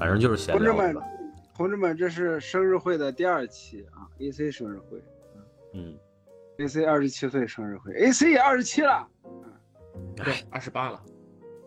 [0.00, 0.96] 反正就是闲同志们。，
[1.54, 5.02] 同志们，这是生日会的第二期啊，AC 生日会
[5.74, 5.94] 嗯
[6.56, 9.06] ，，AC 二十七岁生日会，AC 也二十七了，
[10.16, 11.00] 对，二十八了。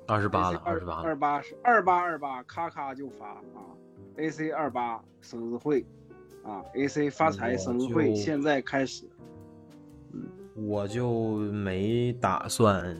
[0.08, 1.16] 二十八了，二二十八了二。
[1.16, 3.64] 八是二八二八，咔咔就发啊
[4.18, 5.86] ！AC 二八生日会
[6.44, 9.06] 啊，AC 发财生日会现在开始。
[10.12, 12.96] 嗯我就没打算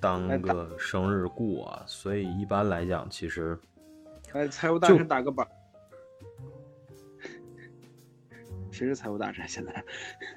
[0.00, 3.56] 当个生日过，所以一般来讲，其实
[4.32, 5.46] 来，财务大就臣打个板。
[8.70, 9.48] 谁是财务大臣？
[9.48, 9.72] 现在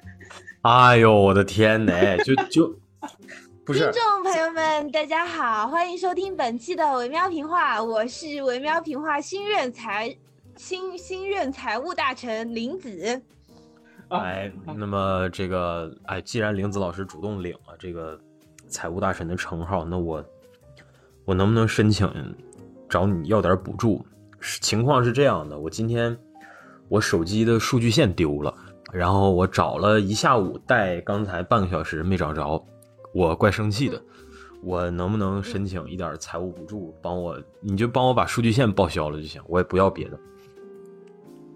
[0.62, 2.74] 哎呦我的天呐，就就
[3.64, 10.16] 不是听众朋友们，大家好，欢迎收听本期的维喵评话，我是维喵评话新任财
[10.56, 13.20] 新新任财务大臣林子。
[14.08, 18.18] 哎，那么这个哎，既然林子老师主动领了这个
[18.66, 20.24] 财务大臣的称号，那我
[21.26, 22.08] 我能不能申请
[22.90, 24.04] 找你要点补助？
[24.60, 26.18] 情况是这样的，我今天
[26.88, 28.52] 我手机的数据线丢了，
[28.92, 32.62] 然后我找了一下午，带刚才半个小时没找着，
[33.14, 34.02] 我怪生气的。
[34.62, 37.40] 我能不能申请一点财务补助，帮我？
[37.60, 40.18] 你就帮我把数据线报销了就行，我也不要别的。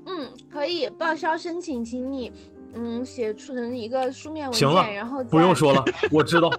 [0.07, 2.33] 嗯，可以报销申请，请你
[2.75, 6.51] 嗯写出成一个书面文行了件，然后不用说了， 我知道，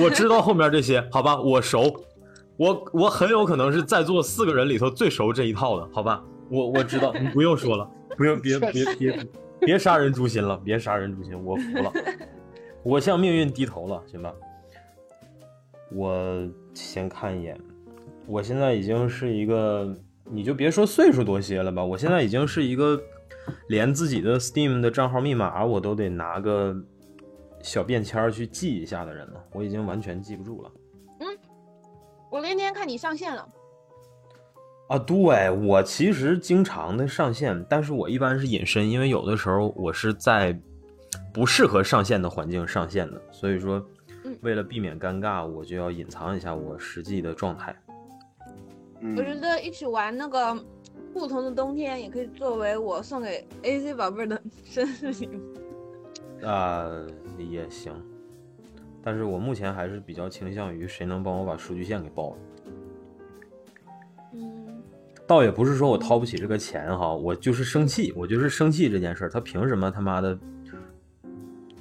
[0.00, 1.92] 我知道后面这些，好吧，我熟，
[2.58, 9.26] 我我很有可能是在座四个人里头最熟这一套的，好吧，我我知道，你不用说了，不用别别别
[9.60, 11.92] 别杀人诛心了，别杀人诛心，我服了，
[12.82, 14.34] 我向命运低头了，行吧？
[15.92, 17.56] 我先看一眼，
[18.26, 23.00] 我现在已经是一个，你就别说岁数多些了吧，我现在已经是一个
[23.68, 26.76] 连自己的 Steam 的账号密码我都得拿个
[27.62, 30.70] 小便签去记一下的人了，我已经完全记不住了。
[32.30, 33.48] 我那天看你上线了，
[34.88, 40.58] 啊，对我其实经常的上线，但是我一般是隐身，因为有的时候我是在
[41.32, 43.84] 不适合上线的环境上线的，所以说
[44.24, 47.74] 嗯为了避免尴尬，我就要隐藏一下我实际的状态。
[49.00, 50.54] 嗯我觉得一起玩那个
[51.14, 56.46] 不同的冬天，也可以作为我送给 AC 宝贝儿的生日礼物。
[56.46, 56.88] 啊、
[57.36, 57.92] 也行，
[59.10, 62.36] 但是我目前还是比较倾向于谁能帮我把数据线给报了。
[64.34, 64.82] 嗯，
[65.26, 70.38] 倒也不是说我掏不起这个钱哈，我就是生气，我就是生气这件事儿，他凭什么他妈的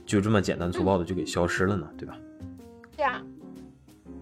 [0.06, 1.86] 就这么简单粗暴的就给消失了呢？
[1.98, 2.18] 对吧？
[2.96, 3.22] 对啊，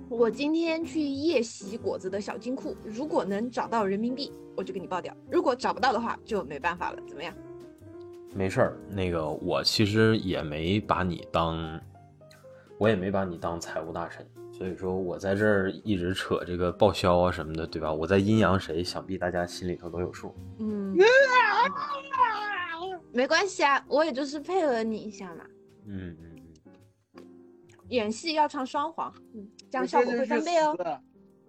[0.10, 7.00] 我今天去夜袭果子的小金库，如果能找到人民币，我就给你报掉；如果找不到的话，就没办法了。
[7.08, 7.32] 怎么样？
[8.34, 11.80] 没事儿，那个我其实也没把你当，
[12.78, 17.94] 我也没把你当财务大神，所以说我在这儿一直扯这个报销啊什么的，对吧？
[17.94, 20.36] 我在阴阳谁，想必大家心里头都有数。
[20.59, 20.96] 嗯，
[23.14, 25.46] 没关系啊，我也就是配合你一下嘛。
[25.88, 26.35] 嗯嗯
[27.16, 27.24] 嗯，
[27.90, 30.75] 演戏要唱双簧，嗯，这样效果会翻倍哦。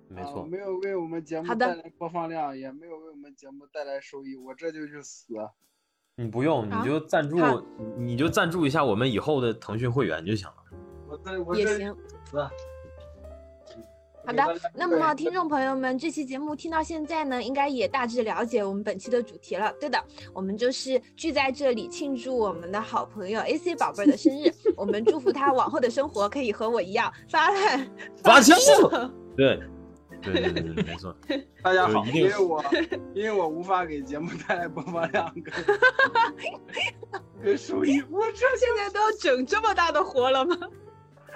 [0.09, 0.43] 没错。
[0.43, 5.35] 啊没有为我们节目好的带来播放量，也没有为我们节目带来收益，我这就去死。
[6.15, 7.61] 你不用，你就赞助好，
[7.99, 10.55] 你就赞助一下我们以后的腾讯会员就行了。
[11.55, 11.97] 也行。
[12.31, 12.49] 死。
[14.27, 14.43] 好的，
[14.75, 19.73] 那么听众朋友们，这期节目听到现在呢，应该也大致了解我们本期的主题了。
[19.81, 20.03] 对的，
[20.35, 27.89] 我们就是聚在这里庆祝我们的好朋友 AC 宝贝儿的生日，我们祝福他往后的生活可以和我一样发烂
[28.21, 29.61] 发枪射 对，
[30.21, 31.17] 对对对对，没错。
[31.63, 32.65] 大家好，因为我
[33.15, 35.55] 因为我无法给节目带来播放量跟
[37.45, 40.57] 跟收益，我这现在都要整这么大的活了吗？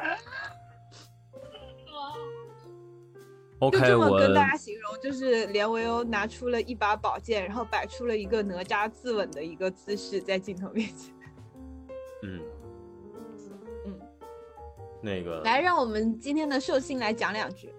[3.60, 11.14] 就 OK，这么跟大家形容，就是连维欧拿出了一把宝剑，然后摆出了一个哪吒自刎的一个姿势在镜头面前。
[12.22, 12.40] 嗯
[13.84, 14.00] 嗯，
[15.02, 17.72] 那个来，让我们今天的寿星来讲两句。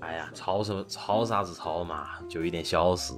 [0.00, 3.12] 哎呀，吵什么吵啥子吵嘛，就一点小事。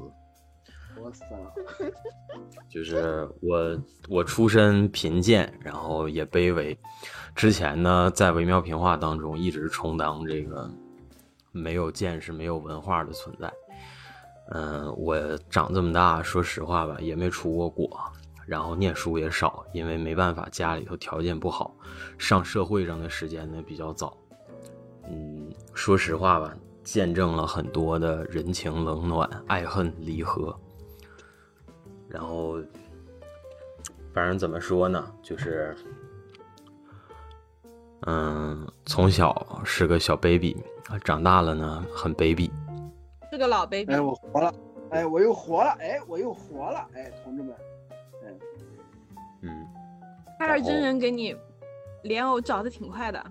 [1.03, 1.91] 我死了。
[2.69, 6.77] 就是我我出身贫贱，然后也卑微。
[7.35, 10.71] 之前呢，在微妙评话当中一直充当这个
[11.53, 13.53] 没有见识、没有文化的存在。
[14.53, 15.17] 嗯、我
[15.49, 17.89] 长这么大，说实话吧，也没出过国，
[18.47, 21.73] 然后念书也少，因为没办法，家里头条件不好，
[22.19, 24.17] 上社会上的时间呢比较早。
[25.09, 26.53] 嗯，说实话吧，
[26.83, 30.59] 见证了很多的人情冷暖、爱恨离合。
[32.11, 32.61] 然后，
[34.13, 35.77] 反正怎么说呢，就是，
[38.07, 40.57] 嗯，从小是个小 baby，
[41.05, 42.51] 长大了呢很 baby，，
[43.31, 43.93] 是个老 baby。
[43.93, 44.55] 哎，我活了，
[44.91, 47.55] 哎，我又活了，哎，我又活了，哎，同志们，
[48.25, 48.35] 哎，
[49.43, 49.67] 嗯，
[50.39, 51.37] 海尔真人给你
[52.03, 53.25] 莲藕找的挺快的。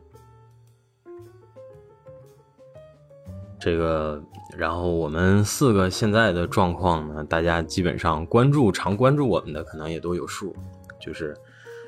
[3.60, 4.22] 这个，
[4.58, 10.56] 然后我们四个现在的状况呢，大家基本上关注常关注我们的，可能也都有数。
[11.00, 11.36] 就是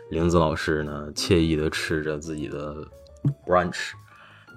[0.10, 2.76] 玲子老师呢，惬意的吃着自己的
[3.48, 3.92] brunch，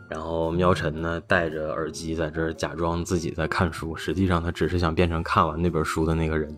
[0.09, 6.57] 然后喵晨呢戴着耳机在这儿假装自己在看书，实际上他只是想变成看完那本书的那个人。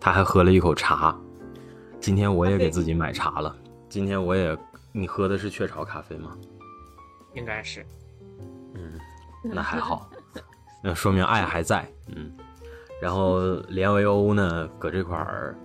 [0.00, 1.18] 他还喝了一口茶。
[2.00, 3.56] 今天我也给自己买茶了。
[3.88, 4.56] 今天我也，
[4.92, 6.36] 你喝的是雀巢咖啡吗？
[7.34, 7.84] 应该是。
[9.44, 9.50] 嗯。
[9.54, 10.08] 那还好，
[10.82, 12.32] 那说明爱还在，嗯。
[13.00, 13.38] 然后
[13.68, 15.56] 连维欧呢，搁这块儿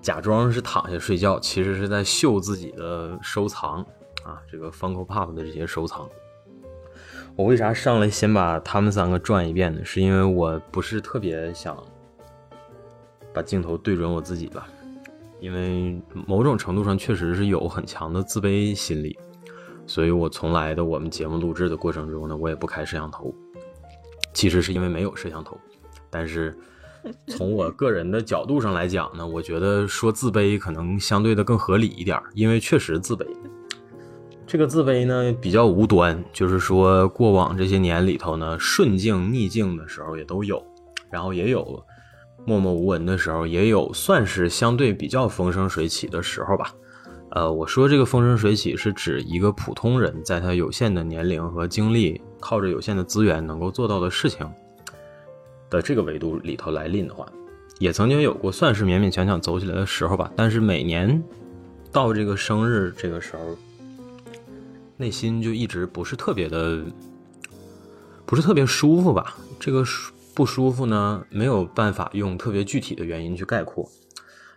[0.00, 3.84] 假装是躺下睡觉，其实是在秀自己的收藏
[4.24, 6.08] 啊，这个 Funko Pop 的这些收藏。
[7.36, 9.84] 我为啥上来先把他们三个转一遍呢？
[9.84, 11.76] 是因为我不是特别想
[13.34, 14.66] 把镜头对准我自己吧，
[15.40, 19.18] 因为某种程度上确实是有很强的自卑心理。
[19.88, 23.34] 所以我从来的我们节目录制的过程中呢，我也不开摄像头。
[24.34, 25.58] 其实是因为没有摄像头，
[26.10, 26.56] 但是
[27.26, 33.26] 从我个人的角度上来讲呢，我觉得说自卑可能相对的更合理一点，因为确实自卑。
[34.46, 40.62] 这个自卑呢比较无端，就是说过往这些年里头呢，顺境逆境的时候也都有，
[41.10, 41.82] 然后也有
[42.44, 46.72] 默默无闻的时候，也有算是相对比较风生水起的时候吧。
[47.30, 54.50] 呃，我说这个风生水起是指一个普通人在他有限的年龄和精力，靠着有限的资源能够做到的事情
[55.68, 57.26] 的这个维度里头来拎的话，
[57.78, 60.32] 也曾经有过算是勉勉强强走起来的时候吧。
[60.34, 61.22] 但是每年
[61.92, 63.56] 到这个生日这个时候，
[64.96, 66.82] 内心就一直不是特别的，
[68.24, 69.36] 不是特别舒服吧。
[69.60, 73.86] 这个舒不舒服呢，没有办法用特别具体的原因去概括。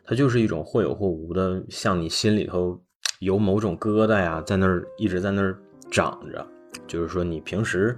[0.03, 2.79] 它就是一种或有或无的，像你心里头
[3.19, 5.57] 有某种疙瘩呀，在那儿一直在那儿
[5.89, 6.45] 长着。
[6.87, 7.97] 就是说，你平时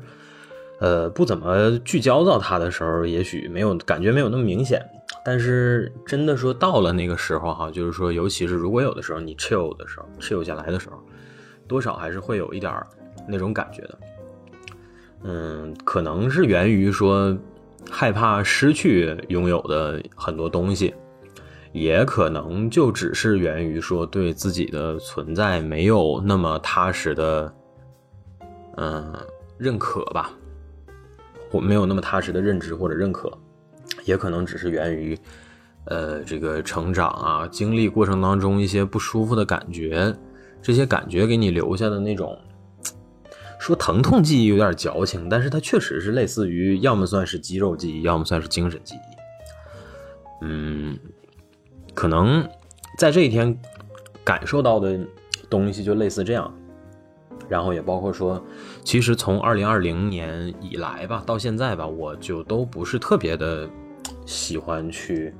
[0.79, 4.83] 呃不怎么聚焦到它的时候，也许没有感觉没有那么明显。
[5.25, 10.97] 但是真的说到了那个时候哈，就是说，尤其是如果有的时候你 chill 的时候，chill 下来的时候，
[11.67, 12.73] 多少还是会有一点
[13.27, 13.99] 那种感觉的。
[15.23, 17.35] 嗯，可能是源于说
[17.89, 20.94] 害怕失去拥有的很多东西。
[21.73, 27.51] 也可能就只是源于说对自己的存在没有那么踏实的，
[28.77, 29.11] 嗯，
[29.57, 30.31] 认可吧，
[31.49, 33.27] 或没有那么踏实的认知或者认可，
[34.05, 35.17] 也可能只是源于，
[35.85, 40.15] 呃，这个成长啊，经历过程当中一些不舒服的感觉，
[40.61, 42.37] 这些感觉给你留下的那种，
[43.59, 50.99] 说疼痛记忆有点矫情，但是它确实是类似于，要么算是肌肉记忆，要么算是精神记忆，嗯。
[51.94, 52.48] 可能
[52.98, 53.57] 在这一天
[54.24, 55.00] 感受到的
[55.50, 56.51] 东西就类似这样，
[57.48, 58.44] 然后也包括说，
[58.84, 63.69] 其实从二零二零年以来吧，到现在吧，我就都不是特别的
[64.25, 65.34] 喜欢去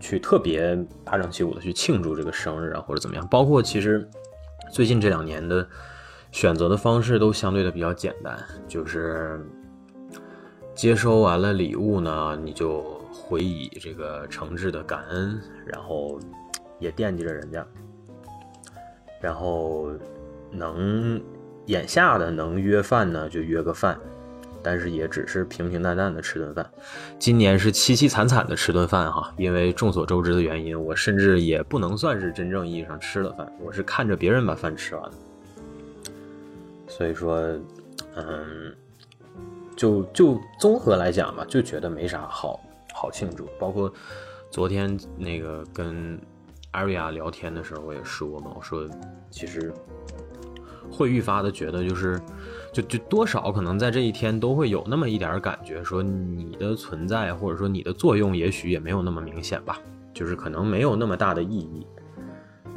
[0.00, 0.74] 去特别
[1.04, 3.26] 大张旗鼓的去庆祝这个生日啊，或者怎么样。
[3.28, 4.08] 包括其实
[4.72, 5.66] 最近这两年的
[6.32, 9.44] 选择的方式都相对的比较简单，就是
[10.74, 12.95] 接收完了礼物呢，你就。
[13.28, 16.20] 回以这个诚挚的感恩，然后
[16.78, 17.66] 也惦记着人家，
[19.20, 19.90] 然后
[20.50, 21.20] 能
[21.66, 23.98] 眼下的能约饭呢就约个饭，
[24.62, 26.64] 但是也只是平平淡淡的吃顿饭。
[27.18, 35.10] 今年是凄凄惨惨的吃顿饭哈，因为众所周知的原因，我甚至也不能算是真正意义上吃了饭，我是看着别人把饭吃完
[36.86, 37.36] 所以说，
[38.14, 38.72] 嗯，
[39.74, 42.60] 就就综合来讲吧，就觉得没啥好。
[42.96, 43.92] 好庆祝，包括
[44.50, 46.18] 昨天那个跟
[46.70, 48.88] 艾瑞亚聊天的时候，我也说嘛，我说
[49.30, 49.70] 其实
[50.90, 52.18] 会愈发的觉得，就是
[52.72, 59.78] 就就多少可能在这一天都会有那么一点感觉，说你的存在或者说你的作用，也许也没有那么明显吧，
[60.14, 61.86] 就是可能没有那么大的意义。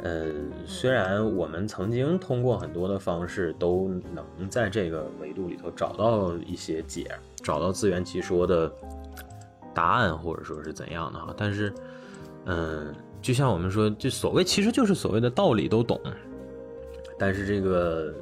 [0.02, 7.10] 嗯，虽然我们曾经通过很多的方式都能在这个维度里头找到一些解，
[7.42, 8.70] 找到自圆其说的。
[9.74, 11.72] 答案或者说是怎样的哈，但是，
[12.46, 16.00] 嗯，就像我们说，就所谓其实就是所谓的道理都懂，
[17.18, 18.12] 但是这个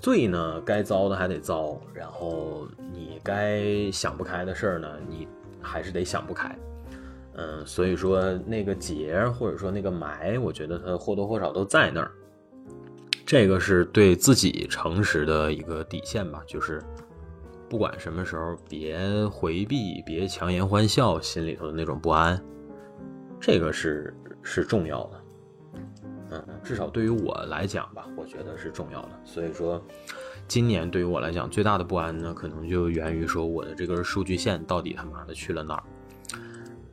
[0.00, 5.26] 罪呢，该遭的还得遭，然后你该想不开的事儿呢，你
[5.60, 6.56] 还是得想不开，
[7.34, 12.10] 嗯，所以说那个结或者说那个埋，我觉得它或多或少都在那儿，
[13.24, 16.82] 这个是对自己诚实的一个底线吧，就是。
[17.72, 18.98] 不管什么时候别
[19.28, 22.38] 回避，别强颜欢笑，心里头的那种不安，
[23.40, 25.24] 这个是是重要的。
[26.32, 29.08] 嗯，至少对于我来讲吧，我觉得是重要的。
[29.24, 29.82] 所以说，
[30.46, 35.82] 今年对于我来讲最大的不安呢，可能就源于说我的这根数据线到底他妈的去了哪儿。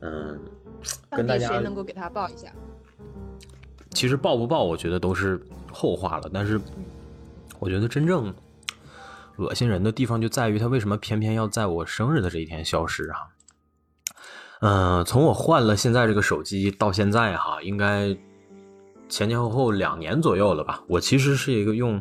[0.00, 0.40] 嗯，
[1.10, 2.50] 跟大家谁能够给他报一下？
[3.90, 5.38] 其实报不报，我觉得都是
[5.70, 6.30] 后话了。
[6.32, 6.58] 但是，
[7.58, 8.34] 我觉得真正
[9.40, 13.16] 恶心人的地方就在于他为什么偏偏要在我生日的这一天消失啊？
[14.60, 18.16] 嗯，从我换了现在这个手机到现在哈，应该。
[19.08, 20.84] 前前后后两年左右了吧。
[20.86, 22.00] 我其实是一个用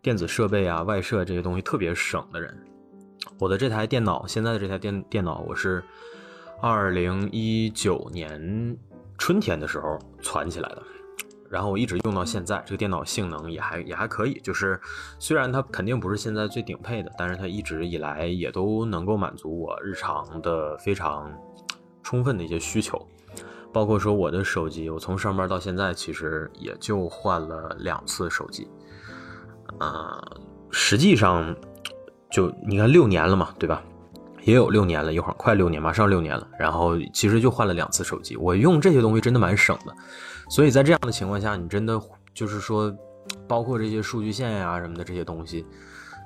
[0.00, 2.56] 电子设备啊、外设这些东西特别省的人。
[3.38, 5.84] 我的这台电脑，现在的这台电电脑，我是
[6.62, 8.74] 二零一九年
[9.18, 10.82] 春天的时候攒起来的，
[11.50, 12.62] 然后我一直用到现在。
[12.66, 14.80] 这个电脑性能也还也还可以，就是
[15.18, 21.32] 虽然它肯定不是现在最顶配的，但是它一直以来也都能够满足我日常的非常
[22.02, 23.00] 充分的一些需求。
[23.72, 28.66] 包括说我的手机，我从上班到现在，其实也就换了两次手机，
[29.78, 30.18] 啊，
[30.70, 31.54] 实际上
[32.30, 33.82] 就你看六年了嘛，对吧？
[34.44, 36.48] 也有六年了，一会儿快六年，马上六年了。
[36.58, 39.94] 然后其实就换了两次手机，我用这些东西真的蛮省的。
[40.48, 42.00] 所以在这样的情况下，你真的
[42.32, 42.94] 就是说，
[43.46, 45.66] 包括这些数据线呀什么的这些东西，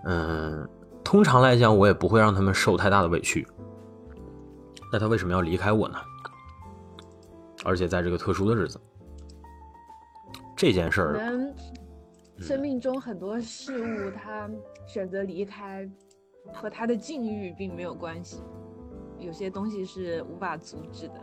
[0.04, 0.68] 嗯，
[1.02, 3.46] 通常来讲我也不会让他们受太大的委屈。
[4.92, 5.98] 那他为什么要离开我呢？
[7.64, 8.80] 而且在这个特殊的日子，
[10.56, 11.54] 这件事儿，可能
[12.38, 14.50] 生命中很多事物，他
[14.86, 15.88] 选择离开，
[16.52, 18.42] 和他的境遇并没有关系。
[19.18, 21.14] 有些东西是无法阻止的。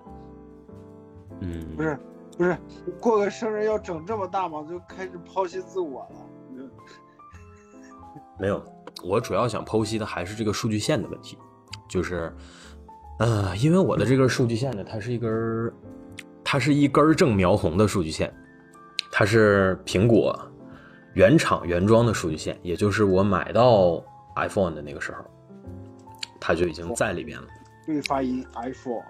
[1.42, 2.00] 嗯，不是，
[2.40, 2.58] 不是，
[3.02, 4.66] 过个生日要整这么大吗？
[4.70, 6.70] 就开始剖析自我了。
[8.40, 8.64] 没有，
[9.04, 11.38] 我主要想剖析的还是这个数据线的问题，
[11.90, 12.34] 就是，
[13.20, 15.30] 呃，因为我的这根数据线呢，它是一根。
[16.52, 18.34] 它是一根正描红的数据线，
[19.12, 20.36] 它是苹果
[21.14, 24.04] 原厂原装的数据线，也就是我买到
[24.36, 25.24] iPhone 的那个时候，
[26.40, 27.48] 它就已经在里边了。
[27.86, 29.04] 对，发音 iPhone。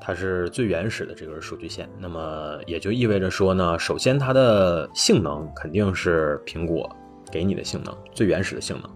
[0.00, 6.90] 它是最原始的这根数据线，那么也就意味着说呢，首先它的性能肯定是苹果
[7.30, 8.90] 给你的性能，最原始的性能，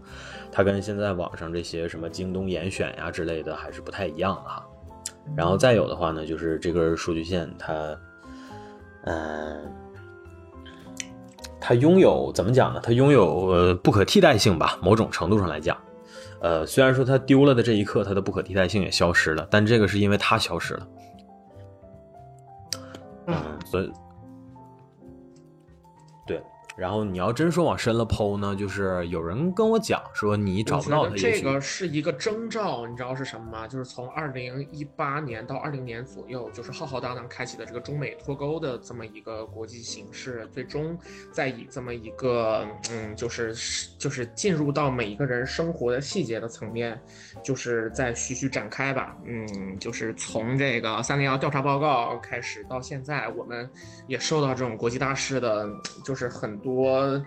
[0.51, 4.67] 它跟现在网上这些什么京东严选呀之类的还是不太一样的哈。
[5.37, 7.97] 然后再有的话呢，就是这根数据线，它，
[9.05, 9.73] 嗯，
[11.61, 12.81] 它拥有怎么讲呢？
[12.83, 14.79] 它拥有呃不可替代性吧。
[14.83, 15.77] 某种程度上来讲，
[16.43, 20.89] 呃，虽然说它丢了的这一刻，它的不可替代性也消失了，但这个是因为它消失了。
[23.29, 23.93] 嗯，所以。
[26.77, 31.15] 然后你要真说往深了剖呢，就是有人跟我讲说你找不到他。
[31.17, 33.69] 这个是一个征兆，你知道是什么吗？
[33.69, 40.99] 就是从二零一八年到二零年左右，就是浩浩荡荡开启的这个中美脱钩的这么一个国际形势，最终
[41.31, 43.55] 在以这么一个嗯，就是
[43.99, 46.99] 就是进入到每一个人生活的细节的层面，
[47.45, 49.15] 就是在徐徐展开吧。
[49.27, 53.69] 嗯，就是从这个三零幺调查报告开始到现在，我们
[54.07, 55.69] 也受到这种国际大事的，
[56.03, 56.62] 就是很。
[56.63, 57.23] 多。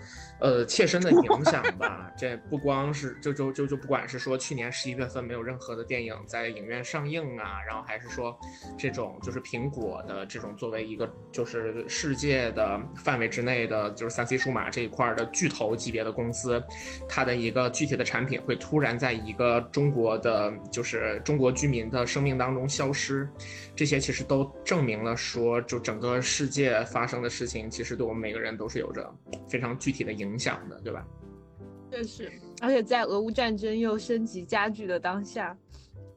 [0.45, 2.11] 呃，切身的影响吧。
[2.15, 8.39] 这不光是就就就就不管是说去年十一月份没有任何的电影在影院上映啊，然后还是说
[8.77, 16.63] 这种就是苹果的这种作为一个就是世界的范围之内的，就是三 C 数码这一块的巨头级别的公司，
[17.09, 23.27] 它的一个具体的产品会突然在一个中国的就是中国居民的生命当中消失，
[23.75, 29.11] 这些其实都证明了说，就整个世界发生的事情，其实对我们每个人都是有着
[29.49, 30.34] 非常具体的影。
[30.35, 31.07] 影响的，对吧？
[31.89, 32.29] 确实，
[32.61, 35.57] 而且在俄乌战争又升级加剧的当下，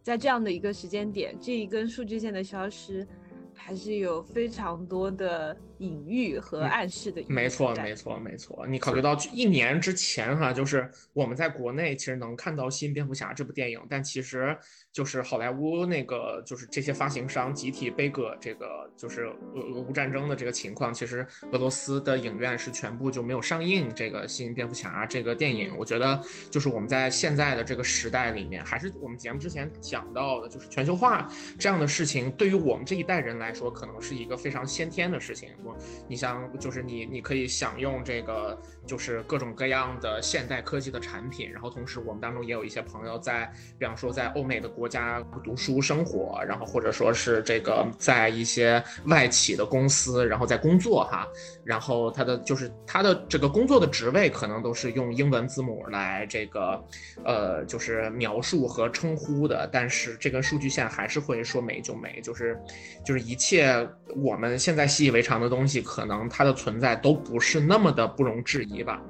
[0.03, 3.07] 在这样的一个时间点，这一根数据线的消失，
[3.55, 7.23] 还是有非常多的隐喻和暗示的。
[7.29, 8.67] 没错，没错，没错。
[8.67, 14.59] 你考虑到一年之前哈，就是我们在国内其实能看到《新蝙蝠侠》这部电影，但其实。
[14.93, 20.93] 就是好莱坞那个，就是这些发行商集体背锅这个，就是俄俄乌战争的这个情况。
[20.93, 25.75] 其实俄罗斯的影院是全部就没有上映这个新蝙蝠侠这个电影。
[25.79, 31.27] 我觉得就是我们在现在的这个时代里面，还是我们节目之前讲到的，就是全球化
[31.59, 33.39] 这样的事情，对于我们这一代人。
[33.39, 35.51] 来说，可能是一个非常先天的事情。
[35.63, 35.77] 我，
[36.09, 51.29] 你像就是你你可以享用这个就是各种各样的现代科技的产品，然后同时我们当中也有一些朋友在，比方说在欧美的国家读书生活，然后或者说是这个在一些外企的公司，然后在工作哈，
[51.63, 56.83] 然后他的就是他的这个工作的职位可能都是用英文字母来这个
[57.25, 62.59] 呃就是描述和称呼的，但是这根数据线还是会说没就没，就是
[63.05, 69.01] 就是一切我们现在习以为常的东西，可能它的存在都不是那么的不容置疑吧。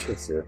[0.00, 0.44] 确实，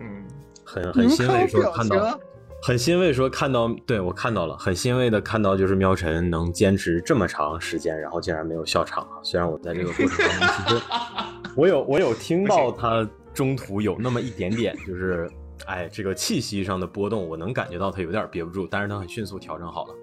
[0.00, 0.24] 嗯，
[0.64, 2.20] 很很欣慰说看到，
[2.62, 9.18] 很欣慰说看到，对我看到了，很欣慰的看到就是喵晨能坚持这么长时间，然后竟然没有笑场啊！
[9.22, 10.82] 虽然我在这个过程当中，其实
[11.56, 15.30] 我有我有听到他中途有那么一点点就是。
[15.66, 19.94] 哎，这个气息上的波动，我能感觉到他有点憋不住，但是他很迅速调整好了。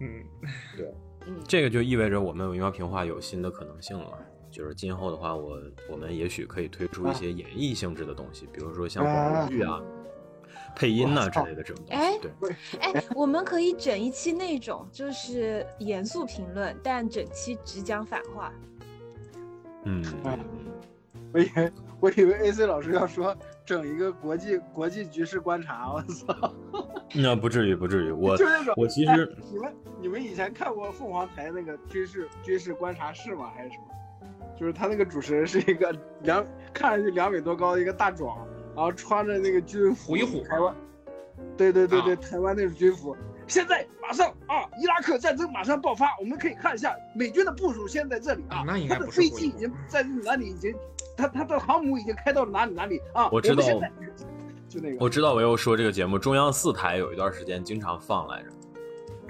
[0.00, 0.48] 嗯嗯，
[0.78, 0.94] 对，
[1.46, 4.18] 这个就意味着我们微妙平话有新的可能性了。
[4.50, 9.80] 就是今后的话，我我们也许可以推出一些演绎性质的东西，比如说像广播剧啊、
[10.74, 12.18] 配音呐之类的这种东西。
[12.40, 18.52] 对，哎，我们可以整一期那种就是严肃评论，但整期只讲反话。
[19.84, 20.02] 嗯，
[21.32, 23.36] 我以为我以为 AC 老师要说。
[23.68, 26.54] 整一个国际国际局势观察，我操！
[27.14, 28.10] 那不至于，不至于。
[28.10, 33.52] 我 就那种，我其实你们你们以前看过凤凰台那个军事军事观察室吗？
[33.54, 33.84] 还是什么？
[34.58, 38.36] 就是他那个主持人是一个 两看上去两米多高的一个大壮，
[38.74, 40.74] 然后穿着那个军服，台湾，
[41.56, 43.16] 对对对对，台湾那种军服。
[43.46, 50.74] 现在马上啊，伊拉克战争马上爆发，我们可以看一下美军的部署，现在这里啊，他的飞机已经在哪里已经。
[51.16, 53.28] 他他的航母已经开到了哪里哪里啊？
[53.32, 53.64] 我知道，
[54.68, 55.34] 就那个，我知道。
[55.34, 58.50] 我又说这个节目，中央四台有一段时间经常放来着。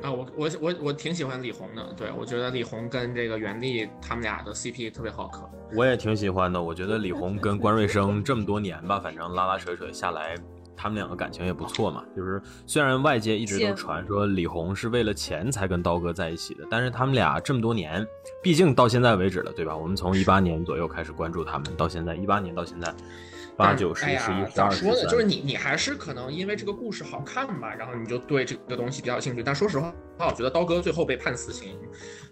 [0.02, 5.49] 啊，我我我我挺喜欢李红的，对我觉得李红跟这个袁立他们俩的 CP 特别好磕。
[5.75, 10.37] 我也挺喜欢的，我觉得李红跟关瑞生这么多年吧，反正拉拉扯扯下来。
[10.81, 18.07] 他们两个感情也不错嘛，就是虽然外界一直都传说李红是为了钱才跟刀哥在一起的，但是他们俩这么多年，
[18.40, 19.76] 毕竟到现在为止了，对吧？
[19.76, 22.94] 我们从一八年左右开始关注他们，到现在一八年到现在，
[23.59, 25.03] 八九十十一十二咋说呢？
[25.09, 29.42] 就是你你还是可能因为这个故事好看吧，然后你就对这个东西比较有兴趣。
[29.42, 31.77] 但说实话，我觉得刀哥最后被判死刑。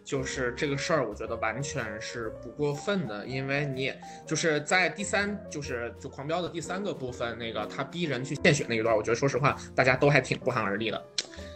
[0.05, 3.93] 就是这个事儿，我觉得完全是不过分的，因为你
[4.25, 11.05] 就是在第三，就是就狂飙的第三个部分，那个他逼人去献血那一段，我觉得说实话，大家都还挺不寒而栗的，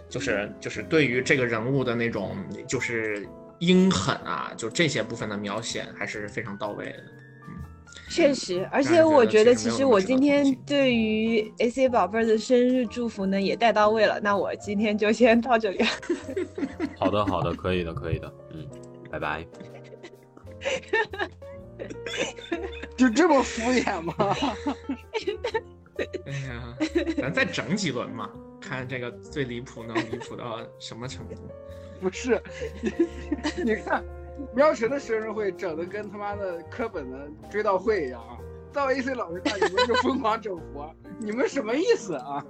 [0.08, 3.24] 就是就是对于这个人物的那种就是
[3.60, 7.04] 阴狠啊，就这些部分的描写还是非常到位的。
[8.10, 14.18] 确实，而且我觉得，其实我今天对于 AC 宝贝儿的生日祝福呢，也带到位了。
[14.20, 15.84] 那我今天就先到这里。
[16.98, 18.32] 好的，好的，可以的，可以的。
[18.52, 18.66] 嗯，
[19.10, 19.46] 拜拜。
[22.96, 24.14] 就这么敷衍吗？
[26.26, 26.76] 哎呀，
[27.18, 28.28] 咱再整几轮嘛，
[28.60, 31.34] 看这个最离谱能离谱到什么程度？
[32.00, 32.42] 不是，
[33.64, 34.02] 你看。
[34.54, 38.38] 喵晨的生日会整的跟他妈的课本的追悼会一样啊！
[38.72, 42.44] 到 AC 老师那你们就疯狂整活， 你们什么意思啊？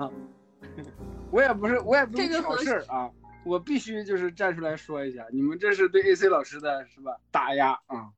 [1.30, 3.10] 我也不是，我也不是挑事儿啊，
[3.44, 7.16] 我必须就是站出来说一下，你们这是对 AC 老师的是吧？
[7.30, 8.10] 打压啊！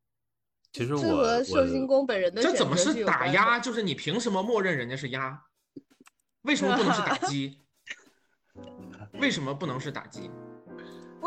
[0.73, 3.61] 其实我和寿星公本人的这怎么是打压？
[3.61, 5.43] 就是你凭什么默认人家是压？
[6.43, 7.59] 为什么不能是打击？
[9.21, 10.31] 为什么不能是打击？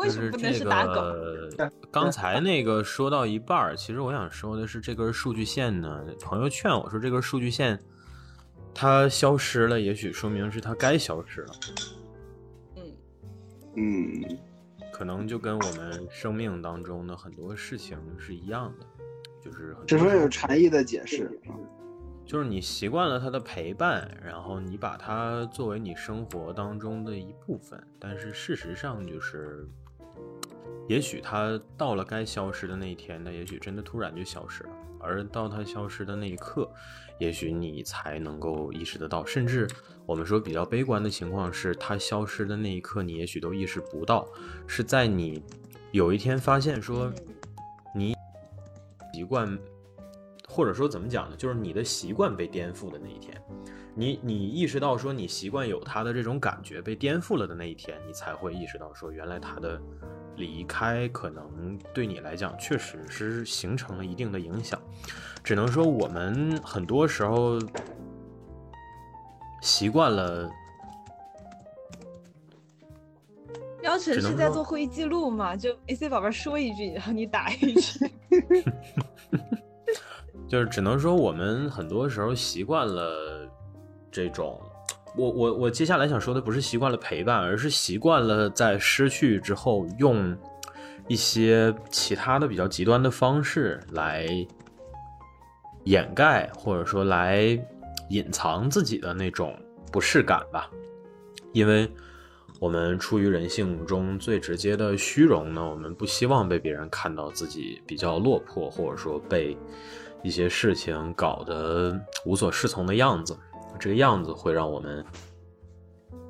[0.04, 1.48] 就是这个，
[1.90, 7.78] 刚才那个说到一半儿，其实我想说的是，这根数据线呢，朋友劝我说，这根数据线
[8.74, 11.54] 它消失了，也许说明是它该消失了。
[12.76, 12.82] 嗯
[13.76, 14.38] 嗯，
[14.92, 18.86] 可能就跟我们生命当中的很多事情是一样的，
[19.42, 21.40] 就是十分有禅意的解释。
[22.26, 29.66] 就是你习惯了他的陪伴，然后你把它作为你生活当中的一部分，但是事实上就是。
[30.88, 34.70] 也许它到了该消失的那一天，那也许真的突然就消失了。
[34.98, 36.68] 而到它消失的那一刻，
[37.18, 39.24] 也许你才能够意识得到。
[39.24, 39.68] 甚至
[40.04, 44.26] 我们说比较悲观的情况是，它消失的那一刻，你也许都意识不到，
[44.66, 45.42] 是在你
[45.92, 47.12] 有一天发现说，
[47.94, 48.14] 你
[49.12, 49.56] 习惯，
[50.48, 51.36] 或者说怎么讲呢？
[51.36, 53.40] 就是你的习惯被颠覆的那一天，
[53.94, 59.80] 你你意识到说你习惯有它的这种感觉被颠覆了的那一天，你才会意识到说，原来它的。
[60.36, 64.80] 离开可能对你来讲确实是形成了一定的影响，
[65.42, 67.58] 只能说我们很多时候
[69.62, 70.50] 习惯了。
[73.80, 78.10] 喵晨是在做会议记录嘛，就 AC 宝贝说一句，然后你打一句。
[80.48, 83.48] 就是只能说我们很多时候习惯了
[84.10, 84.60] 这种，
[85.16, 90.36] 我我我接下来想说的不是习惯了陪伴，而是习惯了在失去之后用
[91.08, 94.26] 一些其他的比较极端的方式来
[95.84, 97.58] 掩盖，或者说来
[98.10, 99.58] 隐藏自己的那种
[99.90, 100.70] 不适感吧，
[101.52, 101.90] 因为。
[102.58, 109.54] 我们出于人性中最直接的虚荣呢，我们不希望被别人看到自己比较落魄，或者说被
[110.22, 113.36] 一些事情搞得无所适从的样子。
[113.78, 115.04] 这个样子会让我们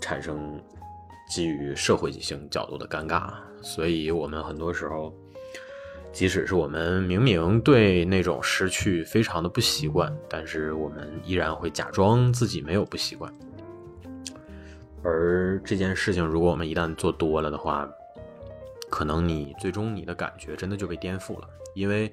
[0.01, 0.61] 产生
[1.29, 3.33] 基于社会性角度的尴尬，
[3.63, 5.13] 所以我们很多时候，
[6.13, 13.33] 即使是我们明明对那种失去非常的不习惯，但是我们依然会假装自己没有不习惯。
[15.03, 17.89] 而这件事情，如果我们一旦做多了的话，
[18.91, 22.13] 可能你最终你的感觉真的就被颠覆了，因为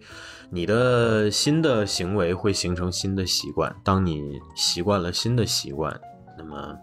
[0.51, 3.75] 你的新的行为会形成新的习惯。
[3.83, 5.99] 当你习惯了新的习惯，
[6.37, 6.77] 那么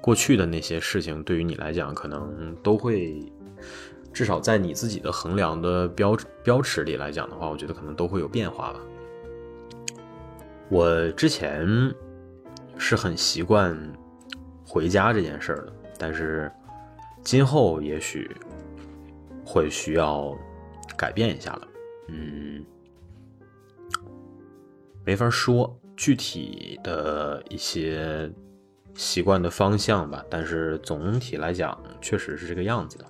[0.00, 3.30] 过去的那些事情对于你来讲，可能都会
[4.12, 8.80] 至少在你自己的衡量的标标尺里来讲的话，我觉得可能都会有变化吧。
[10.68, 11.68] 我之前
[12.76, 13.78] 是很习惯。
[14.68, 16.50] 回家这件事的，但是
[17.22, 18.28] 今后也许
[19.44, 20.36] 会需要
[20.96, 21.68] 改变一下了。
[22.08, 22.64] 嗯，
[25.04, 28.30] 没法说具体的一些
[28.94, 33.04] 习惯的方向吧，但是总体来讲，确实是这个样子的。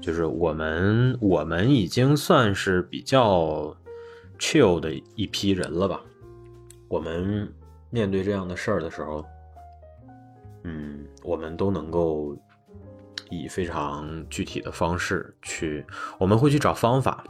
[0.00, 3.76] 就是我们我们已经算是比较
[4.38, 6.00] chill 的一批人了吧？
[6.88, 7.52] 我们
[7.90, 9.24] 面对这样的事儿的时候。
[10.68, 12.36] 嗯，我们都能够
[13.30, 15.84] 以非常具体的方式去，
[16.18, 17.24] 我们会去找方法。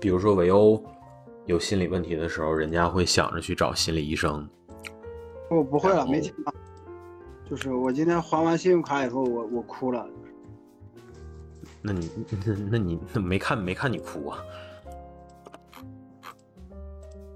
[0.00, 0.82] 比如说，维欧
[1.46, 4.48] 有心理问题的时候，人家会想着去找心理医生。
[5.50, 6.54] 我不会了，没钱了。
[7.48, 10.08] 就是我今天还完信用卡以后，我我哭了。
[11.82, 12.10] 那你
[12.46, 14.38] 那那你那没看没看你哭啊？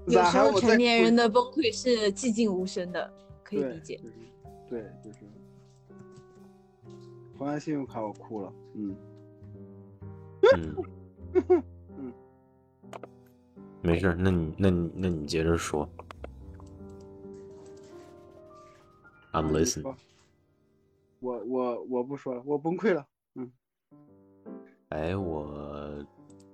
[0.07, 3.97] 有时候成年人的崩溃是寂静无声的，可以理解。
[3.97, 4.15] 就是
[4.69, 5.19] 对，就是
[7.45, 8.53] 还完信用卡我哭了。
[8.73, 8.95] 嗯，
[10.55, 10.75] 嗯
[11.97, 12.13] 嗯，
[13.81, 15.87] 没事，那你那你那你接着说。
[19.33, 19.95] I'm listening。
[21.19, 23.05] 我我我不说了，我崩溃了。
[23.35, 23.51] 嗯
[24.89, 26.03] 哎，我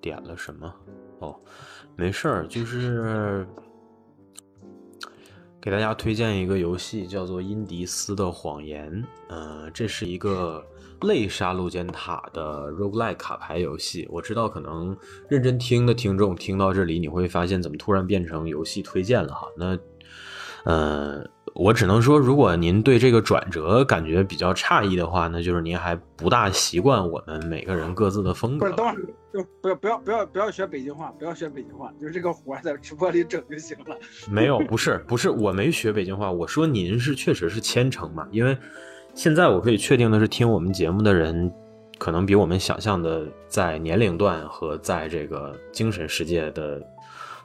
[0.02, 0.74] 点了什么？
[1.20, 1.40] 哦，
[1.96, 3.48] 没事儿，就是
[5.62, 8.92] 给大家推荐一个游戏，叫做《因迪斯的谎言》。
[9.30, 10.66] 嗯、这是一个
[11.04, 14.08] 类杀戮尖塔的 roguelike 卡牌游戏。
[14.10, 14.98] 我知道，可能
[15.30, 19.48] 认真听的听众听到这里，你会发现怎么突然变成游戏推荐了哈？
[19.58, 19.78] 那，
[20.66, 28.76] 呃，我只能说，如果您对这个转折感觉比较诧异的话，那就是您还不大习惯我们每个人各自的风格不是，。
[28.76, 33.98] 等会儿就不要不要不要不要学北京话，不要学北京话，就是这个活儿在直播里整就行了。
[34.30, 36.32] 没有，不是，不是，我没学北京话。
[36.32, 38.56] 我说您是确实是虔诚嘛，因为
[39.16, 41.52] 现在我可以确定的是，听我们节目的人，
[41.98, 46.82] 可能比我们想象的在年龄段和在这个精神世界的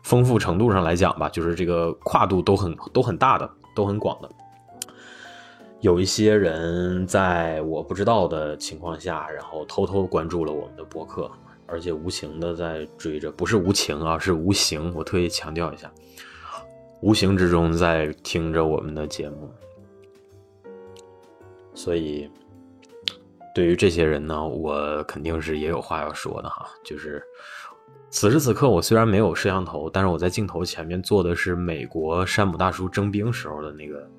[0.02, 4.28] 丰富程度上来讲吧，就是这个跨度都很都很大的，都很广的。
[5.80, 11.30] 有一些人在我不知道的情况下，然后偷偷关注了我们的博客，
[11.66, 14.92] 而且无情的在追着，不是无情啊，是无形。
[14.96, 15.92] 我特意强调一下，
[17.02, 19.48] 无形之中在听着我们的节目。
[21.78, 22.28] 所以，
[23.54, 26.68] 对于这些人呢，我肯定是也有话要说的哈。
[26.82, 27.22] 就是
[28.10, 34.10] 此时此刻，我虽然没有摄像头，但是我在镜头前面做的是美国山姆大叔征兵时候的那个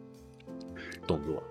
[1.06, 1.44] 动作。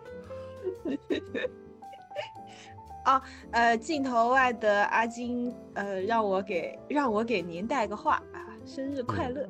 [3.05, 9.47] 啊 呃，镜头外的阿金，呃，让我给让我给您带个话啊，生日快乐！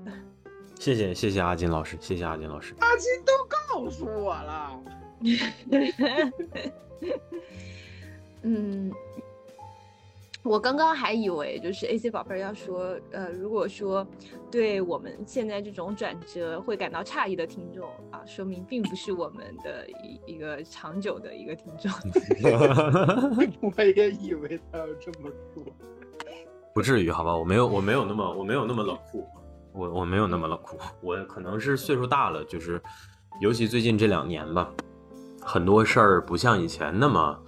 [0.81, 2.75] 谢谢谢谢阿金老师，谢谢阿金老师。
[2.81, 4.81] 阿金都告诉我了，
[8.43, 8.91] 嗯，
[10.43, 14.07] 我刚刚还以为就是 AC 宝贝儿要说，呃，如果说
[14.51, 21.91] 对我们现在这种转折会感到诧异的听众啊，说明并不是我们的一一个长久的一个听众。
[23.61, 25.65] 我也以为他要这么说。
[26.75, 27.37] 不至于，好吧？
[27.37, 29.27] 我没有，我没有那么，我没有那么冷酷，
[29.73, 32.81] 我我没有那么冷酷，我可能是岁数大了，就是，
[33.41, 34.73] 尤其最近这两年吧，
[35.49, 37.43] 很多事儿不像以前那么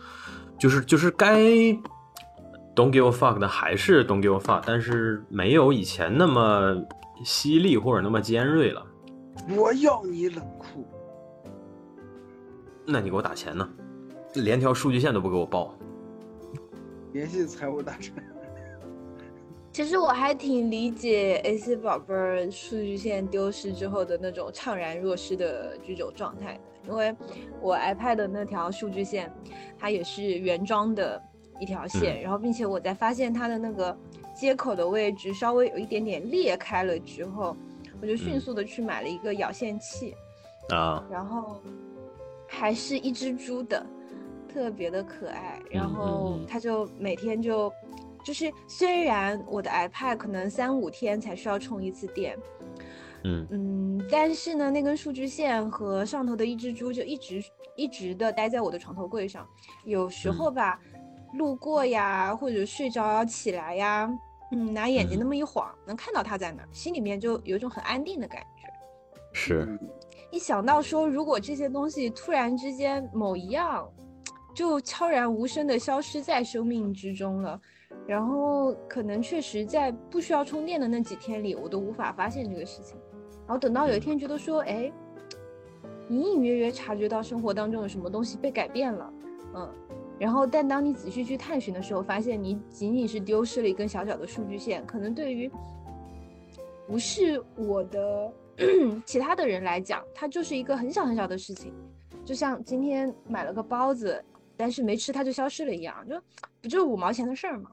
[0.59, 1.39] 就是就是该
[2.75, 6.75] don't give a fuck 的还是 don't give a fuck，但是没有以前那么
[7.25, 8.87] 犀利或者那么尖锐了。
[9.57, 10.87] 我要你冷酷。
[12.87, 13.69] 那你给我打钱呢？
[14.37, 15.77] 连条数据线都不给我报。
[17.13, 18.15] 联系财务大臣。
[19.73, 26.61] 其实我还挺理解 AC 宝贝儿数据线丢失之后的那种怅然若失的这种状态的，
[26.91, 27.15] 因为
[27.61, 29.33] 我 iPad 的那条数据线，
[29.79, 31.23] 它也是原装的
[31.61, 33.97] 一条线，然后并且我在发现它的那个
[34.35, 37.57] 接口的位置稍微有一点点裂开了之后，
[38.03, 40.15] 我就迅速的去买了一个咬线器，
[40.71, 41.63] 啊，然后
[42.49, 43.87] 还是一只猪的，
[44.53, 47.73] 特别的可爱，然后它就每天就。
[48.23, 52.37] 就是虽然我的 iPad 可能三五天才需要充一次电，
[53.25, 57.43] 嗯嗯，但是呢，那根数据线和上头的一只猪就一直
[57.77, 59.47] 一直的待在我的床头柜上，
[59.85, 60.81] 有时候吧，
[61.35, 64.11] 路过呀，或者睡着要起来呀，
[64.53, 68.69] 嗯，拿眼睛那么一晃，能看到它在哪儿，心里面就有一种很安定的感觉。
[69.33, 69.79] 是，
[70.31, 73.89] 一想到说如果这些东西突然之间某一样，
[74.55, 77.61] 就悄然无声的消失在生命之中了。
[78.07, 82.97] 然后可能确实在不需要充电的那几天里，我都无法发现这个事情。
[83.51, 84.93] 然后等到有一天觉得说，哎，
[86.09, 89.13] 隐隐约约察觉到生活当中有什么东西被改变了，
[89.57, 89.69] 嗯，
[90.21, 95.51] 然后但当你仔细去探寻的时候，发现你仅仅是丢失了一根小小的数据线，可能对于
[96.87, 98.33] 不是我的
[99.05, 101.75] 其他的人来讲，它就是一个很小很小的事情，
[102.25, 104.25] 就像今天买了个包子，
[104.57, 106.15] 但是没吃它就消失了一样，就
[106.63, 107.69] 不就是五毛钱的事儿嘛？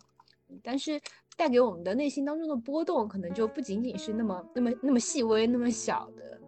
[0.64, 1.00] 但是
[1.38, 6.42] 带给我们的内心当中的波动，可能就不仅仅是那么、那么、那么细微、那么小的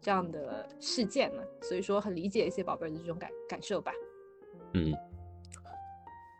[0.00, 1.42] 这样的事件了。
[1.60, 3.90] 所以说，很理解一些宝贝儿的这种感感受吧。
[4.74, 4.94] 嗯，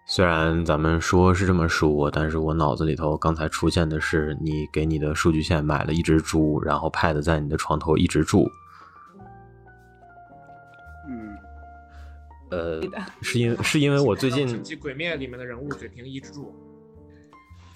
[0.07, 8.49] 虽然咱们说是这么说，但是我脑子里头刚才出现的是你给你的数据线买了一只猪，然后 Pad 在你的床头一直住。
[12.51, 12.81] 呃，
[13.21, 16.55] 是因是因为我最近《神鬼灭》里面的人物嘴平一只猪，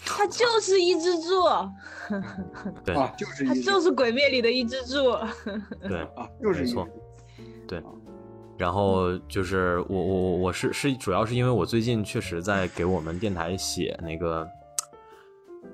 [0.04, 1.44] 他就是一只猪，
[2.84, 5.12] 对，就是他就是《鬼灭》里的一只猪，
[5.88, 6.88] 对啊，就是没错，
[7.66, 7.82] 对。
[8.58, 14.46] 然后就是我我我我是是主要是因为我最近确实在给我们电台写那个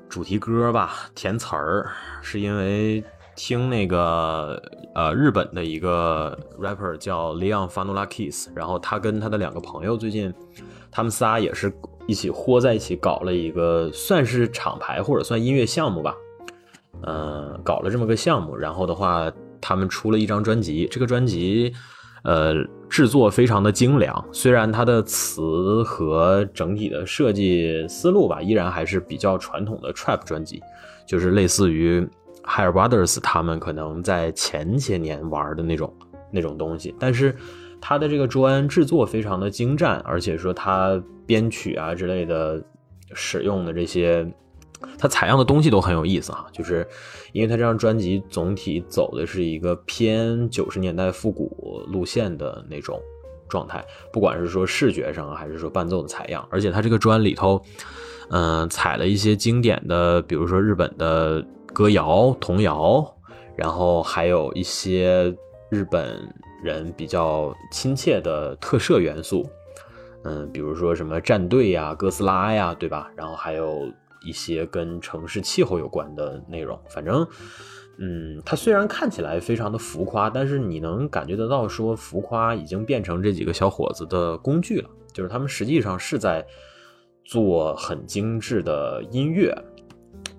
[0.08, 1.90] 主题歌吧，填词儿，
[2.22, 3.04] 是因为。
[3.40, 4.60] 听那个
[4.96, 10.34] 呃日本的一个 rapper 叫 Leon Fanula Kiss，然后他跟他的两个朋友最近，
[10.90, 11.72] 他们仨也是
[12.08, 16.12] 一起豁在一起搞了一个算是厂牌或者算音乐项目吧，
[17.02, 21.72] 嗯，搞了这么个项目，然后的话他们出了一张专辑，这个专辑
[22.24, 22.54] 呃
[22.88, 30.60] 制作非常的精良，虽然它的词和整体的设计思路吧依然还是比较传统的 trap 专辑，
[31.06, 32.04] 就是类似于。
[32.44, 35.94] Higher Brothers 他们可能在前些年玩的那种
[36.32, 37.36] 那种东西，但是
[37.78, 42.60] 他的这个专制作非常的精湛，而且说他编曲啊之类的
[43.12, 44.26] 使用的这些，
[44.98, 46.46] 他采样的东西都很有意思哈。
[46.50, 46.84] 就是
[47.32, 52.98] 因为他这张专辑总体走的是一个偏九十年代复古路线的那种
[53.48, 57.62] 状态，不管是说视觉上还是说伴奏的采样，而且他这个专里头，
[58.30, 61.46] 嗯，采了一些经典的，比如说日本的。
[61.70, 63.06] 歌谣、童谣，
[63.54, 65.32] 然后还有一些
[65.68, 66.18] 日本
[66.64, 69.48] 人比较亲切的特摄元素，
[70.28, 73.10] 嗯，比如说什么战队呀、哥斯拉呀，对吧？
[73.16, 73.90] 然后还有
[74.22, 76.78] 一些跟城市气候有关的内容。
[76.90, 77.26] 反正，
[77.98, 86.44] 嗯，它虽然看起来非常的浮夸，但是你能感觉得到，说浮夸已经变成这几个小伙子的工具了，就是他们实际上是在
[87.24, 89.56] 做很精致的音乐。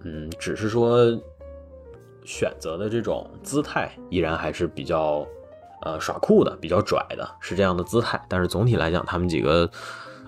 [0.04, 1.20] 嗯，只是说
[2.26, 5.26] 选择的这种姿态依然还是比较
[5.82, 8.22] 呃耍酷的，比较拽的，是这样的姿态。
[8.28, 9.70] 但是总体来讲，他们几个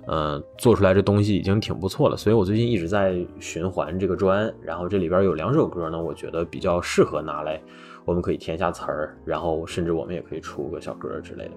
[0.08, 2.18] 呃做出来这东西已经挺不错了。
[2.18, 7.62] 所以我最近一直在循环这个专，然后这里边有两首歌呢，我觉得比较适合拿来，
[8.06, 11.52] 我们可以填下词儿，然后甚至我们也可以出个小歌之类的。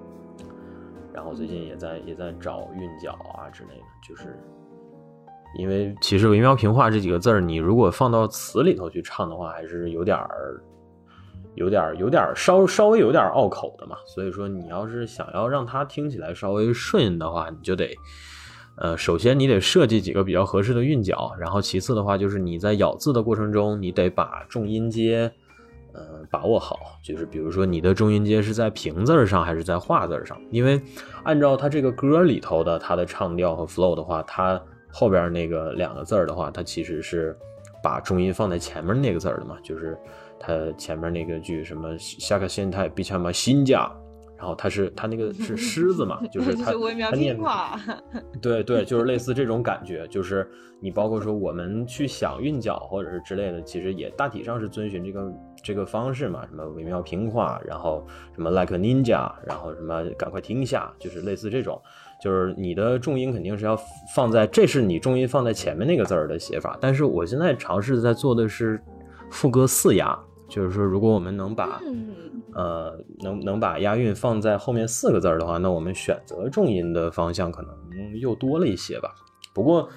[1.13, 4.37] 然后最近也在也在找韵脚啊之类的，就是。
[5.57, 10.61] 因为其实“惟妙平话”这几个字儿，你如果放到词里头去唱的话，还是有点儿、
[11.55, 13.97] 有点、有点稍稍微有点拗口的嘛。
[14.07, 17.97] 所以说，你要是想要让它听起来稍微顺的话，你就得，
[18.77, 25.33] 呃，首先你得设计几个比较合适的韵脚，然后其次的话，就是你在咬字的过程中，你得把重音阶，
[25.93, 30.81] 呃把握好，就是比如说你的重音阶是在平字上还是在画字上，因为
[31.23, 37.37] 按照它这个歌里头的它的唱调和 flow 的话，它后边那个两个字儿的话，它其实是
[37.83, 39.97] 把重音放在前面那个字儿的嘛，就是
[40.45, 43.91] 它前面那个句什么下个现态必须嘛新家。
[44.37, 46.73] 然后他是他那个 是狮子嘛， 就是他
[47.11, 47.39] 他念
[48.43, 50.47] 对 对，就是类似这种感觉，就是
[50.81, 58.05] 你包括说我们去想韵脚或者是之类的，其实也大体上是遵循这个这个方式嘛，什么微妙平化，然后
[58.35, 61.81] 什么 like a ninja，然后什么赶快停下，就是类似这种，
[62.21, 63.79] 就是你的重音肯定是要
[64.15, 68.83] 放在，这是你重音放在前面那个字儿的写法，但是我现在尝试在做的是
[69.31, 70.19] 副歌四押，
[70.55, 72.15] 就是说如果我们能把嗯，
[72.55, 77.75] 呃，能能把押韵放在后面四个字儿的话，那我们选择重音的方向可能
[78.21, 79.13] 又多了一些吧。
[79.53, 79.89] 不过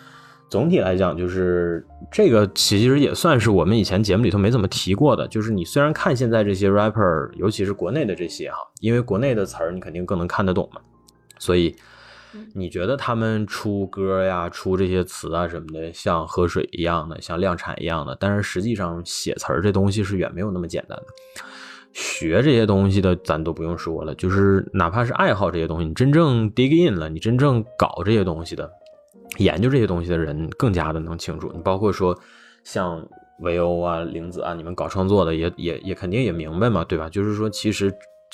[0.50, 5.28] 总体来讲，就是这个其实也算是我们以前节目里头没怎么提过的。
[5.28, 10.82] 就是你虽然看现在这些 rapper，尤其是国内的这些哈，因为国内的词儿你肯定更能看得懂嘛，
[11.38, 11.76] 所以
[12.54, 21.06] 你觉得他们出歌呀、出这些词啊什么的，像喝水一样的，像量产一样的，但是实际上写词儿这东西是远没有那么简单的。
[21.94, 28.70] 学这些东西的，咱都不用说了，就是哪怕是爱好这些东西，你真正 dig in 了，你真正搞这些东西的，
[29.38, 31.52] 研究这些东西的人，更加的能清楚。
[31.56, 32.16] 你包括说
[32.64, 33.04] 像
[33.40, 37.10] 维欧啊、玲子啊，你们搞创作的也也也肯定也明白嘛，对吧？
[37.10, 37.92] 就是说，其实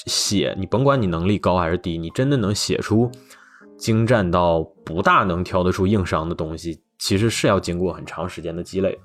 [0.07, 3.09] 写你甭管你能力高还是低，你真的能写出
[3.77, 8.99] 精湛到不大能挑得出硬伤的东西，其实是要经过很长时间的积累的。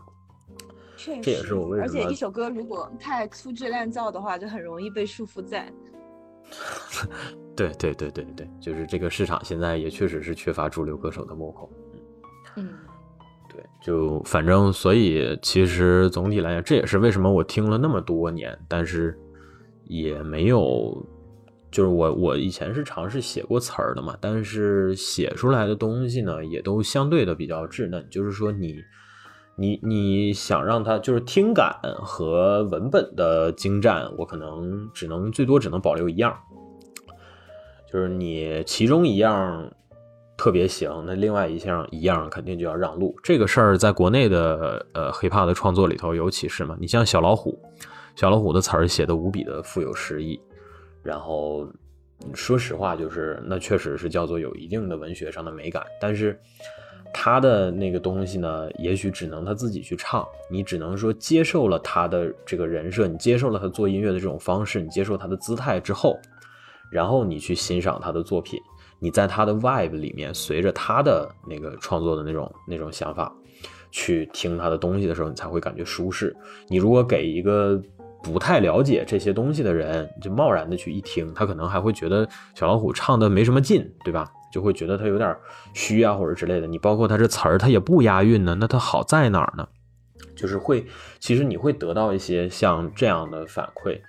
[0.96, 5.72] 确实，这也是我为什么而且一首歌如果太粗制滥造的话，就很容易被束缚在。
[7.54, 11.70] 对对对对对，就是这个市场现在也确实是缺乏主流歌手的幕后。
[12.56, 12.70] 嗯，
[13.48, 19.18] 对，就反正所以其实总体来讲，这也是为什么我听了那么多年，但是
[19.84, 21.04] 也没有，
[21.70, 28.76] 就是我我以前是尝试写过词儿的嘛，但是写出来的东西呢，也都相对的比较稚嫩，就是说你。
[29.60, 36.32] 你你想让它就是听感和文本的精湛，我可能只能最多只能保留一样，
[37.92, 39.68] 就是你其中一样
[40.36, 43.12] 特别行，那另外一项一样肯定就要让路。
[43.20, 47.60] 这个事儿在国内的呃 hiphop 的创作里头尤其是嘛，你像小老虎，
[48.14, 50.40] 小老虎的词儿写的无比的富有诗意，
[51.02, 51.68] 然后
[52.34, 56.38] 说实话就是那确实是叫做有一定的文学上的美感，但是。
[57.10, 66.18] 他的那个东西呢，也许只能他自己去唱，你只能说接受了他的这个人设，你接受了他做音乐的这种方式，你接受他的姿态之后，
[66.92, 68.60] 然后你去欣赏他的作品，
[68.98, 73.34] 你在他的 vibe 里面，随着他的那个创作的那种那种想法
[73.90, 76.36] 去听他的东西的时候，你才会感觉舒适。
[76.68, 77.82] 你如果给一个
[78.22, 84.26] 不太了解这些东西的人，就贸然的去一听，他可能还会觉得小老虎唱的没什么劲，对吧？
[84.52, 85.36] 就会觉得他有点
[85.74, 86.66] 虚啊，或者之类的。
[86.66, 89.68] 你包括他这词儿，他也不押韵呢，那他好在哪儿呢？
[90.34, 90.86] 就是会，
[91.20, 94.00] 其实你会得到一些像这样的反馈。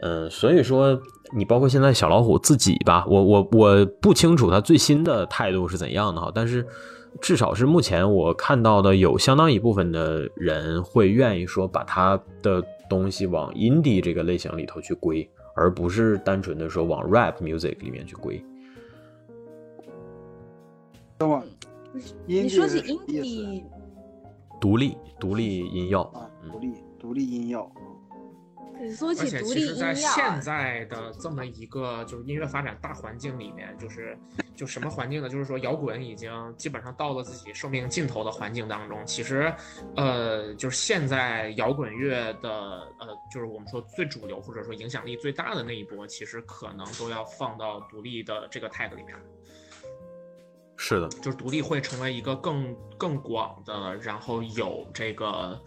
[0.00, 1.00] 嗯，所以说
[1.36, 6.66] 你包括现在小老虎自己吧，我我我不清楚他最新的态度是怎样的哈，但是
[7.20, 18.42] 至少是目前我看到的，有相当一部分的人会愿意说把他的东西往 indie 这个类型里头去归，而不是单纯的说往 rap music 里面去归。
[21.18, 21.42] 等会，
[22.26, 23.64] 你说起 indie，
[24.60, 26.10] 独立独立音药，
[26.50, 27.70] 独立独立音药，
[28.94, 34.16] 说而起独立且其实，在音乐啊现，在的这么一个就是音乐发展大环境里面，就是
[34.54, 35.28] 就什么环境呢？
[35.28, 38.98] 就是说摇滚已经基本上到了自己寿命尽头的环境当中。
[39.06, 39.52] 其实，
[39.96, 42.50] 呃，就是现在摇滚乐的
[42.98, 49.16] 呃，就是我们说最主流或者说影响力最大的那一波，其实可能都要放到独立的这个 tag 里面。
[50.80, 55.60] 是的，就是独立会成为一个更更广的，然后有这个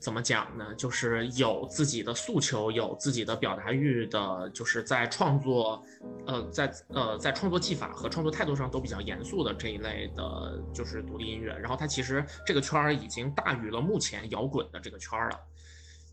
[0.00, 0.74] 怎么讲呢？
[0.74, 5.80] 就是有自己的诉求，有自己的表达欲的，就是在创作，
[6.26, 11.56] 呃，在呃在创作技法和创作态度上都比较严肃的这一类的，就是独立音乐。
[11.56, 15.40] 然后它其实这个圈儿已经大于了目前摇滚的这个圈儿了，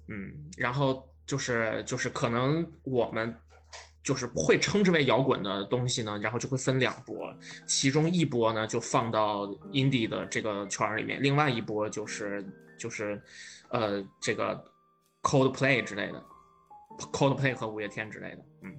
[0.10, 3.36] 嗯，然后就是就是可能我们。
[4.04, 7.34] 就是会称之为摇滚的东西呢，然后就会分两波，
[7.66, 12.46] 其中一波呢就放到 indie 的这个圈儿里面，另外一波就是
[12.78, 13.22] 就是，
[13.70, 14.62] 呃，这个
[15.22, 16.22] Coldplay 之类的
[17.14, 18.76] ，Coldplay 和五月天之类的，嗯，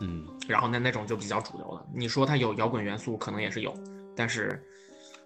[0.00, 1.86] 嗯，然后那那种就比较主流了。
[1.94, 3.72] 你说它有摇滚元素，可能也是有，
[4.16, 4.60] 但是，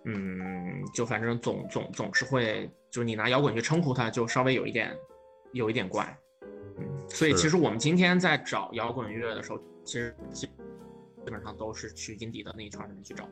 [0.04, 4.94] 嗯，就反正总总总是会，就是你拿摇滚去称呼它，就稍微有一点
[5.52, 6.14] 有一点怪。
[7.14, 13.28] 所以其实我们今天在找摇滚乐的时候，其实基基本上都是去 indie 的那一圈里面去找。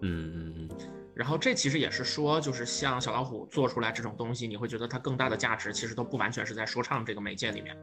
[0.00, 0.68] 嗯嗯嗯，
[1.14, 7.76] 然后这其实也是说，就是像小老虎做出来这种东西，你会觉得它更大的价值其实都不完全是在说唱这个媒介里面，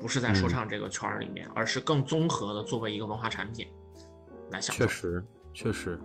[0.00, 3.66] 不是在说嗯唱这个圈儿里面，而是更综合的作为一个文化产品
[4.50, 4.86] 来想确。
[4.86, 5.22] 实
[5.52, 5.98] 确实，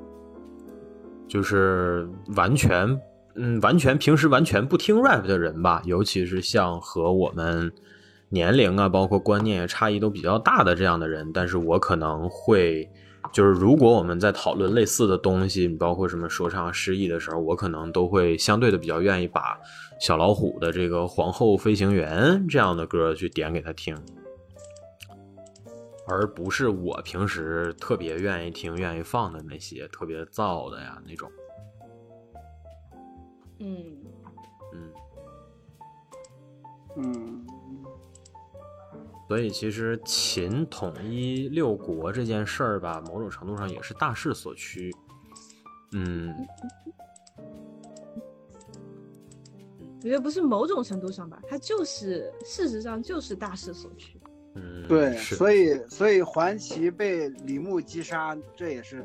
[1.28, 3.00] 就是完全
[3.36, 7.72] 嗯完全平时完全不听 rap 的人吧，尤其是像和我们
[8.32, 12.90] 年龄啊，包括观念差异都比较大的这样的人，但是我可能会。
[13.32, 19.58] 就是如果我们在讨论类似的东西，包括什么说唱、诗意的时候，我可能都会相对的比较愿意把
[20.02, 23.96] 小老虎的这个《皇后飞行员》这样的歌去点给他听，
[26.08, 31.32] 而不是我平时特别愿意听、愿意放的那些特别燥的呀那种。
[33.60, 33.86] 嗯，
[34.74, 34.92] 嗯，
[36.98, 37.31] 嗯，
[39.32, 44.94] 所以其实秦统一六国这件事儿吧，某种程度上也是大势所趋。
[45.94, 46.36] 嗯，
[49.96, 54.20] 我觉得不是某种程度上吧，它就是事实上就是大势所趋。
[54.56, 59.02] 嗯，对，所以所以桓齐被李牧击杀，这也是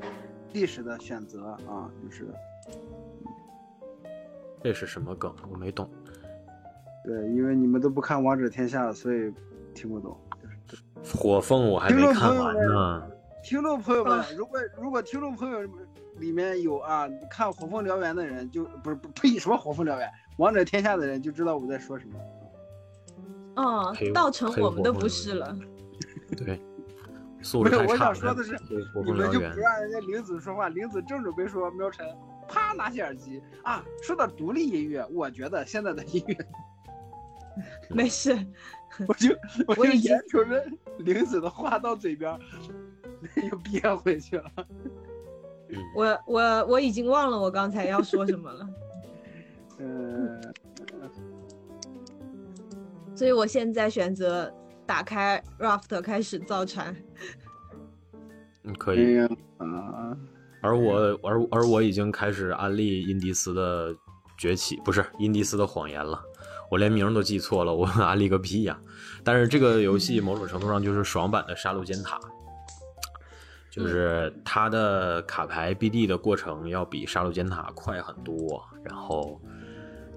[0.53, 2.27] 历史的选择啊，就是
[4.61, 5.33] 这是什么梗？
[5.53, 5.89] 我没懂。
[7.05, 9.33] 对，因为你们都不看《王者天下》，所以
[9.77, 10.19] 听不懂。
[11.15, 13.03] 火凤我还没看完呢。
[13.45, 15.61] 听众朋友们啊，如果如果听众朋友
[16.19, 20.09] 里面有啊看《火凤燎原》的人，就不是不呸什么《火凤燎原》，
[20.39, 22.19] 《王者天下》的人就知道我在说什么。
[23.63, 25.57] 哦黑，道成我们的不是了。
[26.37, 26.61] 对，
[27.41, 27.97] 素没有，我。
[27.97, 28.59] 想说的是，
[29.05, 32.05] 你们就不让人家玲子说话，玲子正准备说喵晨，
[32.49, 36.37] 啪拿起耳机啊，说到独立音乐，我觉得现在的音乐，
[37.89, 38.37] 没事，
[39.09, 39.37] 我就
[39.67, 40.65] 我就眼瞅着
[40.99, 42.39] 玲子的话到嘴边，
[43.51, 44.51] 又憋回去了。
[45.69, 48.69] 嗯，我我我已经忘了我刚才要说什么了，
[49.79, 50.41] 嗯，
[53.15, 54.53] 所以我现在选择
[54.87, 56.95] 打开 Raft 开始造船。
[58.63, 59.19] 嗯可以。
[59.59, 60.17] 啊，
[60.61, 63.95] 而我而而我已经开始安利印迪斯的
[64.37, 66.23] 崛起，不是印迪斯的谎言了。
[66.71, 68.79] 我连名儿都记错了，我 安利个屁呀、
[69.25, 72.19] 但是这个游戏某种程度上就是爽版的杀戮尖塔，
[73.71, 79.41] 就是它的卡牌 BD 的过程要比杀戮尖塔快很多，然后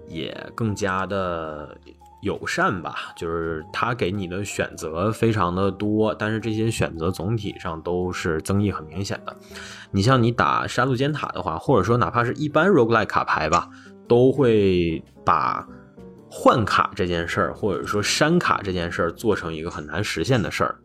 [0.07, 1.77] 也更加的
[2.21, 3.13] 友善吧。
[3.15, 9.35] 就是它给你的选择非常的多，但是这些选择总体上都是增益很明显的。
[9.91, 13.69] 你像你打杀戮尖塔的话，或者说哪怕是一般 roguelike 卡牌吧，
[14.07, 15.67] 都会把
[16.29, 20.79] 换卡这件事儿，或者说删卡这件事儿做成一个很难实现的事儿。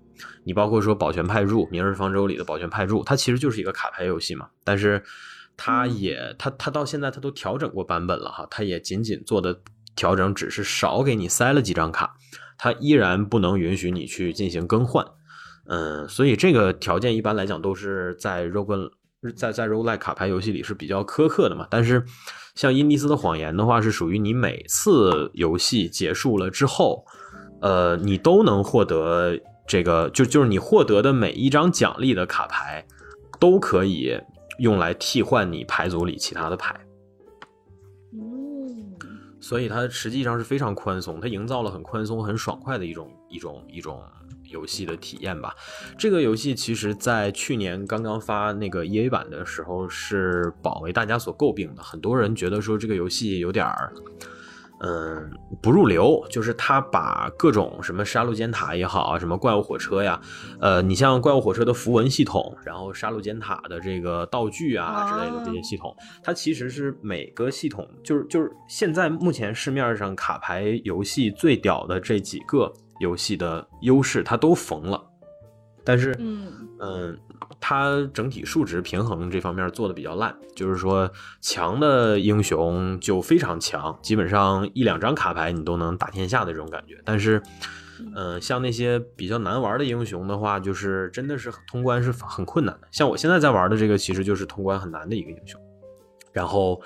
[0.44, 5.02] 你包括说保全派驻，《明日方舟》里的保全派驻，它其实就是一个卡牌游戏嘛，但是
[5.56, 9.60] 它也它它到现在它都调整过版本了哈，它也仅仅做的
[9.96, 12.14] 调整只是少给你塞了几张卡，
[12.56, 15.04] 它依然不能允许你去进行更换。
[15.66, 18.90] 嗯，所以这个条件一般来讲都是在 rogue
[19.34, 21.66] 在在 roguelike 卡牌游戏里是比较苛刻的嘛。
[21.70, 22.04] 但是
[22.54, 27.04] 像因迪斯的谎言的话，是属于你每次游戏结束了之后，
[27.60, 29.36] 呃，你都能获得
[29.66, 32.86] 这个，就就是你获得的每一张奖励的卡牌，
[33.40, 34.16] 都可以
[34.60, 36.78] 用来替换你牌组里其他的牌。
[38.12, 38.94] 嗯，
[39.40, 44.00] 所以它实际上是非常宽松，它营造了很宽松、很爽快的一种一种一种
[44.54, 45.52] 游戏的体验吧。
[45.98, 51.82] 这个游戏其实在去年刚刚发那个 EA 版的时候，是饱为大家所诟病的。
[51.82, 53.92] 很多人觉得说这个游戏有点儿，
[54.80, 55.30] 嗯，
[55.62, 60.20] 不入流，就是他把各种什么杀戮尖塔也好啊，什么怪物火车呀，
[60.60, 72.70] 呃，你像怪物火车的符文系统，然后杀戮尖塔的这个道具啊之类的这些系统，它其实是每个系统，就是就是现在目前市面上卡牌游戏最屌的这几个
[73.04, 75.00] 游戏的优势，它都缝了。
[75.86, 76.50] 但是，嗯
[76.80, 77.18] 嗯，
[77.60, 81.10] 它整体数值平衡这方面做的比较烂，就是说
[81.42, 86.98] 强的英雄就非常强，基本上一两张卡牌你都能打天下的这种感觉。
[87.04, 87.42] 但是，
[88.16, 92.88] 嗯，像那些比较难玩的英雄的话，就是真的是通关是很困难的。
[92.90, 95.60] 像我现在在玩的这个，其实就是通关很难的一个英雄。
[96.32, 96.80] 然后，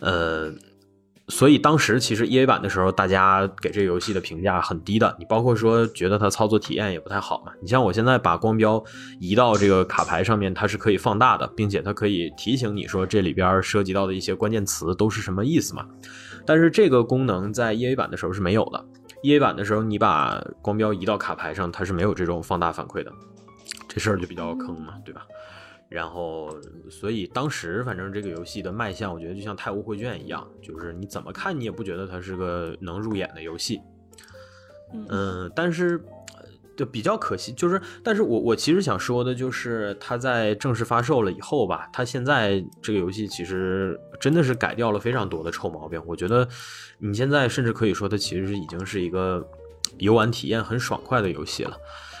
[0.00, 0.52] 呃，
[1.28, 5.16] 所以当时其实 EA 版的时候，大家给这个游戏的评价很低的。
[5.18, 7.52] 你包括说觉得它操作体验也不太好嘛。
[7.62, 8.82] 你像我现在把光标
[9.18, 15.86] 移到这个卡牌上面，它是可以放大的，并且它可以提醒你说这里边涉及到的一些关键词都是什么意思嘛。
[16.44, 18.84] 但是这个功能在 EA 版的时候是没有的。
[19.22, 23.10] ，EA 版的时候你把光标移到卡牌上，它是没有这种放大反馈的，
[23.88, 25.22] 这事儿就比较坑嘛，对吧？
[25.88, 26.50] 然后，
[26.90, 33.80] 所以当时反正这个游戏的卖相，我觉得就像《太无绘卷》一样，就是你怎么看你也不觉得它是个能入眼的游戏。
[35.08, 36.00] 嗯，但是
[36.76, 46.02] 就比较可惜，就是但是我我其实想说的就是它在正式发售了以后吧，它现在这个游戏其实真的是改掉了非常多的臭毛病。
[46.06, 46.48] 我觉得
[46.98, 49.46] 你现在甚至可以说它其实已经是一个
[49.98, 51.76] 游玩体验很爽快的游戏了。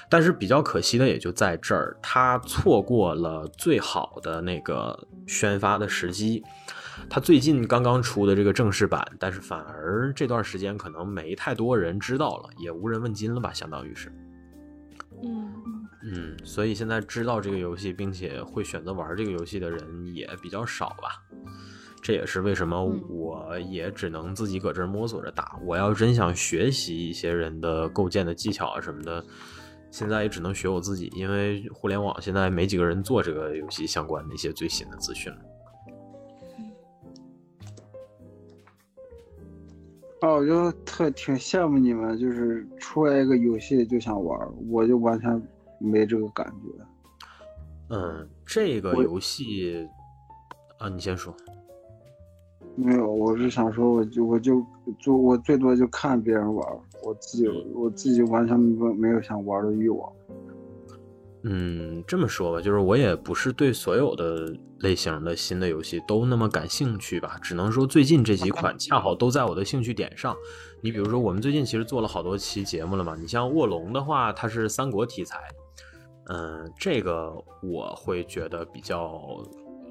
[0.08, 6.42] 但是比较可惜的也就在这儿，他错过了最好的那个宣发的时机。
[7.10, 14.12] 他最近刚刚出的这个正式版，但是反而这段时间可能没太多人知道了，也无人问津了吧，相当于是。
[15.22, 15.52] 嗯
[16.02, 21.22] 嗯，所以现在知道这个游戏并且会选择玩这个游戏的人也比较少吧。
[22.00, 25.58] 这也是为什么我也只能自己搁这儿摸索着打。
[25.64, 29.24] 我要真想学习一些人的构建的技巧啊什么的。
[29.94, 35.38] 现在也只能学我自己，因为互联网现在没几个人做这个游戏相关的一些最新的资讯了。
[40.22, 44.36] 哦，我就特挺羡慕你们，就是出来一个游戏就想玩，
[44.68, 45.40] 我就完全
[45.78, 47.94] 没这个感觉。
[47.94, 49.88] 嗯，这个游戏
[50.78, 51.32] 啊，你先说。
[52.74, 54.60] 没有，我是想说，我就我就
[54.98, 56.68] 就我最多就看别人玩，
[57.04, 60.12] 我自己我自己完全没没有想玩的欲望。
[61.46, 70.34] 嗯，这么说吧，就是我也不是对所有的类型的新的游戏都那么感兴趣吧，只能说最近这几款恰好都在我的兴趣点上。
[70.80, 75.38] 你比如说，我们最近其实做了好多期节目了嘛，你像卧龙的话，它是三国题材，
[76.30, 77.30] 嗯，这个
[77.62, 79.20] 我会觉得比较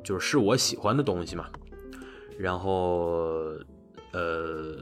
[0.03, 1.45] 就是是我喜欢的东西嘛。
[2.39, 3.53] 然后，
[4.11, 4.75] 呃，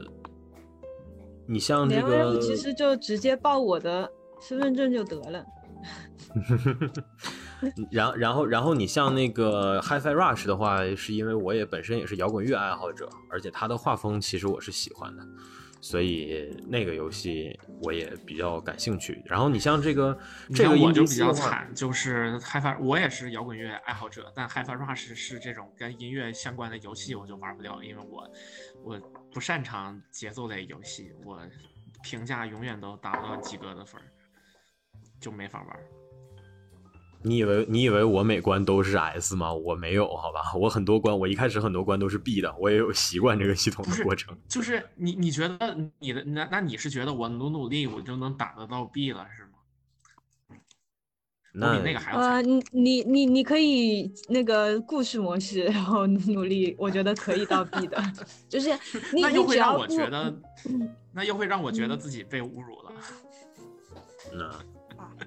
[1.46, 5.44] 你像这个，其实就直接报我的身份证就得了。
[7.90, 15.22] 然 然后然后你像那个 HiFi Rush 的话，是因为我也本身也是摇滚乐爱好者，而且他的画风其实我是喜欢的。
[15.80, 19.20] 所以那个游戏我也比较感兴趣。
[19.26, 20.16] 然后你像这个，
[20.54, 28.22] 这个我就比较惨，就是 HiFi，我也是摇滚乐爱好者，但 HiFi Rush 是这种跟音乐相关的游戏，我就玩不了，因为我
[28.84, 28.96] 我
[29.32, 31.40] 不擅长节奏类游戏，我
[32.02, 34.04] 评价永远都达不到及格的分儿，
[35.20, 35.78] 就没法玩。
[37.24, 39.54] 你以为你以为我每关都是 S 吗？
[39.54, 44.36] 我没有，好吧，我很多关，我一开始很多关都是 B 的，我也有习惯这个系统的过程。
[44.48, 49.41] 就是你你觉得你的那那你是觉得我努努力我就能打得到 B 了是吗？
[51.52, 58.02] 那比那个还要呃，你你你你可以那个故事模式，然后努力，我觉得可以到 B 的，
[58.48, 58.70] 就是
[59.12, 60.34] 那又会让我觉得，
[61.12, 62.92] 那又会让我觉得自己被侮辱了。
[64.32, 64.50] 那。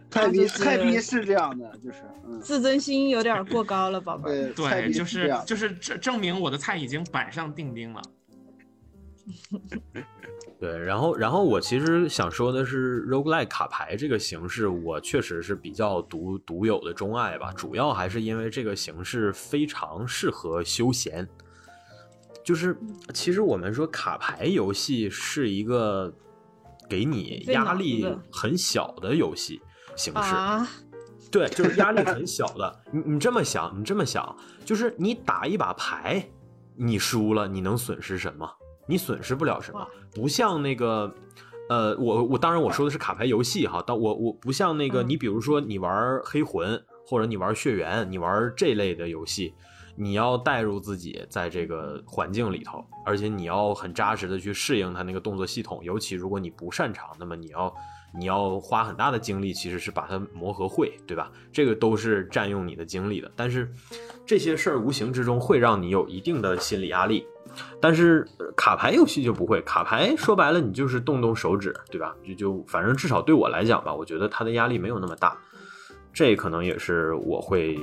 [0.10, 1.98] 菜逼太逼是这样的，就是
[2.42, 4.50] 自尊心有点过高了，宝贝。
[4.56, 8.02] 对，就是就是证证明我的菜已经板上钉钉了。
[10.66, 17.54] 对，然后然后我其实想说的是，roguelike 卡牌这个形式，我确实是比较独独有的钟爱吧。
[17.54, 21.28] 主要还是因为这个形式非常适合休闲。
[22.44, 22.76] 就是
[23.14, 26.12] 其实我们说卡牌游戏是一个
[26.90, 29.62] 给你压力很小的游戏。
[29.96, 30.34] 形式，
[31.30, 32.82] 对，就是压力很小的。
[32.92, 34.36] 你你这么想，你这么想，
[34.66, 36.28] 就是你打一把牌，
[36.76, 38.50] 你输了，你能损失什么？
[38.88, 39.88] 你损失不了什么。
[40.14, 41.14] 不像那个，
[41.70, 49.54] 呃，我我当然我说的是卡牌游戏哈，但我我不像那个，你比如说你玩黑魂或者你玩血缘，你玩这类的游戏，
[49.96, 57.74] 你要带入自己在这个环境里头，而且你要很扎实的去适应它那个动作系统，尤其如果你不擅长，那么你要。
[58.14, 61.32] 你要花很大的精力，其实是把它磨合会，对吧？
[61.52, 63.32] 这个都是占用你的精力的。
[63.36, 63.70] 但是
[64.26, 67.26] 这些事儿无形之中会让你有一定的心理压力。
[67.80, 72.16] 但是卡牌游戏就不会，卡牌说白了你就是动动手指，对吧？
[72.26, 75.38] 就就反正至少对我来讲吧，我觉得它的压力没有那么大。
[76.14, 77.78] 这可能也是我会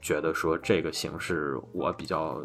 [0.00, 2.40] 觉得说这个形式我比较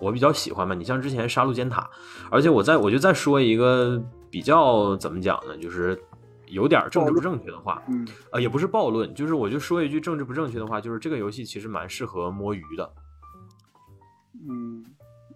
[0.00, 0.74] 我比较喜欢吧。
[0.74, 1.88] 你像之前杀戮尖塔，
[2.30, 4.00] 而且我再我就再说一个
[4.30, 5.56] 比较怎么讲呢？
[5.56, 5.98] 就是。
[6.48, 12.92] 有点政治不正确的话，嗯，呃，也不是暴论，就是我就说一句政治不正确的话，就是这个游戏其实蛮适合摸鱼的。
[14.48, 14.84] 嗯，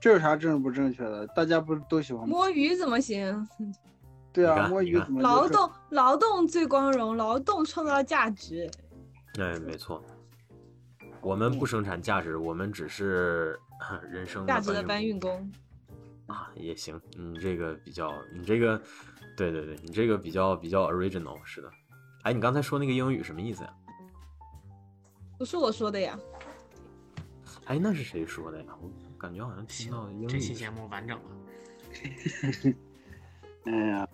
[0.01, 1.27] 这有啥政治不正确的？
[1.29, 2.75] 大家不是都喜欢摸鱼？
[2.77, 3.47] 怎么行？
[4.33, 5.23] 对啊，摸鱼怎么？
[5.23, 8.71] 劳动，劳动最光荣，劳动创造价值。
[9.35, 10.05] 对，没错。
[11.21, 13.59] 我们不生产价值，我们只是
[14.09, 15.51] 人生价值的搬运工。
[16.27, 18.81] 啊，也行，你这个比较，你这个，
[19.39, 21.71] 对对对，你这个比较比较 original，是的。
[22.25, 23.73] 哎，你刚才说那个英语什么意思呀？
[25.39, 26.19] 不是我说的呀。
[27.67, 28.65] 哎，那是谁说的呀？
[28.83, 30.27] 我感觉好像听到英语。
[30.27, 31.25] 这期节目完整了。
[33.67, 34.09] 哎呀，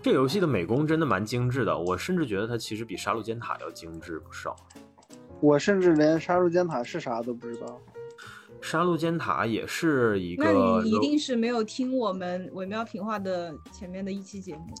[0.00, 4.54] 这游戏的美工真的蛮精致的，我甚至觉得它其实比《杀戮尖塔》要精致不少。
[5.40, 7.80] 我甚至连《杀戮尖塔》是啥都不知道。
[8.64, 10.52] 杀戮尖塔也是一个，那
[10.82, 14.74] 你一定是没有听我们伪妙评话的前面的一期节目。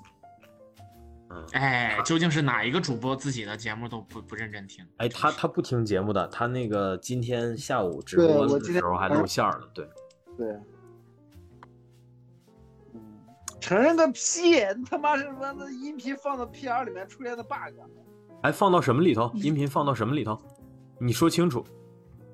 [1.28, 4.82] 嗯，哎，究竟是哪一个主播自己的节目都不不认真听？
[4.96, 9.86] 哎，他他不听节目的，他那个今天下午直播的时候还露馅了，对。
[10.38, 10.48] 对。
[12.94, 13.00] 嗯，
[13.60, 14.64] 承认个屁！
[14.88, 17.78] 他妈是把那音频放到 P R 里面出现的 bug。
[18.40, 19.30] 哎，放到什么里头？
[19.36, 20.40] 音频放到什么里头？
[20.98, 21.62] 你说清楚。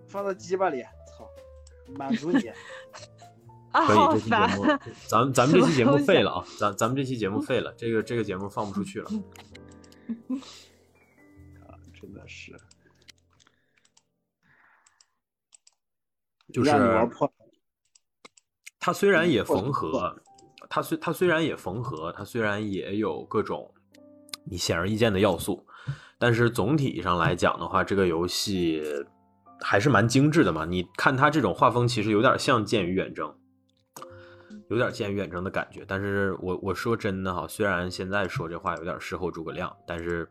[0.06, 0.84] 放到鸡巴里。
[1.96, 2.38] 满足你，
[3.72, 3.98] 可以。
[4.12, 4.64] 这期节目，
[5.08, 6.44] 咱咱们这期节目废了啊！
[6.58, 9.10] 咱咱们这期节目废了，这个这个节目放不出去了。
[11.66, 12.56] 啊， 真的是，
[16.52, 16.70] 就是
[18.78, 20.20] 他虽然也缝合，
[20.68, 23.72] 他虽他虽然也缝合，他虽然也有各种
[24.44, 25.64] 你显而易见的要素，
[26.18, 28.82] 但是总体上来讲的话，这个游戏。
[29.60, 33.28] 还是蛮精致的嘛，你看它这种画风，其实有点像《剑与远征》，
[34.68, 35.84] 有点《剑与远征》的感觉。
[35.86, 40.26] 但是我我说真的哈，虽然现在说这话有点事后诸葛亮，但是《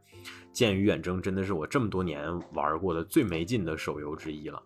[0.51, 4.61] 剑与远征》真的是我这么多年玩过的最没劲的手游之一了。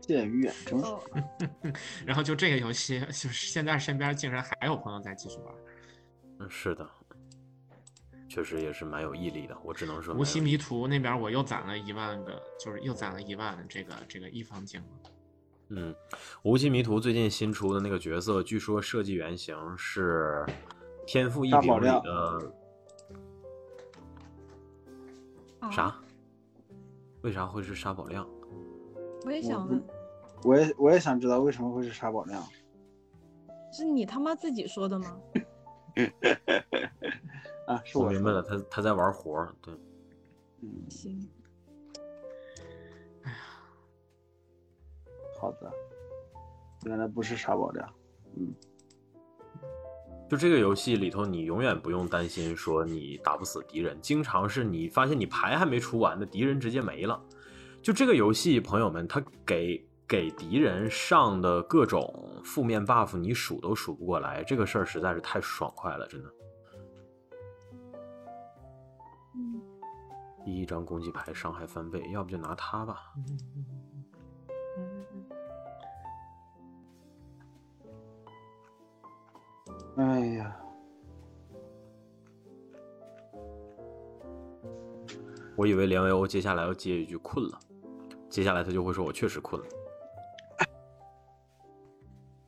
[0.00, 0.80] 剑与远征，
[2.06, 5.54] 然后就这个游戏，就是现在身边竟然还有朋友在继续玩。
[6.38, 6.88] 嗯，是的。
[8.36, 10.14] 确实也是蛮有毅力的，我只能说。
[10.14, 14.78] 无锡迷途那边我又攒了一万个，就是又攒了一万这个这个一方晶。
[15.70, 15.94] 嗯，
[16.42, 20.44] 无锡迷途最近新出的那个角色，据说设计原型是
[21.06, 22.52] 《天赋异禀》里的。
[25.72, 25.98] 啥？
[27.22, 28.28] 为啥会是沙宝亮？
[29.24, 29.82] 我也想问。
[30.42, 32.44] 我也我也想知道为什么会是沙宝亮。
[33.72, 35.18] 是你他妈自己说的吗？
[37.66, 39.74] 啊，是我明白了，他他在玩活儿，对，
[40.62, 41.28] 嗯，行，
[43.22, 43.38] 哎呀，
[45.40, 45.72] 好的，
[46.84, 47.92] 原来不是沙宝亮，
[48.36, 48.54] 嗯，
[50.30, 57.20] 就这个游戏里头，你永远不用担心说你打不死敌人，经常是你发现你牌还没出完的敌人直接没了，
[57.82, 66.32] 就这个游戏，朋友们，他给给敌人上的各种负面 buff，你数都数不过来，这个事儿实在是太爽快了，真的。
[70.46, 73.12] 第一张攻击牌伤害翻倍，要不就拿它吧。
[79.96, 80.56] 哎呀，
[85.56, 87.58] 我以为连维欧接下来要接一句困了，
[88.30, 89.68] 接下来他就会说我确实困了。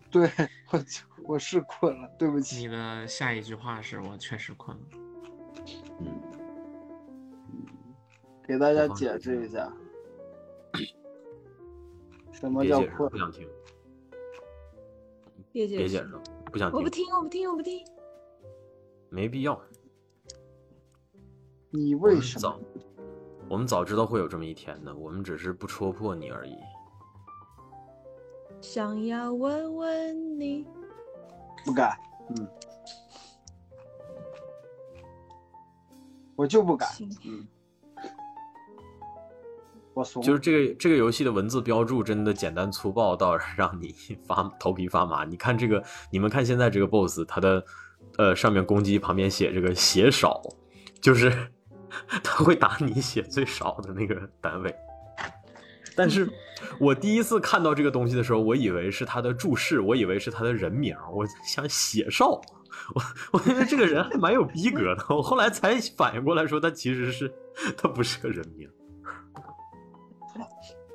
[0.08, 0.30] 对
[0.70, 0.84] 我
[1.24, 2.58] 我是困了，对不起。
[2.58, 4.84] 你的下一句话是我确实困了。
[5.98, 6.37] 嗯。
[8.48, 9.70] 给大家解释一下，
[12.32, 13.10] 什么叫困？
[13.10, 13.46] 不想听。
[15.52, 16.08] 别解释，
[16.50, 16.78] 不想听。
[16.78, 17.84] 我不听，我不听，我不听。
[19.10, 19.60] 没必要。
[21.68, 22.58] 你为什么？
[23.50, 26.56] 我们早知道会有这么一天的，我们只是不戳破你而已。
[28.62, 30.66] 想要问问你。
[31.66, 31.94] 不敢，
[32.30, 32.48] 嗯。
[36.34, 36.88] 我就不敢，
[37.26, 37.46] 嗯。
[40.22, 43.94] 就是这个这个游戏的文字标注真的简单粗暴到 让你
[44.26, 45.24] 发头皮发麻。
[45.24, 47.64] 你看这个，你们看现在这个 BOSS，它的
[48.16, 50.40] 呃上面攻击旁边写这个血少，
[51.00, 51.32] 就是
[52.22, 54.74] 他会打你血最少的那个单位。
[55.96, 56.28] 但是
[56.78, 62.40] 我第一次看到这个东西的时候，我以为是他的注释，我以为是他的人名，我想血少，
[62.94, 65.04] 我我觉得这个人还蛮有逼格的。
[65.08, 67.32] 我后来才反应过来，说他其实是
[67.76, 68.68] 他不是个人名。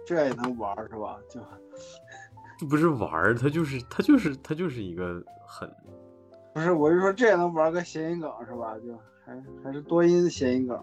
[0.06, 1.18] 这也能玩是吧？
[1.30, 1.39] 就
[2.60, 5.70] 这不是玩他就是他就是他就是一个很
[6.54, 8.76] 不是，我就说这也能玩个谐音梗是吧？
[8.80, 10.78] 就还还是多音谐音梗。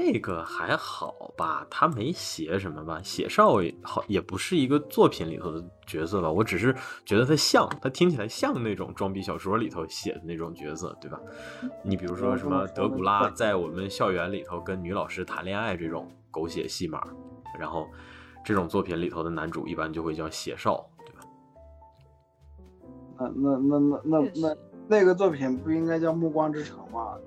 [0.00, 1.66] 嗯，这个还好吧？
[1.70, 3.00] 他没写什么吧？
[3.02, 6.30] 写少也好，也不是一个作品里头的角色吧？
[6.30, 6.74] 我只是
[7.04, 11.20] 觉得他像，他听起来像那种装逼小说里头写的那种角色，对吧？
[11.82, 16.10] 你比如说什么德古拉在我们校园里头跟女老师谈恋爱这种。
[16.32, 17.02] 狗血戏码，
[17.58, 17.88] 然后，
[18.44, 21.22] 这种作品里头的男主一般就会叫写少，对吧？
[23.18, 27.16] 那那那那那那那个作品不应该叫《暮光之城》吗？《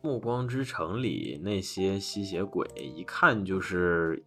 [0.00, 4.24] 暮光之城》里那些吸血鬼，一看就是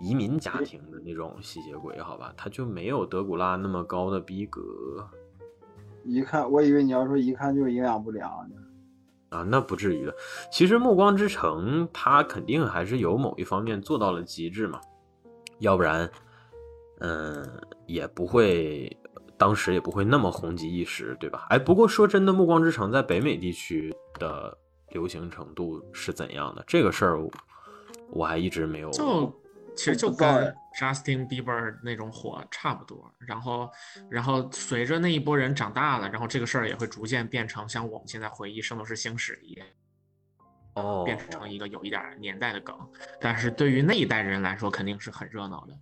[0.00, 2.32] 移民家庭的那种吸血鬼，好吧？
[2.36, 4.60] 他就没有德古拉那么高的逼格
[6.04, 8.56] 一看，我以为你要说一看就是营养不良呢。
[9.30, 10.14] 啊，那不至于的。
[10.50, 14.80] 其实《暮光之城》它肯定还是有某一方面做到了极致嘛，
[15.58, 16.10] 要不然，
[17.00, 17.46] 嗯，
[17.86, 18.96] 也不会
[19.38, 21.46] 当时也不会那么红极一时，对吧？
[21.48, 24.58] 哎，不过说真的，《暮光之城》在北美地区的
[24.88, 26.64] 流行程度是怎样的？
[26.66, 27.30] 这个事儿我
[28.10, 28.90] 我还一直没有。
[28.90, 29.32] 就
[29.76, 33.70] 其实就跟 Justin Bieber 那种火差不多，然后，
[34.10, 39.66] 然后随着那一波人长大了，然后这个事儿也会逐渐变成像我们现在回忆《圣斗士星矢》一样，
[40.74, 42.76] 哦，变成一个有一点年代的梗。
[43.20, 45.78] 但是对于那一代人来说，肯定是很热闹的。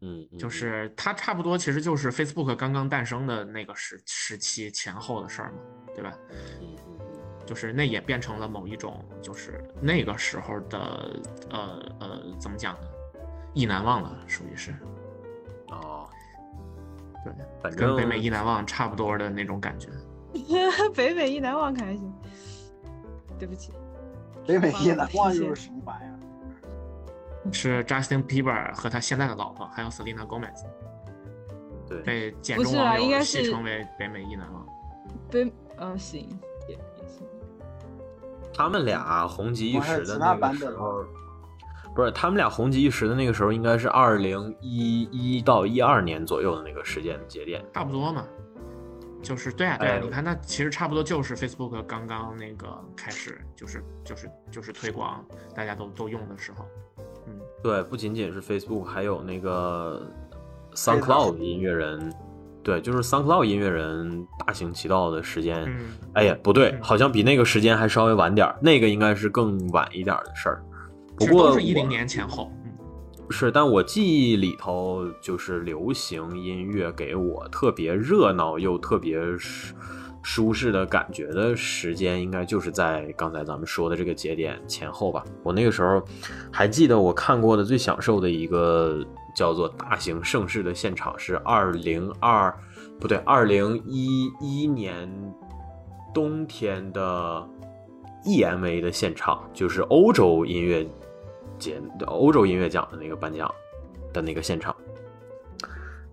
[0.00, 5.58] 嗯，嗯就是它差不多，其实就是 Facebook 刚刚诞生的那个时时期前后的事儿嘛，
[5.94, 6.12] 对吧？
[6.30, 7.06] 嗯嗯嗯
[7.46, 11.20] 就是那也变成了某一种，就是那个时候的，
[11.50, 12.86] 呃呃，怎么讲呢？
[13.54, 14.72] 意难忘了，属于是，
[15.68, 16.08] 哦，
[17.24, 19.88] 对，反正跟北美意难忘差不多的那种感觉。
[20.94, 22.12] 北美意难忘可还行。
[23.36, 23.72] 对不起，
[24.46, 26.19] 北美意难忘又是什么玩意儿？
[27.52, 30.64] 是 Justin Bieber 和他现在的老婆，还有 Selena Gomez
[31.88, 34.66] 对，被简中网友应该是戏称为北美一男王。
[35.30, 36.28] 北嗯行
[36.68, 37.26] 也也行。
[38.52, 41.04] 他们俩红极一时的那个版本时候，
[41.94, 47.64] 不是他们俩红极一时的那个时候，应该是二零一一到一二年左右的那个时间节点。
[47.72, 48.24] 差不多嘛，
[49.22, 55.24] 就是对啊对啊，哎你看那其实差不多就是 Facebook 刚刚那个开始，就是就是就是推广，
[55.54, 56.89] 大家都都用的时候，嗯，
[57.62, 60.02] 对，不仅仅是 Facebook，还有那个
[60.74, 62.14] SoundCloud 音乐人，
[62.62, 65.64] 对，就是 SoundCloud 音乐人大行其道的时间。
[65.66, 70.62] 嗯哎呀，不对，嗯好像比那个时间还稍微晚点儿，那个应该是更晚一点儿的事儿。
[71.16, 72.72] 不过都是一零年前后，嗯，
[73.30, 79.18] 是，但我记忆里头就是流行音乐给我特别热闹又特别
[80.22, 85.24] 舒适的感觉的时间，应该就是在刚才咱们说的这个节点前后吧。
[85.42, 86.02] 我那个时候
[86.52, 89.04] 还记得我看过的最享受的一个
[89.34, 92.54] 叫做大型盛世的现场是二零二
[92.98, 95.08] 不对，二零一一年
[96.12, 97.48] 冬天的
[98.26, 100.86] EMA 的现场，就是欧洲音乐
[101.58, 103.50] 节、欧洲音乐奖的那个颁奖
[104.12, 104.76] 的那个现场。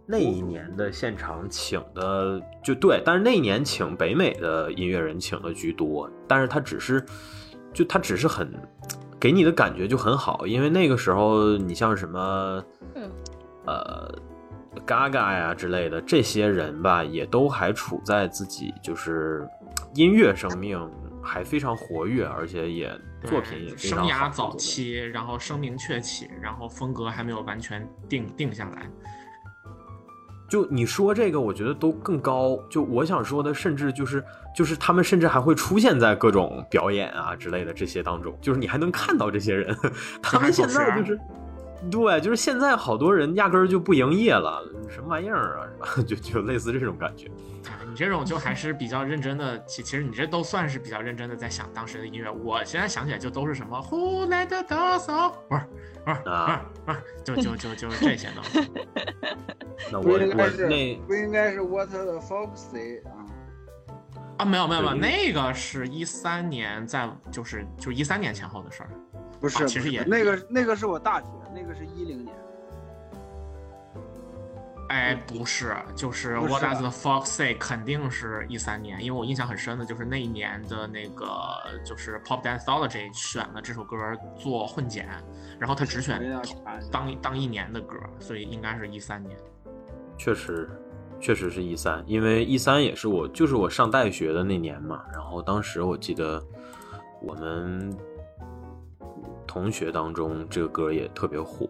[0.10, 7.06] 那一年的现场请的就对，但是那一年请北美的音乐人请的居多，但是他只是，
[7.74, 8.52] 就他只是很
[9.20, 12.64] 给你的感觉就很好，因为那个时候你像什么，
[12.96, 13.12] 嗯
[13.66, 14.10] 呃
[14.86, 19.46] ，Gaga 呀之类的这些人吧，也都还处在自己就是
[19.94, 20.90] 音乐生命
[21.22, 22.90] 还非常活跃，而且也
[23.26, 28.90] 作品也对非常生涯早期，然后声名鹊起，然后风格还没有完全定定下来，
[30.48, 32.58] 就你说这个，我觉得都更高。
[32.70, 34.24] 就我想说的，甚至就是
[34.56, 39.76] 就是他们甚至还会出现在各种表演啊之类的这些当中，就是你还能看到这些人。
[40.22, 41.20] 他们现在就是，
[41.92, 46.02] 对，就是现在好多人压根儿就不营业了，什么玩意儿啊？
[46.08, 47.28] 就就类似这种感觉。
[47.98, 52.32] 这种就还是比较认真的，其其实你这都算是比较认真的在想当时的音乐。
[52.32, 55.66] 我现在想起来就都是什么 Who let the dogs out，不是
[56.06, 58.72] 不是不是不是，就就就就这些东西。
[59.92, 63.26] 那我不应该我是那不应该是 What the Fox say 啊？
[64.38, 68.90] 啊，没有没有没有，那个是一三年在就是就是一三年前后的事儿。
[69.40, 72.36] 不是，不是啊其实也那个那个是我大学，那个是一零年。
[74.90, 81.28] 哎，不是，就是 What 啊 Does the Fox Say 肯定是一三年，因为我印象很深的就是那一年的那个
[81.84, 83.98] 就是 Pop Danceology 选了这首歌
[84.38, 85.08] 做混剪，
[85.60, 86.22] 然后他只选
[86.92, 89.38] 当当一年的歌，所以应该是一三年。
[90.18, 90.70] 确实，
[91.20, 95.04] 确实是一三，因为一三也是我就是我上大学的那年嘛。
[95.12, 96.42] 然后当时我记得
[97.22, 97.96] 我们
[99.46, 101.70] 同学当中这个歌也特别火，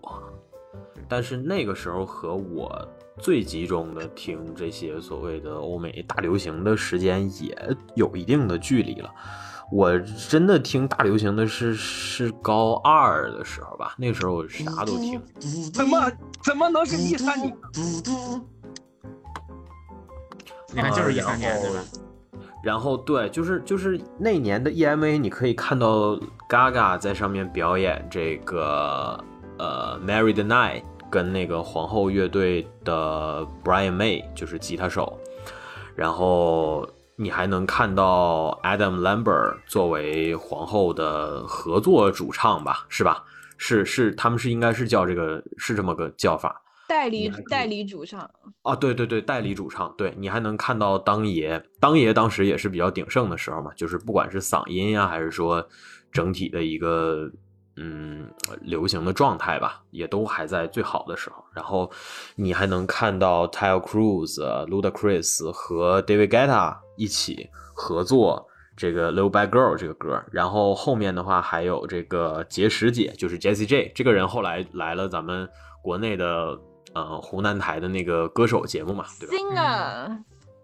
[1.09, 2.87] 但是那个时候和我
[3.19, 9.09] 最集中的听这些所谓的欧美大流行的时间也有一定的距离了。
[9.69, 9.99] 我
[10.29, 15.21] 真的听大流行的是是高二的时候吧，那个时候我啥都听。
[15.73, 16.11] 怎么
[16.41, 17.51] 怎么能是一三年？
[17.73, 18.47] 嘟嘟？
[20.73, 21.83] 你看，就是一三年，对吧？
[22.63, 26.17] 然后对，就是就是那年的 EMA，你可以看到
[26.49, 29.21] Gaga 在上面表演这个
[29.57, 35.17] 呃 Married Night 跟那个皇后乐队的 Brian May 就是吉他手，
[35.95, 43.23] 然后你还能看到 Adam Lambert 作为皇后的合作主唱吧，是吧？
[43.57, 46.61] 是是，他们是应该是叫这个是这么个叫法。
[46.87, 48.29] 代理代理主唱，
[48.61, 55.67] 啊，对对对，代理主唱，对你还能看到当爷，当爷当时也是比较鼎盛的时候嘛，就是不管是嗓音呀、还是说
[56.11, 57.29] 整体的一个
[57.77, 58.27] 嗯
[58.61, 61.43] 流行的状态吧，也都还在最好的时候。
[61.53, 61.89] 然后
[62.35, 75.49] 你还能看到 Taylor Cruz、Ludacris 和 David Guetta 一起合作这个《Little Bad Girl》这个歌，然后后面的话还有这个结石姐，就是 Jessie J 这个人后来来了咱们
[75.81, 76.59] 国内的
[76.93, 80.23] 呃湖南台的那个歌手节目嘛，对吧？singer，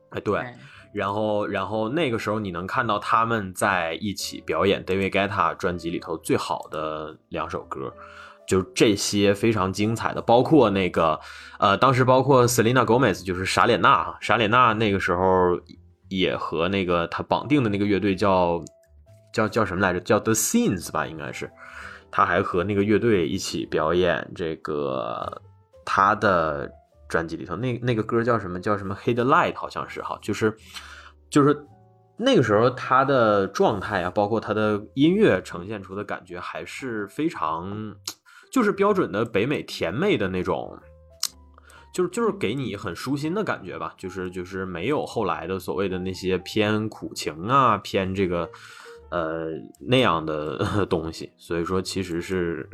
[0.09, 0.55] 哎，对，
[0.93, 7.93] 然后然后那个时候你能看到他们在一起表演 David Guetta 专辑里头最好的两首歌。
[8.45, 11.17] 就这些非常精彩的，包括那个，
[11.59, 15.57] 呃，当时包括 Selena Gomez，就是傻脸娜哈，傻脸娜那个时候
[16.09, 18.61] 也和那个他绑定的那个乐队叫
[19.31, 20.01] 叫叫什么来着？
[20.01, 21.49] 叫 The Scenes 吧，应该是。
[22.11, 25.41] 他还和那个乐队一起表演这个
[25.85, 26.69] 他的
[27.13, 28.59] 专辑里头那那个歌叫什么？
[28.59, 30.55] 叫什么 Hit the Light 好像是哈，就是
[31.29, 31.65] 就是
[32.17, 37.95] 那个时候他的状态啊，包括他的音乐呈现出的感觉还是非常，
[38.51, 40.79] 就是标准的北美甜妹的那种。
[41.93, 48.49] 就是就是给你很舒心的感觉吧，就是就是没有后来的所谓的那些偏苦情啊，偏这个
[49.11, 49.49] 呃
[49.79, 50.57] 那样的
[50.89, 52.67] 东西，所以说其实是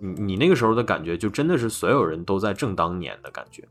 [0.00, 3.62] 你你那个时候的感觉，就真的是所有人都在正当年的感觉，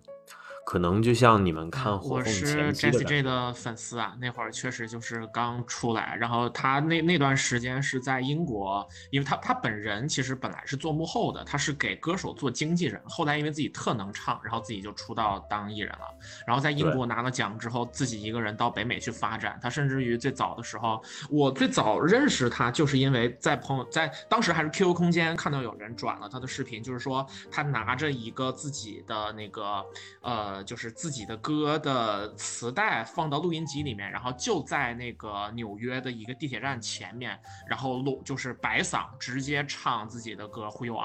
[0.64, 3.24] 可能就像你们看火凤我是前期的 Jessie 感 J。
[3.24, 16.05] 的粉丝啊，那会儿确实就是刚出来，然后他那那段时间是在英国，因为他他本人其实本来是做幕后的，他是给歌手做经纪人，后来因为自己特能唱，然后自己就出道当艺人了，
[16.47, 29.84] 然后在英国拿了奖之后，自己一个人到北美去发展，他甚至于最早的时候，我最早认识他就是因为在朋友在当时还是 QQ 空间看到有人转了他的视频，就是说他拿着一个自己的那个
[30.22, 41.04] 呃，就是自己的歌的磁带放到录音机里面，然后就在那个纽约的一个地铁站前面，然后录就是白嗓直接唱自己的歌《忽悠人》，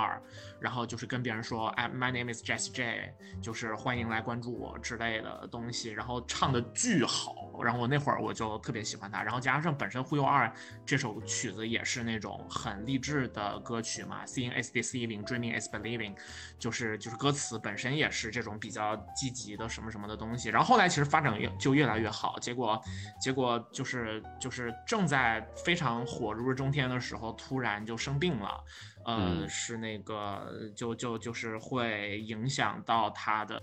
[0.61, 10.47] 然后就是跟别人说，哎，My name is Jesse J，就是欢迎来关注我之类的东西，然后唱的巨好，然后我那会儿我就特别喜欢他，然后加上本身《忽悠二》
[10.85, 16.15] 这首曲子也是那种很励志的歌曲嘛，Seeing is deceiving, dreaming is believing，
[16.59, 22.83] 就是就是歌词本身也是这种比较积极的什么什么的东西，然后后来其实发展越就越来越好，结果
[23.21, 28.65] 结果就是就是正在非常火如日中天的时候，突然就生病了。
[29.07, 33.63] 呃，嗯是那个，就就就是会影响到他的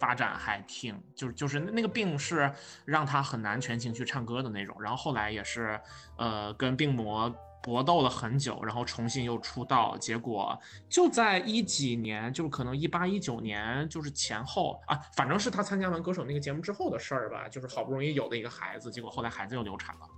[0.00, 2.50] 发展，还挺就是就是那个病是
[2.86, 4.74] 让他很难全情去唱歌的那种。
[4.80, 5.78] 然后后来也是，
[6.16, 7.30] 呃，跟病魔
[7.62, 10.58] 搏斗了很久，然后重新又出道，结果
[10.88, 20.08] 就在一几年，就是可能一八一九年，就是前后啊，反正是他参加完歌手那个节目之后的事儿吧，就是好不容易有的一个孩子，结果后来孩子又流产了。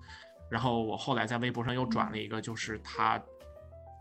[0.48, 3.20] 然后我后来在微博上又转了一个，就是他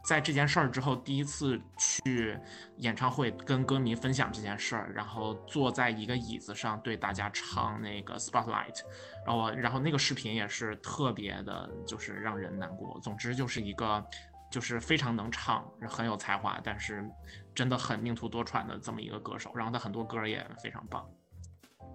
[0.03, 2.37] 在这件事儿之后第一次去
[2.77, 8.81] 演唱会跟歌迷分享这件事儿，然后坐在一个椅子上对大家唱那个 Spotlight，
[9.25, 12.99] 然后我然后那个视频也是特别的，就是让人难过。
[13.01, 14.03] 总之就是一个
[14.49, 17.07] 就是非常能唱，很有才华，但是
[17.53, 19.51] 真的很命途多舛的这么一个歌手。
[19.53, 21.07] 然后他很多歌也非常棒。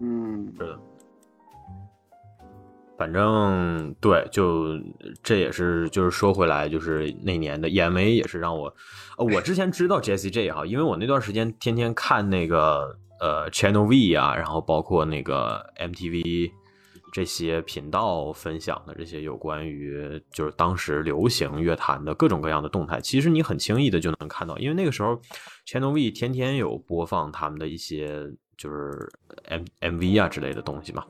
[0.00, 0.80] 嗯，是的，
[2.96, 4.78] 反正对，就
[5.22, 8.72] 这也是就是说回来，就是那年的 EMA 也是让我，
[9.18, 16.52] 呃，我之前知道 J C J 哈，因为我那段时间天天看那个呃 Channel V 啊，然后包括那个 MTV
[17.12, 25.20] 这些频道分享的这些有关于就是当时流行乐坛的各种各样的动态，其实你很轻易的就能看到，因为那个时候
[25.66, 28.24] Channel V 天天有播放他们的一些
[28.56, 29.08] 就是
[29.48, 31.04] M MV 啊之类的东西嘛。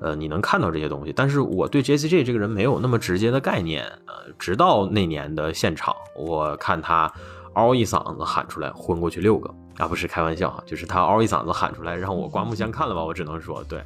[0.00, 3.84] 呃，你能看到这些东西，但是我对 J C J 这个人没有那么直接的概念。
[4.06, 7.12] 呃，直到那年的现场，我看他
[7.54, 9.48] 嗷一嗓子喊出来，昏过去六个
[9.78, 13.82] 啊，不是开玩笑哈，就是他嗷一嗓子喊出来，让我刮目相看了吧，我只能说对。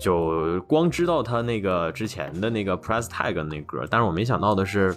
[0.00, 4.96] 就光知道他那个之前的那个 Press Tag 那歌，但是我没想到的是，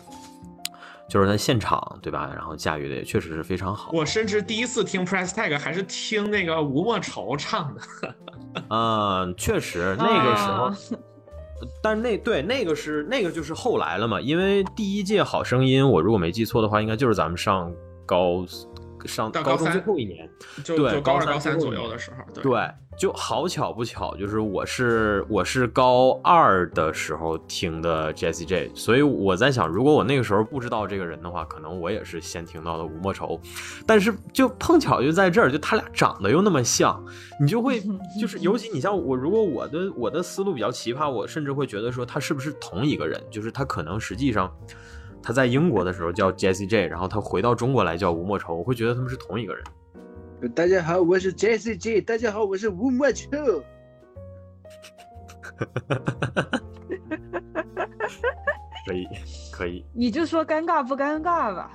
[1.08, 2.32] 就是在现场对吧？
[2.36, 3.92] 然后驾驭的也确实是非常好。
[3.94, 8.16] 我甚至第一次听 Press Tag 还是听那个吴莫愁唱的。
[8.70, 10.78] 嗯，确实那个时候，啊
[11.82, 17.72] 但是那对那个是那个就是后来了嘛，因为第一届好声音，我如果没记错的话，应该就是咱们上
[18.06, 18.46] 高
[19.06, 20.30] 上到高高中最后一年，
[20.64, 33.40] 就对就高二高高三左右的时候，对对，就好巧不巧，就是我是我是高二的时候听的 Jessie J，所以我在想，如果我那个时候不知道这个人的话，可能我也是先听到的吴莫愁，
[33.86, 37.04] 但是就碰巧就在这儿，就他俩长得又那么像，
[37.40, 37.82] 你就会
[38.20, 44.52] 就是，尤其你像我，如果我的我的思路比较奇葩，我甚至会觉得说他是不是同一个人，就是他可能实际上。
[45.26, 49.64] 他在英国的时候叫 Jessie J，然后他回到中国来叫吴莫愁，我会觉得他们是同一个人。
[50.54, 52.00] 大家好，我是 Jessie J。
[52.00, 53.32] 大家好，我是吴莫愁。
[58.86, 59.08] 可以，
[59.52, 61.72] 可以，你就说尴尬不尴尬吧？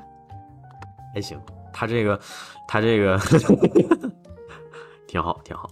[1.12, 1.36] 还行。
[1.72, 2.20] 他这个，
[2.68, 3.18] 他这个
[5.08, 5.68] 挺好，挺好。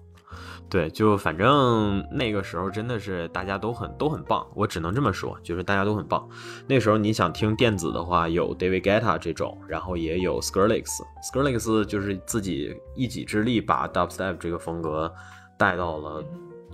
[0.70, 6.28] 对，就反正那个时候真的是大家都很都很棒，我只能这么说，就是大家都很棒。
[6.66, 15.10] 那时候你想听电子的话，有 David Guetta 这种，然后也有 Skrillex，Skrillex 就是自己一己之力把 Dubstep 这个风格
[15.56, 16.22] 带到了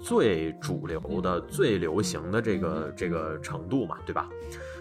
[0.03, 4.29] 最主流的、最流行的这个这个程度嘛，对吧？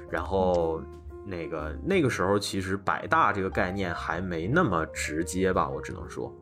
[0.10, 0.82] 然后
[1.24, 6.34] 那个那个时候其实百大这个概念还没那么直接吧，我只能说。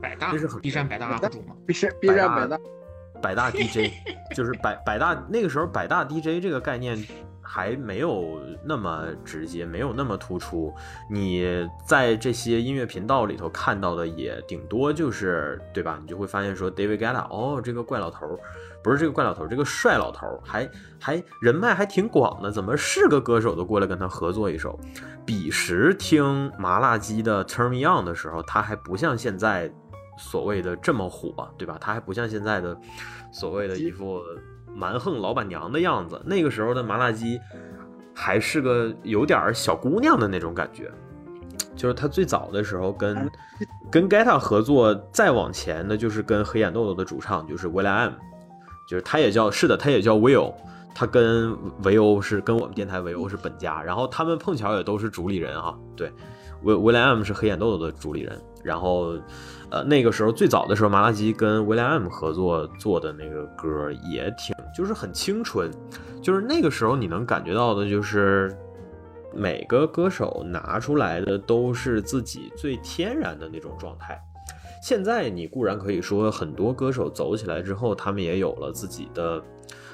[0.00, 2.58] 百大这是很，B 站百大 UP 主嘛，B 站 B 站百大，
[3.20, 3.92] 百大 DJ
[4.34, 6.98] 就是百百大那个时候百大 DJ 这个概念
[7.40, 10.72] 还没有那么直接，没有那么突出。
[11.10, 15.98] 你在这些音乐频道里头看到的也顶多就是对吧？
[16.00, 18.38] 你就会发现说 David Guetta，哦，这个怪老头儿
[18.82, 20.68] 不是这个怪老头儿，这个帅老头儿还
[20.98, 24.78] 还人脉还挺广的，怎么是个歌手都过来跟他合作一首？
[25.24, 29.70] 彼时听麻辣鸡的 Turn Me On 的时候，他还不像现在。
[30.16, 31.76] 所谓的这么火，对吧？
[31.80, 32.78] 他还不像现在的
[33.32, 34.20] 所谓的一副
[34.74, 36.20] 蛮横老板娘的样子。
[36.24, 37.40] 那个时候的麻辣鸡
[38.14, 40.90] 还是个有点小姑娘的那种感觉。
[41.74, 43.30] 就是他最早的时候跟
[43.90, 48.12] 跟 Geta 合作，再往前的就是跟黑眼豆豆的主唱就是 Will M，
[48.86, 50.52] 就是他也叫是的，他也叫 Will，
[50.94, 55.76] 他跟维欧是跟我们电台维欧是本家，然后他们碰巧也都是主理人哈。
[55.96, 56.12] 对
[56.62, 59.16] ，Will Will M 是黑眼豆豆的主理人，然后。
[59.72, 65.70] 呃，那个时候最早的时候，麻辣鸡跟 William 合作做的那个歌也挺，就是很青春，
[66.20, 68.54] 就是那个时候你能感觉到的，就是
[69.34, 74.22] 每个歌手拿出来的都是自己最天然的那种状态。
[74.82, 79.42] 现在你固然可以说很多歌手走起来之后，他们也有了自己的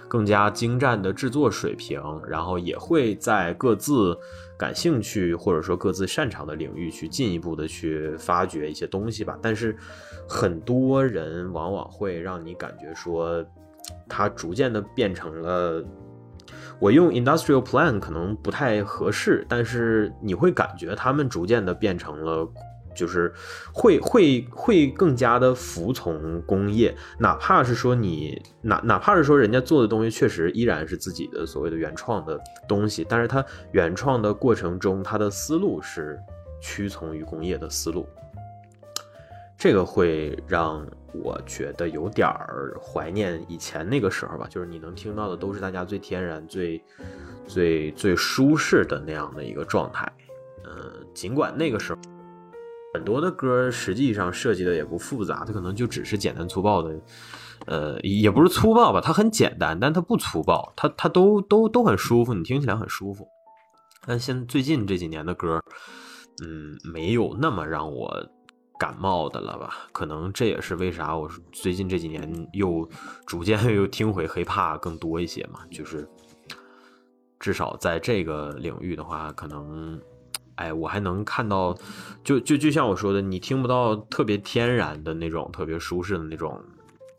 [0.09, 4.19] 更加精湛的制作水平，然后也会在各自。
[4.59, 9.77] 感兴趣或者说各自擅长的领域去进一步的去发掘一些东西吧，但是
[10.29, 13.45] 很多人往往会让你感觉说，
[14.09, 15.85] 它逐渐的变成了，
[16.81, 22.47] 我用 industrial plan 可能不太合适，但是你会感觉他们逐渐的变成了。
[22.99, 23.33] 就是
[23.73, 36.19] 会会会更加的服从工业，哪怕是说你哪哪怕是说人家做的东西确实依然是自己的所谓的原创的东西，但是它原创的过程中，它的思路是
[36.61, 38.09] 屈从于工业的思路，
[39.57, 46.83] 这个会让我觉得有点儿怀念以前那个时候吧，就是你能听到的都是大家最天然、最
[47.47, 50.11] 最最舒适的那样的一个状态，
[50.65, 52.01] 嗯，尽管那个时候。
[52.99, 57.01] 很多的歌实际上设计的也不复杂，它可能就只是简单粗暴的，
[57.67, 63.25] 呃，也不是粗暴吧，它很简单，但它不粗暴，它它都都都很舒服，你听起来很舒服。
[64.05, 65.63] 但现最近这几年的歌，
[66.43, 68.13] 嗯，没有那么让我
[68.81, 69.87] 感冒的了吧？
[69.93, 72.89] 可能这也是为啥我最近这几年又
[73.27, 76.05] 逐渐又听回 hiphop 更多一些嘛，就是
[77.39, 80.01] 至少在这个领域的话，可能。
[80.59, 81.73] 哎，我还能看到，
[82.25, 86.61] 就就就像我说的，你听不到特别天然的那种、特别舒适的那种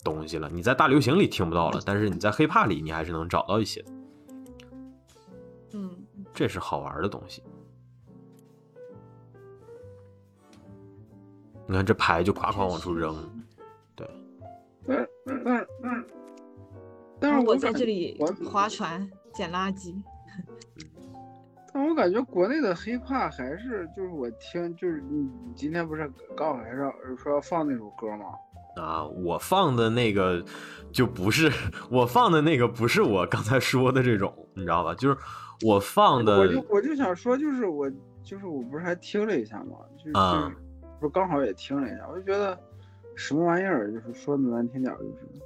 [0.04, 0.50] 东西了。
[0.50, 3.84] 你在大流行里听不到了，但是你在 hiphop 里，你还是能找到一些。
[5.72, 5.90] 嗯，
[6.34, 7.42] 这是好玩的东西。
[11.66, 13.16] 你看这牌就夸夸往出扔，
[13.96, 14.10] 对。
[14.88, 16.06] 嗯嗯嗯嗯。
[17.22, 18.20] 但是我在这里
[18.52, 19.96] 划船捡垃圾。
[21.80, 28.26] 但我感觉国内的 hiphop 还是就是我听就是你你今天不是告诉还是说要放那首歌吗？
[28.76, 30.44] 啊，我放的那个
[30.92, 31.50] 就不是
[31.90, 34.94] 我放的那个不是我刚才说的这种，你知道吧？
[34.96, 35.18] 就是
[35.66, 37.90] 我放的，我就我就想说，就是我
[38.26, 39.78] 就是我不是还听了一下吗？
[39.98, 40.52] 就是、啊、
[41.00, 42.60] 不是刚好也听了一下，我就觉得
[43.16, 45.42] 什么玩意儿，就是说的难听点就是，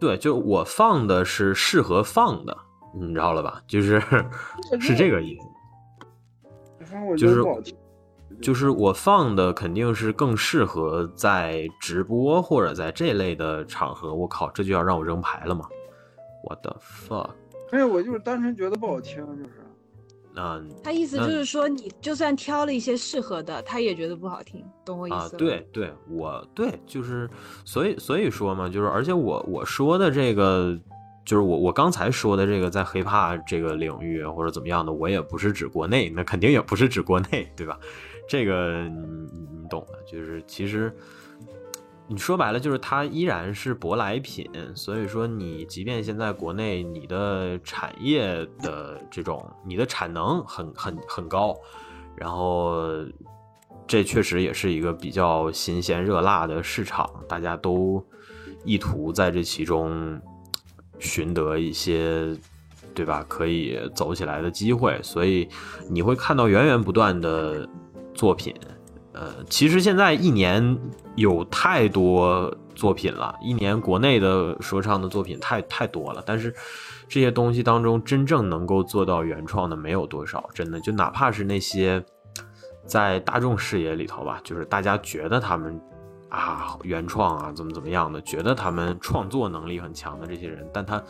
[0.00, 2.56] 对，就我放的是适合放的。
[2.98, 3.62] 你知道了吧？
[3.66, 4.00] 就是
[4.80, 5.38] 是这个意
[6.80, 7.42] 思，就是
[8.40, 14.14] 就是我放的肯定是更适合在直播或者在这类的场合。
[14.14, 15.66] 我靠，这就要让我扔牌了吗？
[16.44, 17.30] 我的 fuck！
[17.72, 19.50] 没有，我就是单纯觉得不好听，就是。
[20.38, 25.38] 嗯他意思就是说，你就算挑了一些适合的，他也觉得不好听，懂我意啊思，吗？
[25.38, 27.26] 对对，我对，就是
[27.64, 30.78] 所以所以说嘛，就是而且我我说的这个，
[31.26, 37.78] 就是我我刚才说的这个，在 hiphop 这个领域或者怎么样的，我也不是指国内，那肯定也不是指国内，对吧？
[38.26, 39.28] 这个你
[39.60, 40.90] 你懂的，就是其实。
[42.08, 51.52] 你说白了就是它依然是舶来品，所以说你即便现在国内你的产业的这种你的产能很很很高，
[52.14, 53.04] 然后
[53.88, 58.00] 这确实也是一个比较新鲜热辣的市场，大家都
[58.64, 60.22] 意图在这其中
[60.98, 62.34] 寻得一些，
[62.94, 63.24] 对吧？
[63.28, 65.48] 可以走起来的机会，所以
[65.90, 67.68] 你会看到源源不断的
[68.14, 68.54] 作品。
[69.12, 70.78] 呃，其实现在一年
[71.14, 76.54] 有太多作品了，一年国内的说唱的作品太太多了，但是
[77.08, 82.04] 这些东西当中真正能够做到原创的没有多少，真的就哪怕是那些
[82.84, 85.80] 在大众视野里头吧，就是大家觉得他们
[86.36, 91.02] 啊原创啊怎么怎么样的，觉得他们创作能力很强的这些人，但他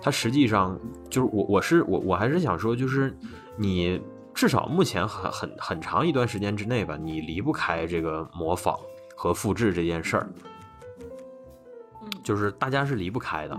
[0.00, 0.78] 他实际上
[1.08, 3.16] 就是我我是我我还是想说，就是
[3.56, 4.00] 你。
[4.32, 8.78] 至少目前很很很长一段时间之内吧，你离不开这个模仿
[9.14, 10.30] 和复制这件事儿，
[12.00, 13.58] 嗯就是大家是离不开的。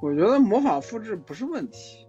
[0.00, 2.06] 我觉得模仿复制不是问题，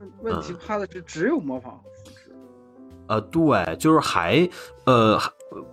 [0.00, 1.80] 问问题嗯怕的是只有模仿。
[3.12, 4.48] 呃，对，就是还
[4.86, 5.20] 呃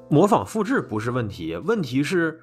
[0.10, 2.40] 模仿复制不是问题，问题是。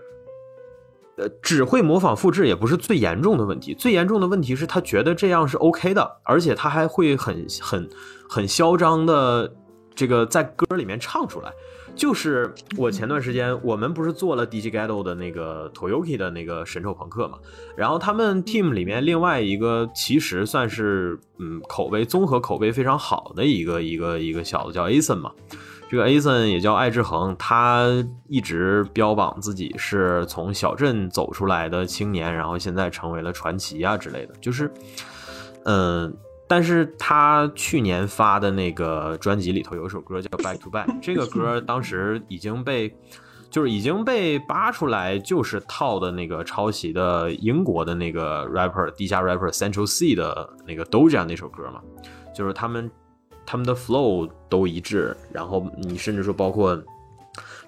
[1.19, 7.89] 呃，只会模仿复制也不是最严重的问题，最严重的问题是他觉得这样是 OK 的，而且他还会很很
[8.29, 9.51] 很嚣张的
[9.95, 11.51] 这个在歌里面唱出来。
[11.97, 17.39] 就是我前段时间我们不是做了 DJ Ghetto 的那个 Toyoki 的那个神兽朋克嘛，
[17.75, 25.33] 然后他们 team 里面另外一个其实算是嗯口碑综合口碑非常好的一个一个一个小子叫 Ason 嘛。
[25.89, 27.87] 这个 Ason 也叫艾志恒，他
[28.29, 34.35] 一直标榜自己是从小镇走出来的青年，然后现在成为了传奇啊之类的。
[34.41, 34.69] 就是，
[35.65, 36.13] 嗯、
[36.49, 42.97] 但是他去年发的那个专辑里头有一首歌叫《Back to Back》，这个歌当时已经被，
[43.51, 51.81] 就是已经被扒出来，就是套的那个抄袭的英国的那个 rapper 地下 rapper Central C 的那个 Doja 那首歌嘛，
[52.35, 52.91] 就是他们。
[53.49, 56.77] 他们的 flow 都一致，然后你甚至说包括，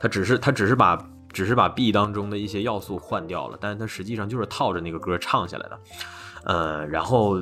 [0.00, 0.98] 他只是他只是把
[1.32, 5.80] 只是把 B 当中的一些要素换掉了，但是他实际上就是套着那个歌唱下来的，
[6.42, 7.40] 呃，然后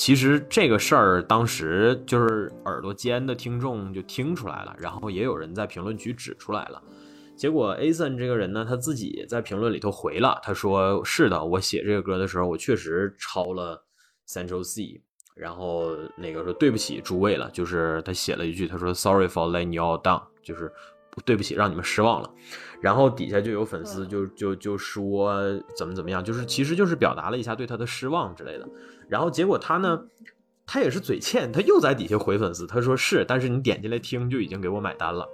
[0.00, 6.82] 其实这个事儿当时就是耳朵尖的听众就听出来了，然后也有人在评论区指出来了，
[7.36, 13.84] 结果 Ason 这个人呢，他自己在评论里头回了，他说是的，我写这个歌的时候，我确实抄了
[14.26, 15.02] Central C。
[15.34, 20.72] 然后那个说对不起诸位了，就是他写了一句，他说 Sorry for letting you all down，就是
[21.26, 22.30] 对不起让你们失望了。
[22.80, 25.38] 然后底下就有粉丝就就就说
[25.76, 28.66] 怎么怎么样，就是其实就是表达了一下对他的失望之类的。
[29.10, 30.00] 然后结果他呢，
[30.64, 35.28] 他也是嘴欠，他又在底下回粉丝，他说是，但是你点进来听就已经给我买单了。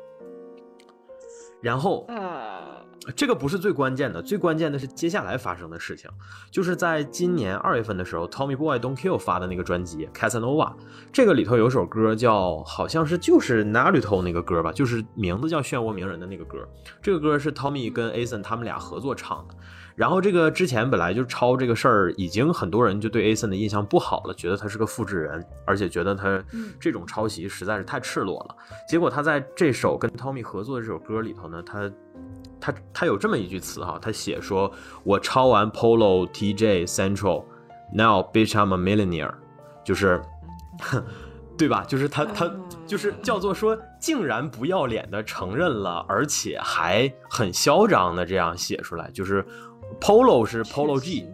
[1.63, 2.85] 然后呃，
[3.17, 6.09] 这个不是最关键的，最关键的是接下来发生的事情，
[6.51, 10.69] 就是在今年二月份的时候，Tommy Boy Don't Kill 发的那个专辑《Casanova》，
[11.13, 16.59] 这个里头有首歌叫，好像是就是 Naruto 那个歌吧，就是名字叫《漩涡鸣人》的那个歌。
[17.03, 19.55] 这个歌是 Tommy 跟 Ason 他们俩合作唱的。
[19.97, 26.41] 然后这个之前本来就抄这个事儿，已经很多人就对 Ason 的印象不好了，觉得他是个复制人，而且觉得他
[26.79, 28.55] 这种抄袭实在是太赤裸了。
[28.87, 31.91] 结果他在这首跟 Tommy 合作的这首歌里头呢，他
[32.61, 34.71] 他他有这么一句词哈，他写说
[35.03, 37.45] ：“我抄完 Polo、TJ、Central。
[37.95, 39.33] Now, bitch, I'm a millionaire。”
[39.83, 40.21] 就是，
[41.57, 41.85] 对吧？
[41.89, 42.51] 就是他他
[42.87, 49.45] 就是叫做说，竟然不要脸的承认了，而且还很嚣张的这样写出来，就是
[50.01, 51.27] Polo 是 Polo G。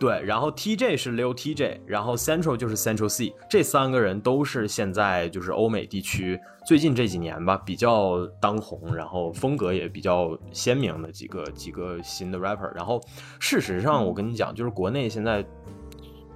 [0.00, 12.72] 对，然后 TJ 是 Lil TJ，然后 Central 就是 Central C，这三个人都是现在就是欧美地区最近这几年吧比较当红，然后风格也比较鲜明的几个几个新的 rapper。
[12.76, 13.00] 然后
[13.40, 15.44] 事实上，我跟你讲，就是国内现在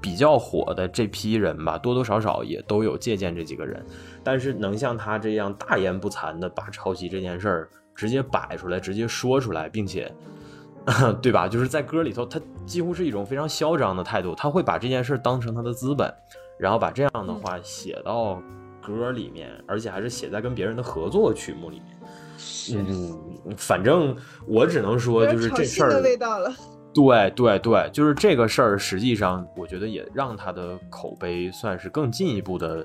[0.01, 3.81] 比较火的这批人吧，多多少少也都有借鉴这几个人，
[4.25, 10.13] 但是能像他这样大言不惭的把抄袭这件事儿直接摆出来，直接说出来，并且。
[11.23, 11.49] 对吧？
[11.49, 16.13] 就是在歌里头，他几乎是一种非常嚣张的态度，他会把这件事当成他的资本，
[16.59, 18.43] 然后把这样的话写到
[18.85, 21.97] 歌里面，而且还是写在跟别人的合作曲目里面。
[22.75, 26.01] 嗯，反正我只能说，就是这事儿。
[26.03, 26.53] 味道了。
[26.95, 32.85] 对对对，就是这个事儿，实际上我觉得也让他的口碑算是更进一步的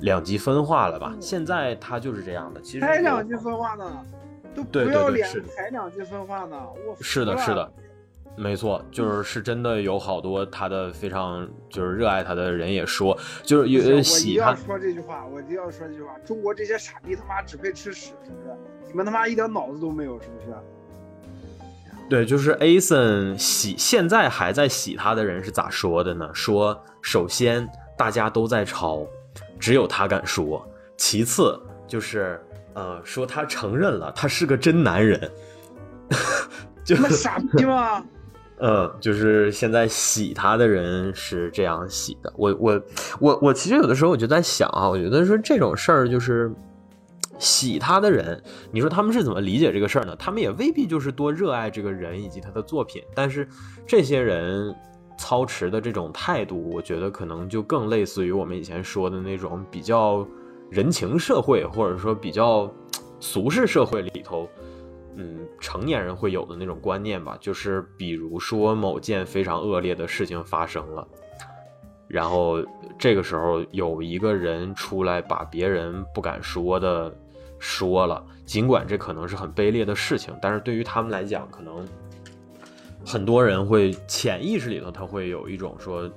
[0.00, 1.14] 两极分化了吧。
[1.20, 3.84] 现在他就是这样的，其实还两极分化呢，
[4.64, 6.56] 都不要脸才两极分化呢。
[6.86, 7.72] 我是的，是的，
[8.36, 14.46] 没错，就是是真的有好多他的非常就是热爱他的人也说，就是有喜他。
[14.46, 18.56] 我要说这句话，我就要说这句话，中国这些傻逼他妈只配吃屎，是不是？
[18.88, 20.56] 你们他妈一点脑子都没有，是不是？
[22.08, 26.30] 对，就是 Ason 洗，现在还在洗他的人是咋说的呢？
[26.32, 27.68] 说首先
[27.98, 29.06] 大家都在抄，
[29.60, 30.58] 只有他敢说；
[30.96, 32.40] 其次就是
[32.78, 35.18] 呃，说他承认了，他是个真男人。
[36.84, 38.04] 就傻逼吗？
[38.60, 42.32] 嗯， 就是现在洗他的人是这样洗的。
[42.36, 42.82] 我我
[43.18, 46.52] 我我其实有的时候我就在想啊，我觉得说这种事儿就是。
[47.40, 48.42] 洗他的人，
[48.72, 50.16] 你说他们是怎么理解这个事儿呢？
[50.18, 53.46] 他们也未必就是多热爱这个人以及他的作品，但是
[53.86, 54.74] 这些人
[55.16, 60.26] 操持的这种态度，我觉得可能就更类似于我们以前说的那种比较
[60.70, 62.70] 人情社会，或者说比较
[63.20, 64.48] 俗世社会里头，
[65.16, 67.36] 嗯，成年人会有的那种观念吧。
[67.40, 71.06] 就是比如说某件非常恶劣的事情发生了，
[72.06, 72.64] 然后
[72.98, 77.14] 这个时候有一个人出来把别人不敢说的。
[77.60, 81.84] 说了，尽管这可能是很卑劣的事情，但是对于他们来讲，可能
[83.04, 86.08] 很多人会潜意识里头，他会有一种说，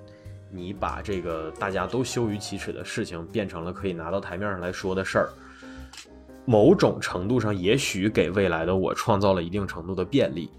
[0.54, 5.30] 你把这个大家都羞于启齿的事情，变成了可以拿到台面上来说的事儿，
[6.46, 10.50] 某种程度上，也许给未来的我创造了一定程度的便利。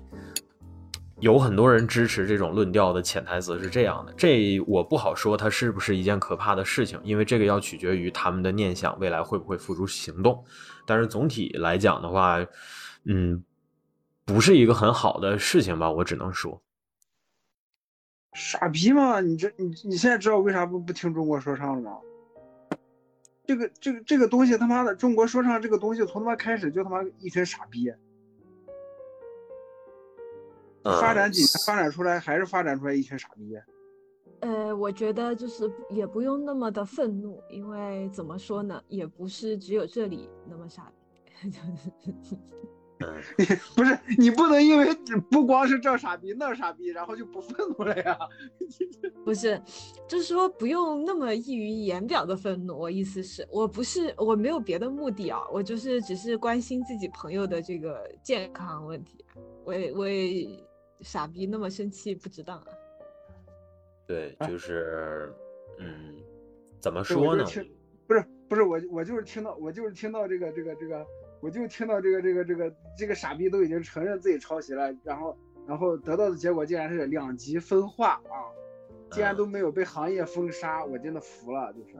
[1.20, 10.44] 有很多人支持这种论调的潜台词是这样的，这我不好说它是不是一件可怕的事情，因为这个要取决于他们的念想未来会不会付诸行动。
[10.84, 12.44] 但是总体来讲的话，
[13.04, 13.40] 嗯，
[14.24, 16.60] 不是一个很好的事情吧，我只能说。
[18.34, 19.20] 傻逼吗？
[19.20, 21.98] 你这你你现在知道为啥不不听中国说唱了吗？
[23.44, 27.92] 这个这个这个东西他妈的中国说唱这个东西从他妈开始就他妈一群傻逼。
[30.84, 33.56] 发展几发展出来还是发展出来一群傻逼。
[34.40, 41.50] 呃，我觉得就是也不用那么的愤怒，因为怎么说呢，也不是只有这里那么傻逼。
[43.76, 44.94] 不是你不能因为
[45.30, 48.18] 不光是这傻逼那傻逼，然后就不愤怒了呀？
[49.24, 49.60] 不是，
[50.08, 52.78] 就是说不用那么溢于言表的愤怒。
[52.78, 59.24] 我意思是我不是我没有别的目的啊，我就是只是关心自己朋友的这个健康问题。
[59.64, 60.06] 我我。
[61.04, 62.66] 傻逼那么生气不值当啊！
[64.06, 65.34] 对，就是，
[65.80, 66.14] 嗯，
[66.78, 67.44] 怎么说呢？
[68.06, 71.04] 不是不是我我就是听到我就是听到这个这个这个，
[71.42, 75.36] 我就听到这个这个这个这个傻逼都已经承认自己抄袭了，然后
[75.66, 78.48] 然后得到的结果竟然是两极分化啊！
[79.10, 81.96] 竟然都没有被行业封杀，我真的服了，就是。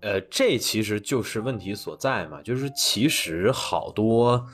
[0.00, 4.46] 呃，这其实就是问题所在嘛，就是其实好多。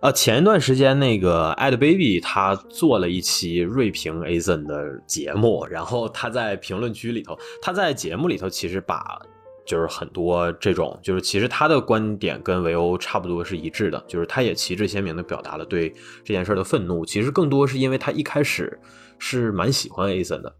[0.00, 9.20] 呃，前一段时间那个 Ad Baby 他做了一期锐评 Ason 的节目，然后他在评论区里头，他在节目里头其实把
[9.66, 15.90] 就是很多这种，就是其实他的观点跟维欧差不多是一致的，就是他也旗帜鲜明的表达了对
[16.24, 18.78] 这件事的愤怒，其实更多是因为他一开始
[19.18, 20.54] 是蛮喜欢 a s n 的。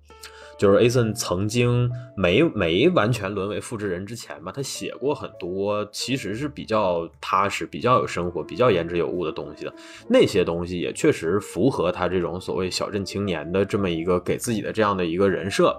[0.59, 9.75] 就是 a s n 曾经没没完全沦为复制人之前吧，他写过很多其实是比较踏实、比较有生活、比较言之有物的东西的。
[10.09, 15.79] 那些东西也确实符合他这种所谓小镇青年的这么一个给自己的这样的一个人设。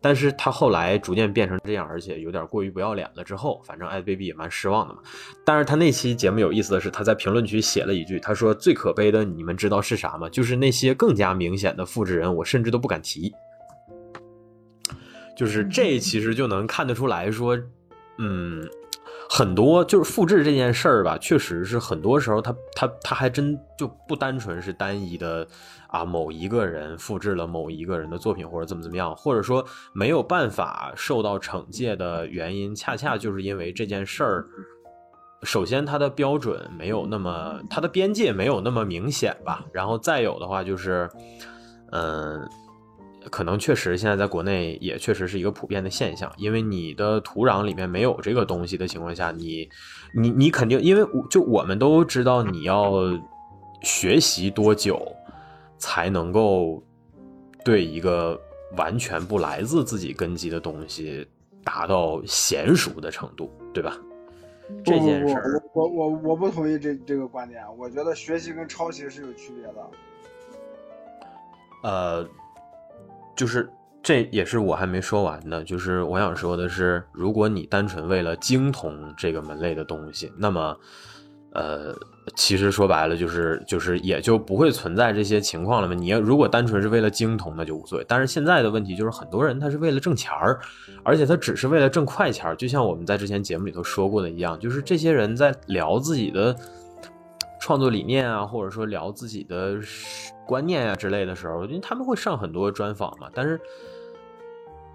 [0.00, 5.00] 但是他后来逐渐变成这样，而且有点过于不要脸了之后，反正艾 baby 也蛮失望的嘛。
[5.44, 10.28] 但是他那期节目有意思的是，他在评论区写了一句，他说：“最可悲的，你们知道是啥吗？
[10.30, 13.32] 就是那些更加明显的复制人，我甚至都不敢提。”
[15.36, 17.58] 就是这其实就能看得出来说，
[18.18, 18.68] 嗯，
[19.28, 25.46] 很多就是复制这件事儿吧，确实是很多时候他他他还真就不单纯是单一的
[25.90, 34.44] 啊，某一个人复制了某一个人的作品或者怎么怎么样，或者说没有办法受到惩戒的原因，恰恰就是因为这件事儿，
[35.42, 41.08] 首先它的标准没有那么，它的边界没有那么明显吧，然后再有的话就是，
[41.92, 42.48] 嗯。
[43.30, 49.68] 可能确实，现在在国内也确实是一个普遍的现象，因为你的土壤里面没有这个东西的情况下，你，
[50.14, 52.94] 你，你肯定，因为就我们都知道，你要
[53.82, 54.98] 学习多久
[55.80, 56.80] 才能够
[57.64, 58.40] 对一个
[58.76, 61.26] 完全不来自自己根基的东西
[61.64, 63.98] 达到娴熟的程度，对吧？
[64.84, 67.64] 这件事儿，我我我我不同意这这个观点。
[67.76, 69.90] 我觉得学习跟抄袭是有区别的。
[71.82, 72.28] 呃，
[73.34, 73.68] 就是
[74.00, 80.78] 这也是我还没说完的，就是我想说的是，如果你单纯为了精通这个门类的东西，那么，
[81.52, 81.94] 呃，
[82.36, 85.94] 其实说白了就是就是也就不会存在这些情况了嘛。
[85.94, 88.04] 你要如果单纯是为了精通，那就无所谓。
[88.08, 90.60] 但是现在的问题就是，很多人他是为了挣钱儿，
[91.02, 92.56] 而且他只是为了挣快钱儿。
[92.56, 96.54] 就像我们在之前节目里头说过的一样，就是这些人在聊自己的
[97.60, 99.78] 创作理念啊，或者说聊自己的。
[100.46, 103.60] 观念啊之类的时候，因为他们会上很多专访嘛，但是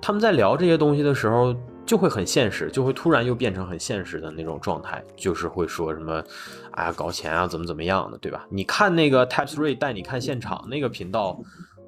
[0.02, 6.24] 他们在聊这些东西的时候，就会很现实，就会突然又变成很现实的那种状态，就是会说什么，
[6.72, 8.46] 哎呀搞钱啊，怎么怎么样的，对吧？
[8.50, 11.40] 你看那个 Type Three 带你看现场那个频道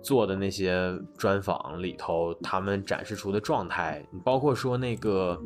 [0.03, 5.41] 做的那些专访里头，他们展示出的状态，包括说那个，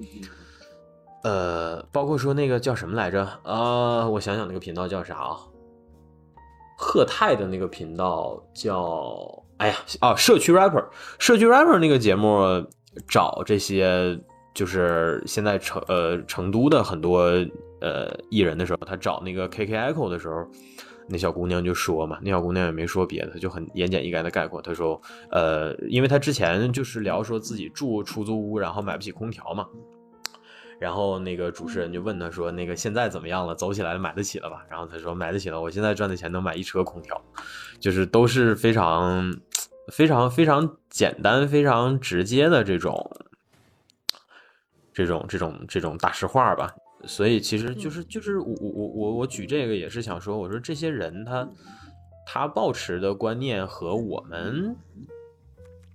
[1.24, 3.24] 呃，包括说那个叫什么来着？
[3.44, 5.38] 啊，我想想那个频道叫啥啊？
[6.78, 10.84] 贺泰的那个频道叫，哎呀啊，社区 rapper，
[11.20, 12.66] 社区 rapper 那个节目
[13.08, 14.20] 找这些
[14.54, 17.22] 就是现在成呃成都的很多
[17.80, 20.48] 呃艺人的时候，他找那个 KK Echo 的时候，
[21.08, 25.02] 那小姑娘就说嘛，那小姑娘也没说别的，就很言简意赅的概括，她说，
[25.32, 29.68] 呃，因为她之前就是聊说自己住出租屋，然后买不起空调嘛。
[30.80, 33.54] 然后那个主持人就问他说：“那个现在怎么样了？
[33.54, 37.22] 走起来买得起了吧？”然后他说：“买得起了，我现在赚的钱能买一车空调，
[37.80, 39.32] 就是都是非常、
[39.94, 42.98] 非常、非常简单、非常直接的这种、
[44.94, 46.74] 这种、这种、这种大实话吧。
[47.06, 51.48] 所以其实就是就是我我我我我举这个也是想说，我说这些人他
[52.26, 54.76] 他抱持的观念和我们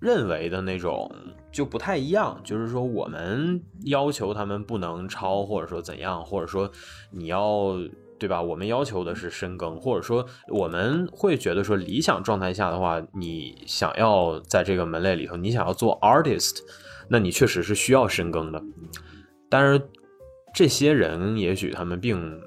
[0.01, 1.11] 认为的那种。”
[1.57, 6.71] 就不太一样，就是说我们要求他们不能抄，或者说怎样，或者说
[7.11, 7.79] 你要
[8.19, 8.43] 对吧？
[8.43, 16.59] 我们要求的是深耕，或者说我们会觉得说理想状态下的话，你想要在这个门类里头，你想要做 artist，
[17.09, 18.63] 那你确实是需要深耕的。
[19.49, 19.89] 但是
[20.55, 22.41] 这些人也许他们并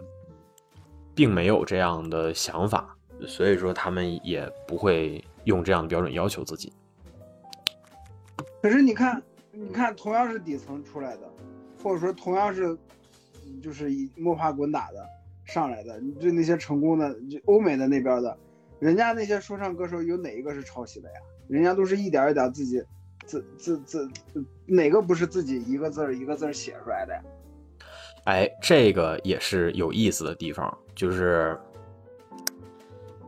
[1.16, 2.96] 并没有这样的想法，
[3.28, 6.74] 所以说他们也不会用这样的标准要求自己。
[8.62, 9.22] 可是你看，
[9.52, 11.30] 你看，同样是底层出来的，
[11.82, 12.78] 或者说同样是，
[13.62, 15.06] 就是以摸爬滚打的
[15.46, 17.16] 上来的，你对那些成功的，
[17.46, 18.38] 欧美的那边的，
[18.80, 21.16] 人家那些说唱歌手有哪一个是抄袭的呀？
[21.48, 22.84] 人家都是一点一点自己，
[23.30, 24.10] 自自自，
[24.66, 27.22] 哪个不是自己一个字儿一个字儿写出来的呀？
[28.26, 31.58] 哎，这个也是有意思的地方，就是。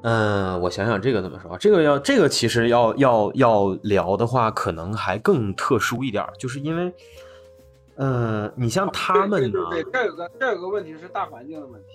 [0.03, 1.55] 嗯，我想想这个怎么说？
[1.59, 6.91] 这个要这个其实要要要聊的话，可能还更特殊一点，就是因为，
[7.97, 11.87] 呃，你像他们呢，对，这有个这有个问题是大环境的问题，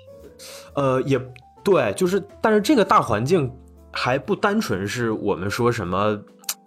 [0.75, 1.21] 呃，也
[1.65, 3.53] 对，就是但是这个大环境
[3.91, 6.17] 还不单纯是我们说什么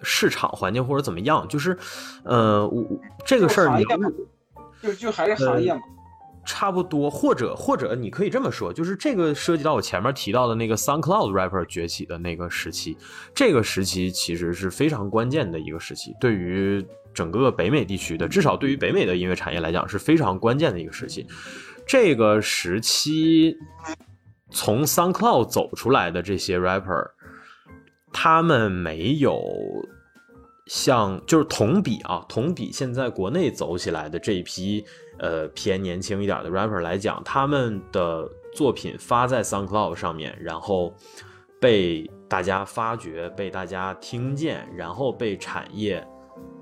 [0.02, 1.78] 市场环境或者怎么样，就是，
[2.24, 2.86] 呃，我
[3.26, 3.84] 这个事儿你
[4.82, 5.82] 就就还是行业嘛。
[6.46, 12.98] 差不多，或者或者你可以这么说，就是这个涉及到我前面提到的那个 SoundCloud rapper 崛起的那个时期，
[13.36, 21.28] 这个时期其实是非常关键的一个时期，对于整个北美地区的，至少对于北美的音乐产业来讲是非常关键的一个时期。
[21.86, 23.56] 这个时期
[24.50, 27.12] 从 SoundCloud 走出来的这些 rapper，
[28.12, 29.42] 他们没有
[30.68, 34.86] 像就是同比啊，同比现在国内走起来的这一批。
[35.22, 38.26] 呃，偏年轻一点的 rapper 来讲，他们的
[38.56, 40.96] 作品发在 SoundCloud 上面，然后
[41.60, 46.02] 被大家发掘、被大家听见，然后被产业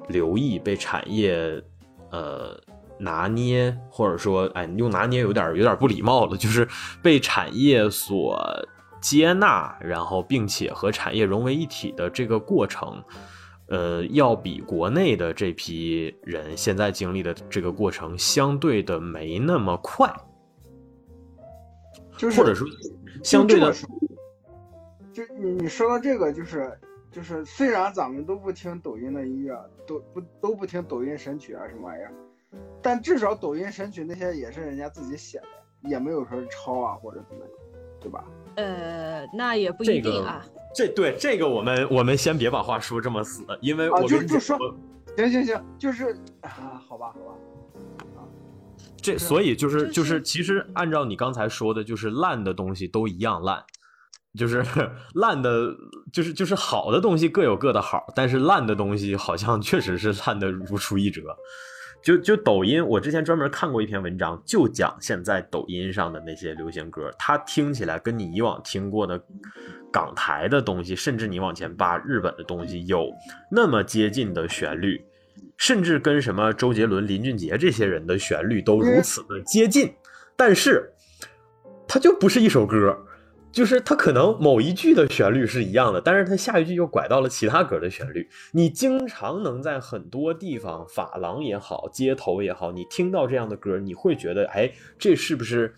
[0.07, 1.61] 留意、被产业
[2.09, 2.59] 呃
[2.97, 6.67] 拿捏，或者说，哎，用拿捏有点有点不礼貌了，就是
[7.03, 8.35] 被产业所
[9.09, 13.01] 接纳，然后并且和产业融为一体的这个过程。
[13.69, 20.09] 呃，要比国内的这批人现在经历的这个过程相对的没那么快，
[22.17, 22.65] 就是或者说
[23.25, 23.73] 相对的，
[25.11, 26.79] 就你你说到这个，就是
[27.11, 29.53] 就是虽然咱们都不听抖音的音乐，
[29.85, 32.13] 都不都不听抖音神曲啊什么玩意儿，
[32.81, 37.53] 但至少抖音神曲那些也是人家自己写的，也没有说是抄啊或者怎么样，
[37.99, 38.23] 对吧？
[38.57, 40.45] 呃，那也不一定啊。
[40.75, 44.57] 这对这个我们我们先别把话说这么死，因为我就就说，
[45.15, 47.33] 行行行，就是啊，好吧好吧，
[48.17, 48.21] 啊，
[49.01, 53.63] 这所以就是就是其实按照你刚才说的，就是烂的东西都一样烂，
[54.37, 54.63] 就是
[55.15, 55.75] 烂的，
[56.13, 61.35] 就是就是好的东西各有各的好，但是烂的东西好像确实是烂的如出一辙，
[62.01, 69.21] 就就抖音，我之前专门看过一篇文章，就讲现在抖音上的那些流行歌，它听起来跟你以往听过的
[69.91, 73.11] 港台的东西，甚至你往前扒日本的东西，有
[73.51, 75.03] 那么接近的旋律，
[75.57, 79.93] 甚至跟什么周杰伦、林俊杰这些人的旋律都如此的接近，
[80.37, 80.89] 但是
[81.87, 82.97] 它就不是一首歌。
[83.57, 88.29] 就是它可能某一句的旋律是一样的，但是它下一句又拐到了其他歌的旋律。
[88.51, 95.73] 你经常能在很多地方，法廊也好，街头也好，你听到这样的歌，你会觉得，哎，这是不是，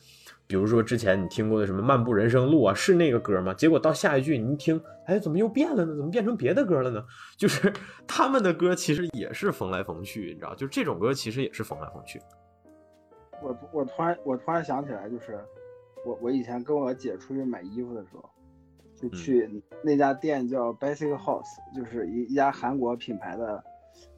[0.45, 3.53] 比如说之前你听过的什么《漫步人生路》啊，是那个歌吗？
[3.53, 5.95] 结果到下一句你一听，哎，怎么又变了呢？
[5.95, 7.01] 怎么变成别的歌了呢？
[7.39, 7.71] 就是
[8.05, 12.19] 他们的歌其实也是缝来缝去，你知道，就这种歌其实也是缝来缝去。
[13.41, 15.39] 我我突然我突然想起来，就是。
[16.05, 18.29] 我我以前跟我姐出去买衣服的时候，
[18.95, 21.45] 就去那家店叫 Basic House，
[21.75, 23.63] 就是一一家韩国品牌的，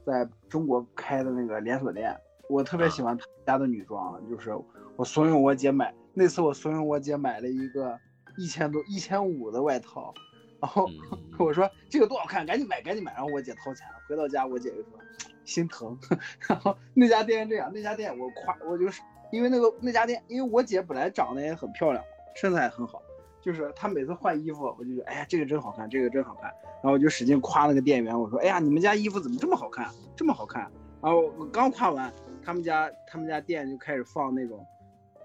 [0.05, 2.15] 在中国开的那个连锁店。
[2.49, 4.51] 我特别喜欢他家的女装，就是
[4.97, 5.93] 我怂恿我姐买。
[6.13, 7.97] 那次我怂恿我姐买了一个
[8.37, 10.13] 一千多、一千五的外套，
[10.59, 10.85] 然后
[11.39, 13.13] 我说这个多好看，赶紧买，赶紧买。
[13.13, 13.93] 然后我姐掏钱了。
[14.09, 14.99] 回到家，我姐就说
[15.45, 15.97] 心疼。
[16.49, 19.01] 然后那家店这样，那家店我夸我就是。
[19.31, 22.03] 因为那个那家店，因为我姐本来长得也很漂亮，
[22.35, 23.01] 身材也很好，
[23.41, 30.69] 就是她每次换衣服，我就觉得，哎呀，这个真好看，这个真好看，然后我就使劲夸那个店员，我说，哎呀，你们家衣服怎么这么好看，这么好看？
[31.01, 32.13] 然后我刚夸完，
[32.43, 34.63] 他们家他们家店就开始放那种，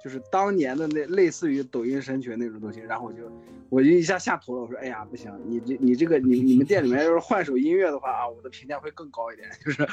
[0.03, 3.31] 就是当年的那类似于抖音神曲那种东西，然后我就
[3.69, 9.87] 我就一下下头了，我说，哎呀，不行，你这你这个你你们店里面要是换首音乐的话啊，我的评价会更高一点，就是，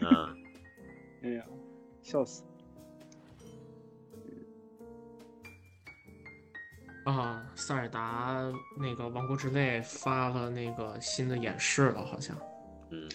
[0.00, 0.36] 嗯，
[1.24, 1.44] 哎呀，
[2.02, 2.44] 笑死。
[7.14, 12.36] 啊，塞尔达那个王国之泪发了那个新的演示了，好像。
[12.90, 13.08] 嗯，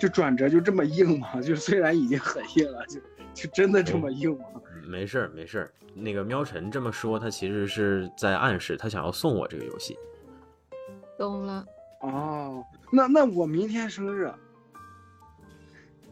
[0.00, 1.40] 就转折就这么硬吗？
[1.40, 3.00] 就虽然已经很硬了，就
[3.32, 4.44] 就真的这么硬吗？
[4.86, 9.96] 没事儿没事儿，那个喵晨这么说，他其实是在暗示他想要送我这个游戏。
[11.18, 11.64] 懂了。
[12.00, 14.30] 哦，那那我明天生日。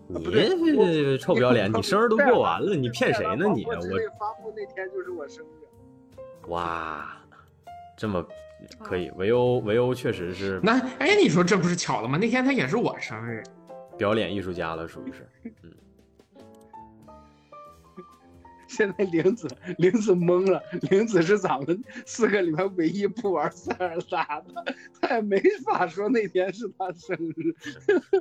[0.08, 1.72] 你臭不要脸！
[1.72, 3.64] 你生日都过完了，你骗谁呢你？
[3.64, 3.72] 我
[4.18, 5.61] 发布那天就是我生日。
[6.48, 7.16] 哇，
[7.96, 8.24] 这么
[8.80, 10.60] 可以，维欧维欧确实是。
[10.62, 12.18] 那哎，你说这不是巧了吗？
[12.18, 13.42] 那天他也是我生日，
[13.96, 15.28] 表演艺术家了，属于是。
[15.62, 15.72] 嗯。
[18.68, 19.46] 现在玲子
[19.76, 27.54] 玲子懵了，玲子是咱们四个里面唯一不玩塞尔达的，他也没法说那天是他生日。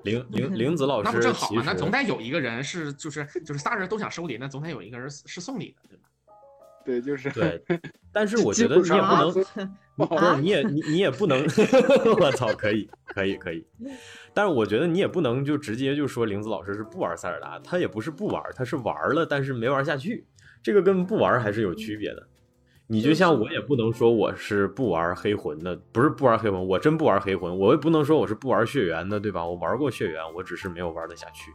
[0.04, 1.64] 玲玲玲子老师，那不正好吗？
[1.66, 6.04] 那总得有一个人是就是就是仨人都想收礼，那总得有一个人是送礼的，对吧？
[6.86, 7.62] 对，就是对，
[8.12, 9.34] 但是我觉得你也不能，
[9.96, 11.44] 不是你也你你也不能，
[12.20, 13.66] 我操，可以可以可以，
[14.34, 20.26] 但是我觉得你也不能就直接就说玲子老师是不玩塞尔达，他也不是不玩，他是玩了，但是没玩下去，
[20.64, 22.28] 这个跟不玩还是有区别的。
[22.88, 29.46] 你就像我也不能说我是不玩黑魂的，不是不玩黑魂，我真不玩黑魂，我也不能说我是不玩血缘的，对吧？
[29.46, 31.52] 我玩过血缘，我只是没有玩得下去。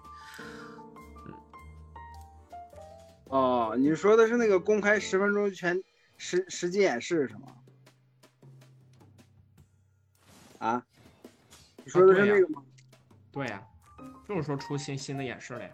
[3.29, 5.83] 哦，你说的是那个公开十分钟全
[6.17, 7.41] 实实际演示是吗？
[10.59, 10.87] 啊？
[11.85, 12.63] 你说的是那个吗？
[13.33, 13.63] 对呀，
[14.29, 15.71] 就是说出新新的演示了呀。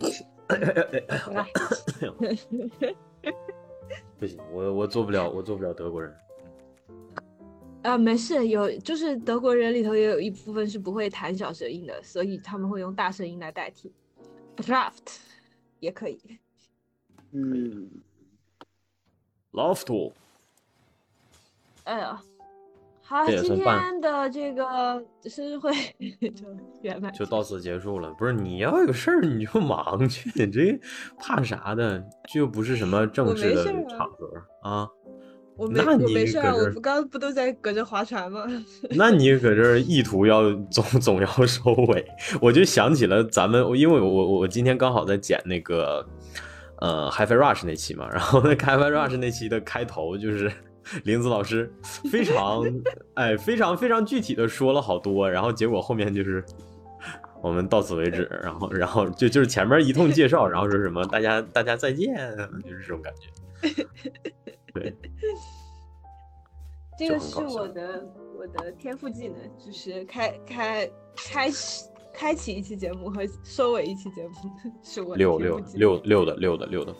[4.18, 6.14] 不行，我我做不了，我做不了德国人。
[7.82, 13.92] 啊，没事，有就是德国人里头也有一部分是不会弹小舌音的，所以他们会用大声音来代替。
[14.56, 15.16] Draft
[15.80, 16.20] 也可以。
[17.32, 17.90] 嗯
[19.52, 20.12] ，Loft。
[21.84, 22.22] 哎呀，
[23.12, 25.70] 好，今天的这个生日会
[26.34, 26.46] 就
[26.80, 28.10] 圆满就到此结束了。
[28.16, 30.80] 不是你要有事儿你就忙去，你这
[31.18, 32.02] 怕啥的？
[32.32, 34.30] 这又不是什么正式的场合
[34.62, 34.88] 啊。
[35.58, 38.46] 我没我那你没事我不刚不都在搁这划船吗？
[38.96, 42.02] 那你搁这意图要总总要收尾，
[42.40, 46.02] 我就想起了咱们，因为我我我今天刚好在剪那个
[46.80, 50.50] 呃 HiFi Rush 那期嘛，然后那 HiFi Rush 那期的开头就是
[51.04, 51.72] 林子老师
[52.10, 52.62] 非常
[53.14, 56.44] 哎非常非常具体的说了好多，然后结果后面就是
[57.42, 62.14] 我们到此为止，然后然后就就是前面一通介绍，然后说什么大家大家再见，
[62.62, 63.28] 就是这种感觉。
[64.74, 64.96] 对，
[66.98, 68.06] 这个是我的
[68.36, 74.34] 我的天赋技能，就是开开开始开启一期节目和收尾一期节目，
[74.82, 76.94] 是我的六六六六的六的六的。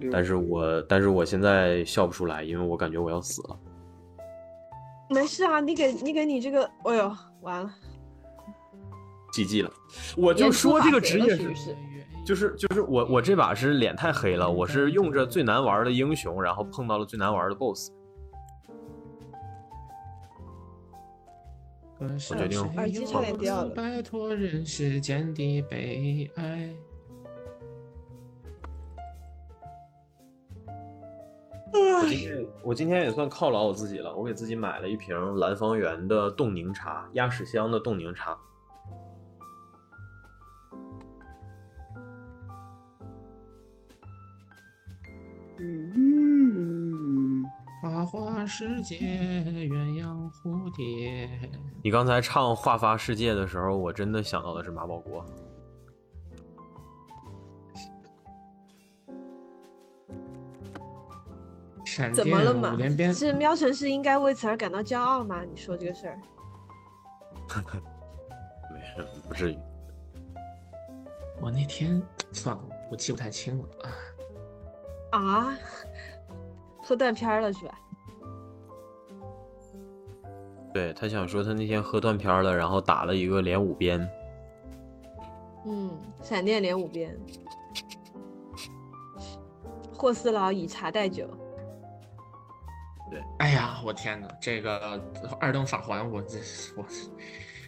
[0.00, 3.58] 六但是我但是我现在笑不出来，因为我感觉我要死了。
[5.10, 7.70] 没事啊，你给你给你这个，哎呦，完了
[9.32, 9.70] ，GG 了，
[10.16, 11.76] 我就说这个职业是
[12.24, 17.90] 就是就是我我这把是脸太黑了，我是用着最难玩的英雄，然后碰到了最难玩的 BOSS。
[21.98, 26.70] 我决定耳机差点掉了拜托人世间的悲哀。
[31.72, 38.36] 我今天我今天也算犒劳我自己了，我给自己买了一瓶蓝方圆的冻柠茶，鸭屎香的冻柠茶。
[45.58, 47.44] 嗯，
[47.82, 51.28] 花花世界，鸳鸯蝴蝶。
[51.84, 55.24] 你刚才唱《花花世界》的时候，我真的想到的是马保国。
[62.00, 63.12] 闪怎么了嘛五连鞭，？
[63.12, 65.42] 是喵城市应该为此而感到骄傲吗？
[65.44, 66.18] 你说这个事儿，
[68.72, 69.58] 没事，不至于。
[71.40, 72.02] 我那天
[72.32, 73.64] 算了，我记不太清了
[75.12, 75.18] 啊。
[75.18, 75.58] 啊，
[76.82, 77.78] 喝断片儿了是吧？
[80.72, 84.08] 对他想说他那天喝断片儿了，然后打了一个连五鞭。
[85.66, 85.90] 嗯，
[86.22, 87.18] 闪电连五鞭，
[89.92, 91.26] 霍斯劳以茶代酒。
[93.38, 95.02] 哎呀，我天哪，这个
[95.40, 96.38] 二等法环，我这
[96.76, 96.84] 我，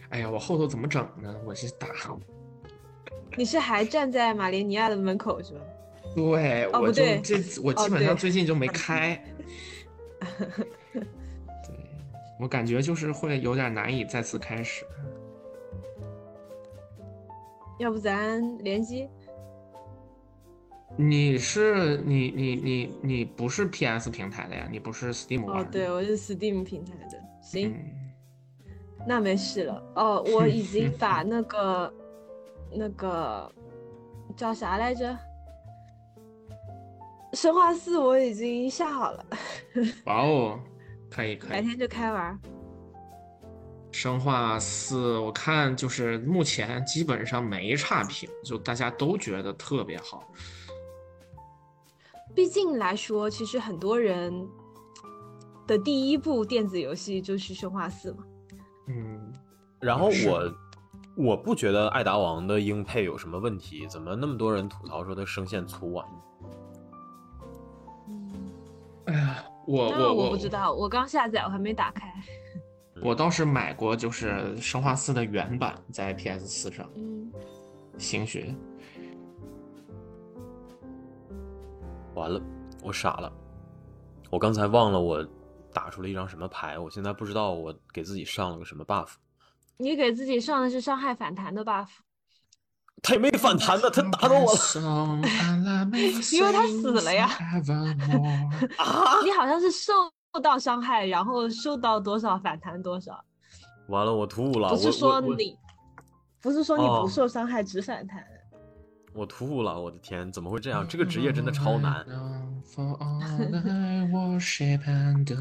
[0.09, 1.35] 哎呀，我后头怎么整呢？
[1.45, 1.87] 我是打，
[3.35, 5.61] 你是还站在马莲尼亚的门口是吧？
[6.15, 9.19] 对，我就这我哦基本上最近就没开。
[10.93, 11.03] 对，
[12.39, 14.85] 我感觉就是会有点难以再次开始。
[17.79, 19.09] 要不咱联机？
[20.95, 24.67] 你是你你你你不是 PS 平台的呀？
[24.71, 27.19] 你不是 Steam 哦对，我是 Steam 平台的。
[27.41, 28.69] 行，嗯，
[29.07, 29.83] 那没事了。
[29.95, 31.93] 哦，我已经 把那个
[32.71, 33.51] 那个
[34.37, 35.17] 叫啥来着？
[37.33, 39.25] 生化四我已经下好了，
[40.05, 40.59] 哇哦，
[41.09, 41.49] 可以可以。
[41.49, 42.39] 改天就开玩。
[43.91, 50.27] 生化四，我看就是目前基本上没差评，就大家都觉得特别好。
[52.35, 54.47] 毕竟来说，其实很多人
[55.67, 58.23] 的第一部电子游戏就是生化四嘛。
[58.87, 59.33] 嗯，
[59.79, 60.53] 然后我
[61.15, 66.05] 我不觉得艾达王的英配有什么问题，怎么那么多人吐槽说他声线粗啊？
[68.07, 68.31] 嗯，
[69.05, 72.11] 哎呀，我我我不知道，我刚下载，我还没打开。
[73.01, 77.31] 我倒是买过，就是生化四的原版在 PS 四上，嗯，
[77.97, 78.55] 星雪。
[82.15, 82.41] 完了，
[82.83, 83.31] 我傻了，
[84.29, 85.25] 我刚才忘了我
[85.73, 89.09] 打出了一张什么牌，我现在不知道我给自己上了个什么 buff。
[89.77, 91.87] 你给自己上的是伤害反弹的 buff，
[93.01, 95.89] 他也没反弹呢，他打到我了了
[96.31, 97.27] 因为他死了呀
[98.77, 99.21] 啊！
[99.23, 99.91] 你好像是受
[100.41, 103.19] 到伤害，然后受到多少反弹多少，
[103.87, 105.57] 完了，我吐了，不是说你，
[106.39, 108.23] 不是说你哦不受伤害只反弹。
[109.13, 110.87] 我吐了，我的天，怎么会这样？
[110.87, 112.05] 这个职业真的超难。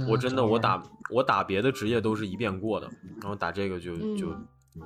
[0.09, 2.91] 我真的我打我打别的职业都是一遍过的，
[3.21, 4.31] 然后打这个就就
[4.75, 4.83] 嗯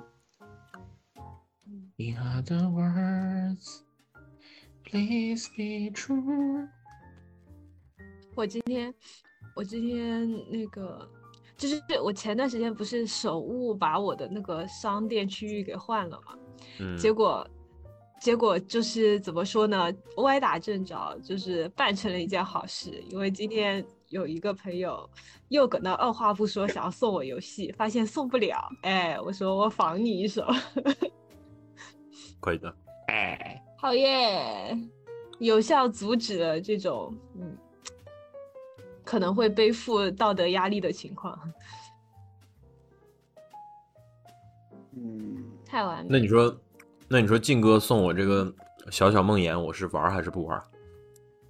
[1.98, 3.80] In other words,
[4.84, 6.68] please be true。
[8.34, 8.94] 我今天，
[9.54, 11.08] 我今天那个，
[11.56, 16.38] 就是我前段时间不是手误把我的那个商店区域给换了嘛，
[16.78, 17.48] 嗯，结果，
[18.18, 19.92] 结果就是怎么说呢？
[20.16, 22.90] 歪打正着，就是办成了一件好事。
[23.10, 25.08] 因为今天有一个朋友
[25.48, 30.44] 又搁那二话不说想要送我游戏，发现送不了，哎，我说我仿你一手，
[32.40, 32.74] 可以的。
[33.08, 34.76] 哎，好耶，
[35.38, 37.56] 有效阻止了这种嗯
[39.04, 41.38] 可能会背负道德压力的情况，
[44.96, 46.08] 嗯，太完美。
[46.10, 46.58] 那你说，
[47.08, 48.52] 那你说靖哥送我这个
[48.90, 50.60] 小小梦魇，我是玩还是不玩？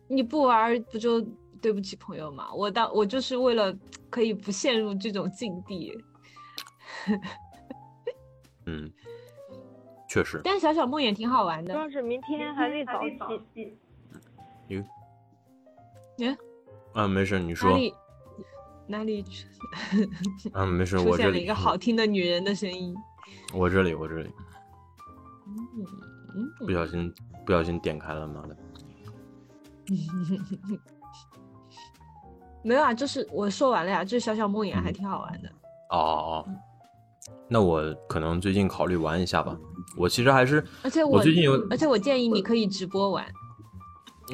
[0.08, 1.20] 你不玩不就
[1.60, 2.52] 对不起朋友吗？
[2.52, 3.74] 我当我就是为了
[4.10, 5.98] 可以不陷入这种境地。
[8.66, 8.92] 嗯，
[10.08, 10.40] 确实。
[10.44, 11.72] 但小小梦魇挺好玩的。
[11.72, 13.00] 主要是明天还得早
[13.54, 13.76] 起。
[14.68, 14.84] 你，
[16.18, 16.36] 耶，
[16.92, 17.78] 啊，没事，你说哪说。
[17.78, 17.94] 里
[18.88, 19.46] 哪里出
[20.52, 22.94] 啊，没事，我这里现了一个好听的女人的声音？
[23.54, 24.55] 我这里，我这里嗯嗯
[26.58, 27.12] 不小心
[27.44, 28.56] 不小心点开了，妈的。
[32.62, 35.48] 没有啊，就是我说完了呀，就是小小梦魇还挺好玩的。
[35.90, 36.48] 哦哦哦，
[37.48, 39.56] 那我可能最近考虑玩一下吧。
[39.96, 43.24] 我其实还是，而且我最近有，而且我建议你可以直播玩。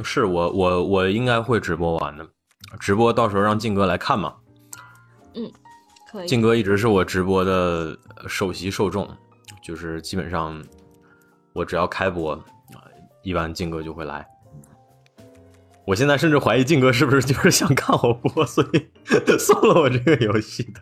[0.02, 2.26] 是我我我应该会直播玩的，
[2.80, 4.34] 直播到时候让靖哥来看嘛。
[5.34, 5.52] 嗯，
[6.10, 6.26] 可以。
[6.26, 7.96] 靖哥一直是我直播的
[8.26, 9.06] 首席受众，
[9.62, 10.58] 就是基本上
[11.52, 12.42] 我只要开播啊，
[13.22, 14.26] 一般靖哥就会来。
[15.84, 18.88] 我现在甚至怀疑靖哥是不是就是想看我播，所以
[19.36, 20.80] 送了我这个游戏的。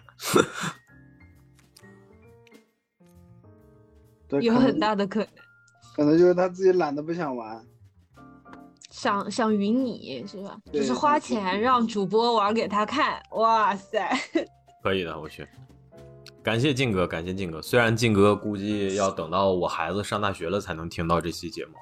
[4.41, 5.29] 有很大的可能，
[5.97, 7.61] 可能就是他自己懒得不想玩。
[8.91, 10.57] 想想云你是吧？
[10.73, 14.09] 就是花钱让主播玩给他看，哇塞！
[14.83, 15.47] 可以的，我去。
[16.43, 17.61] 感谢靖哥，感谢靖哥。
[17.61, 21.73] 虽然靖哥估计要等到我孩子上大学了才能听到这期节目。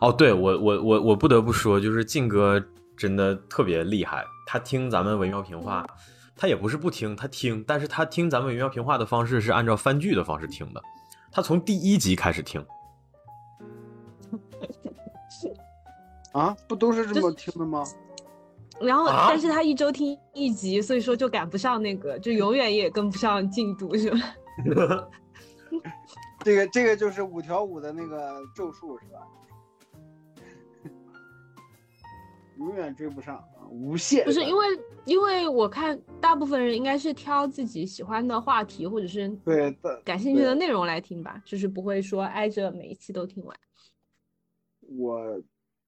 [0.00, 2.62] 哦，对我我我我不得不说，就是靖哥
[2.96, 4.24] 真的特别厉害。
[4.46, 5.86] 他听咱们文妙评话，
[6.36, 10.82] 他也不是不听，他听，但是他听咱们文妙评话的方式是按照番剧的方式听的。
[11.32, 12.64] 他从第一集开始听，
[16.32, 17.84] 啊，不都是这么听的吗？
[18.80, 24.18] 然后，啊但是他一周听一集，所以说就赶不上那个，就永远也跟不上进度，是吧？
[26.44, 29.20] 这个这个就是五条悟的那个咒术是吧？
[32.58, 34.24] 永远追不上啊，无限。
[34.24, 34.66] 不是因为，
[35.04, 43.56] 因为我看大部分人应该是挑自己喜欢的话题或者是对的，感兴趣的内容来听吧，就是不会说挨着每一期都听完。
[44.80, 45.40] 我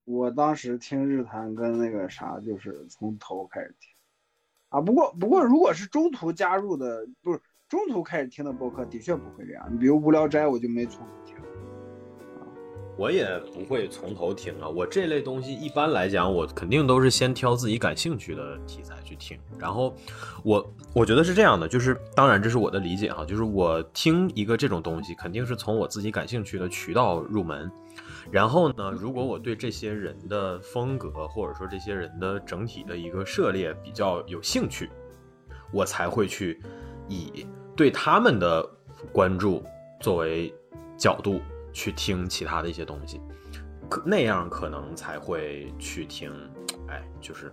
[0.05, 3.89] 我当时听日坛跟那个啥，就是从头开始听
[4.69, 4.81] 啊。
[4.81, 9.67] 不过不过，如果是中途加入的，不是中途开始听的播客，的确不会这样。
[9.71, 11.35] 你比如《无聊斋》，我就没从头听。
[11.35, 11.41] 啊
[12.97, 14.67] 我也不会从头听啊。
[14.67, 19.39] 我这类东西一般来讲，我肯定都是先挑自己感兴趣的题材去听。
[19.57, 19.95] 然后
[20.43, 27.71] 我我觉得是这样的，就是当然这是我的理解哈，就是我听一个这种东西，肯定是从我自己感兴趣的渠道入门。
[28.29, 34.89] 然后呢，如果我对这些人的风格或者说这些人的整体的一个涉猎比较有兴趣，
[35.73, 36.61] 我才会去
[37.07, 38.69] 以对他们的
[39.11, 39.63] 关注
[39.99, 40.53] 作为
[40.97, 41.41] 角度
[41.73, 43.19] 去听其他的一些东西，
[43.89, 46.31] 可那样可能才会去听，
[46.87, 47.51] 哎，就是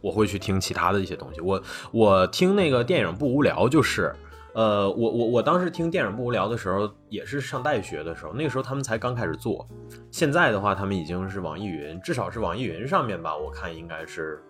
[0.00, 1.40] 我会去听其他的一些东西。
[1.40, 1.62] 我
[1.92, 4.14] 我听那个电影不无聊，就是。
[4.54, 9.66] 呃，我我我当时听电影不无聊的时候，也是上大学的时候，那个时候他们才刚开始做。
[10.10, 14.42] 现在的话，他们已经是网易云，至少是网易云上面吧，我看应该是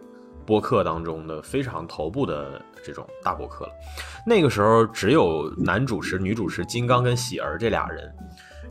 [0.44, 3.72] 播客当中的非常头部的这种大播客了。
[4.26, 8.12] 那个时候只有男主持、女主持金刚跟喜儿这俩人，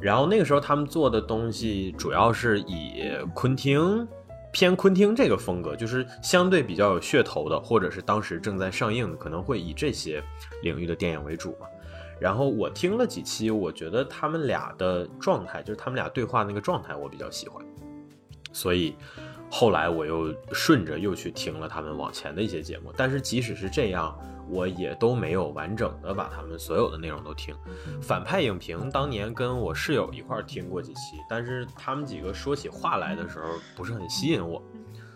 [0.01, 4.05] 然后那个时候他们做的东西主要是以昆汀
[4.51, 10.21] 偏昆汀这个风格，就是相对比较有噱头的，或者是当时正在上映的，可能会以这些
[10.63, 11.67] 领域的电影为主嘛。
[12.19, 17.65] 然后我听了几期，我觉得他们俩的状态，就是他们俩对话那个状态，我比较喜欢，
[18.53, 18.93] 所以
[19.49, 22.93] 后来我又顺着又去听了他们往前的一些节目。
[22.95, 24.15] 但是即使是这样，
[24.51, 27.55] 我也都没有完整的把他们所有的内容都听。
[28.01, 33.45] 反派影评当年跟我室友一块儿听过几期，但是他们几个说起话来的时候
[33.75, 34.61] 不是很吸引我，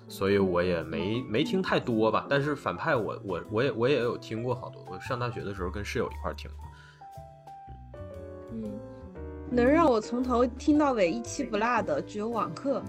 [0.08, 2.26] 所以我也没没听太多吧。
[2.30, 6.50] 但是反派我我我也我也有听过好多，我上大学的时候跟室友一块儿听。
[8.52, 8.72] 嗯，
[9.52, 12.82] 能让我从头听到尾一期不落的只有网课。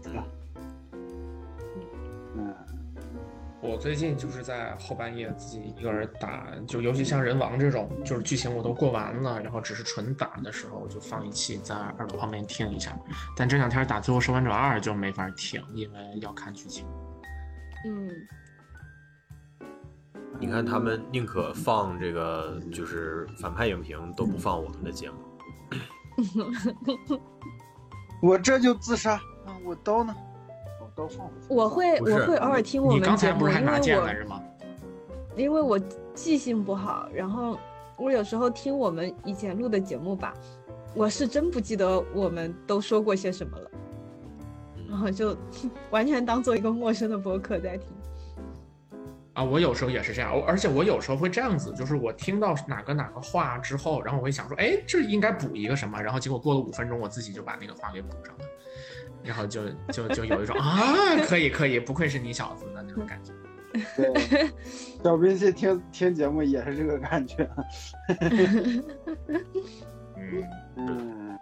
[0.00, 0.24] 对吧，
[3.60, 12.96] 我最近就是在后半夜自己一个人打，就尤其像人王这种，就是剧情我都过完了，然后只是纯打的时候，我就放一期在耳朵旁边听一下。
[13.36, 16.86] 但这两天打《最后生还者二》就没法听，因为要看剧情。
[17.84, 18.08] 嗯，
[20.38, 25.16] 你看他们宁可放这个就是反派影评，都不放我们的节目。
[28.22, 29.14] 我这就自杀
[29.46, 29.58] 啊！
[29.64, 30.14] 我刀呢？
[30.98, 31.46] 我刀放回去。
[31.48, 34.42] 我会我会偶尔听我们刚们节目，才不是还拿因为我剑来着吗？
[35.36, 35.78] 因为我
[36.14, 37.56] 记性不好，然后
[37.96, 40.34] 我有时候听我们以前录的节目吧，
[40.94, 43.70] 我是真不记得我们都说过些什么了，
[44.88, 45.36] 然后就
[45.90, 47.88] 完全当做一个陌生的播客在听。
[49.34, 58.44] 啊，我有时候也是这样，我而且我有时候会这样子，就是我听到哪个哪个话之后，然后我会想说，哎，这应该补一个什么，然后结果过了五分钟，我自己就把那个话给补上了，
[59.22, 63.32] 然后就就就有一种啊，可以可以，不愧是你小子的那种感觉。
[63.96, 64.50] 对，
[65.04, 67.48] 小兵去听听节目也是这个感觉。
[70.16, 70.44] 嗯，
[70.76, 71.38] 嗯，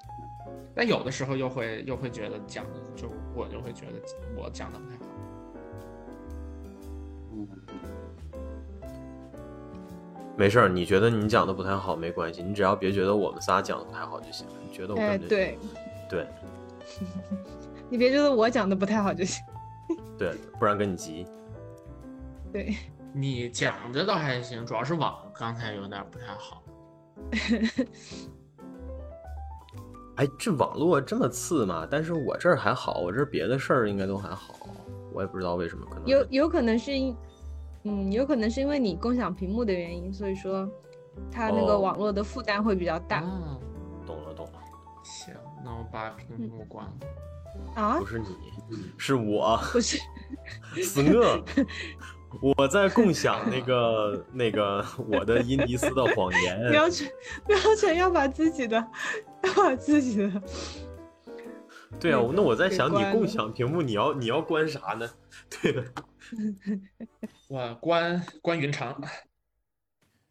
[0.74, 3.92] 但有的时候又会又会觉得讲的，就我就会觉得
[4.36, 5.04] 我讲的不太好。
[7.32, 7.48] 嗯
[10.36, 14.46] 没事儿，你觉得你讲的不太好没关系，你只要别觉得我们仨讲的不太好就行。
[14.62, 15.58] 你觉得我哎，跟这对
[16.10, 16.26] 对
[17.88, 19.44] 你别觉得我讲的不太好就行。
[20.18, 21.26] 对，不然跟你急。
[22.52, 22.74] 对，
[23.12, 26.62] 你讲的倒还行，主要是网刚才有点不太好。
[30.16, 31.86] 哎，这网络这么次嘛？
[31.90, 34.54] 但是我这儿还好，我这儿别的事儿应该都还好。
[35.12, 37.16] 我也不知道为什么，可能有有可能是因，
[37.84, 40.68] 嗯，有可能是因为你共享屏幕的原因，所以说
[41.30, 43.60] 它那个哦网络的负担会比较大、哦，
[44.06, 44.58] 懂了懂了，
[45.02, 45.34] 行，
[45.64, 46.92] 那我把屏幕关了。
[47.74, 48.06] 啊不。
[48.06, 48.26] 是你，
[48.98, 49.98] 是我，不是，
[50.82, 51.44] 是我。
[52.42, 56.70] 我在共享那个 那个我的伊尼斯的谎言。
[56.70, 57.08] 标准
[57.46, 58.76] 标准要把自己的
[59.42, 60.42] 要把自己的
[61.98, 65.08] 对啊，那我在想，你共享屏幕，你要你要关啥呢？
[65.48, 65.84] 对的，
[67.48, 69.00] 我关关云长，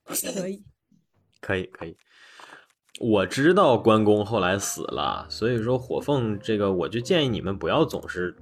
[0.06, 0.64] 可以。
[1.42, 1.98] 可以可以。
[3.00, 8.34] 我知道关公后来死了，所以说火凤这个，我就建议你们不要总是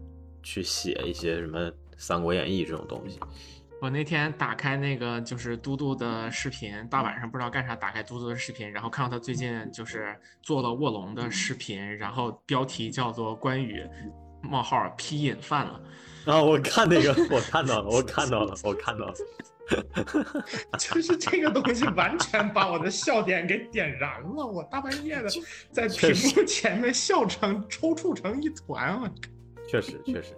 [0.44, 1.60] 去写一些什么
[1.98, 3.20] 《三国演义》这种东西。
[3.82, 13.84] 我那天打开那个就是嘟嘟的视频，大晚上不知道干啥，打开嘟嘟的视频，然后看到他最近就是做了卧龙的视频，然后标题叫做“关羽
[14.42, 15.82] 冒号批引犯了
[16.26, 19.14] 啊，我看那个，我看到了，我看到了，我看到了。”，
[20.78, 25.30] 就是这个东西完全把我的笑点给点燃了，我大半夜的
[25.72, 29.10] 在屏幕前面笑成抽搐成一团，我
[29.68, 30.36] 确实确实，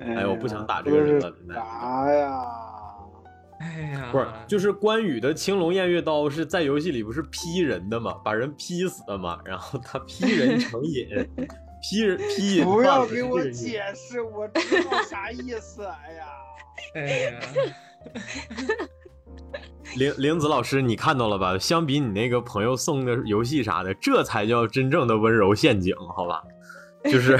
[0.00, 2.42] 哎哎我不想打这这个人了是现在啥呀？
[3.60, 11.08] 哎呀，不是，就是关羽的青龙偃月刀是在游戏里不是劈人的嘛，把人劈死的嘛，然后他劈人成瘾，
[11.82, 15.84] 劈人劈瘾不要给我解释，我知道啥意思。
[15.84, 16.24] 哎呀，
[16.94, 17.00] 哎
[17.30, 17.40] 呀，
[19.96, 21.58] 玲玲子老师，你看到了吧？
[21.58, 26.42] 相比你那个朋友送的游戏啥的，这才叫真正的温柔陷阱，好吧？
[27.04, 27.38] 就是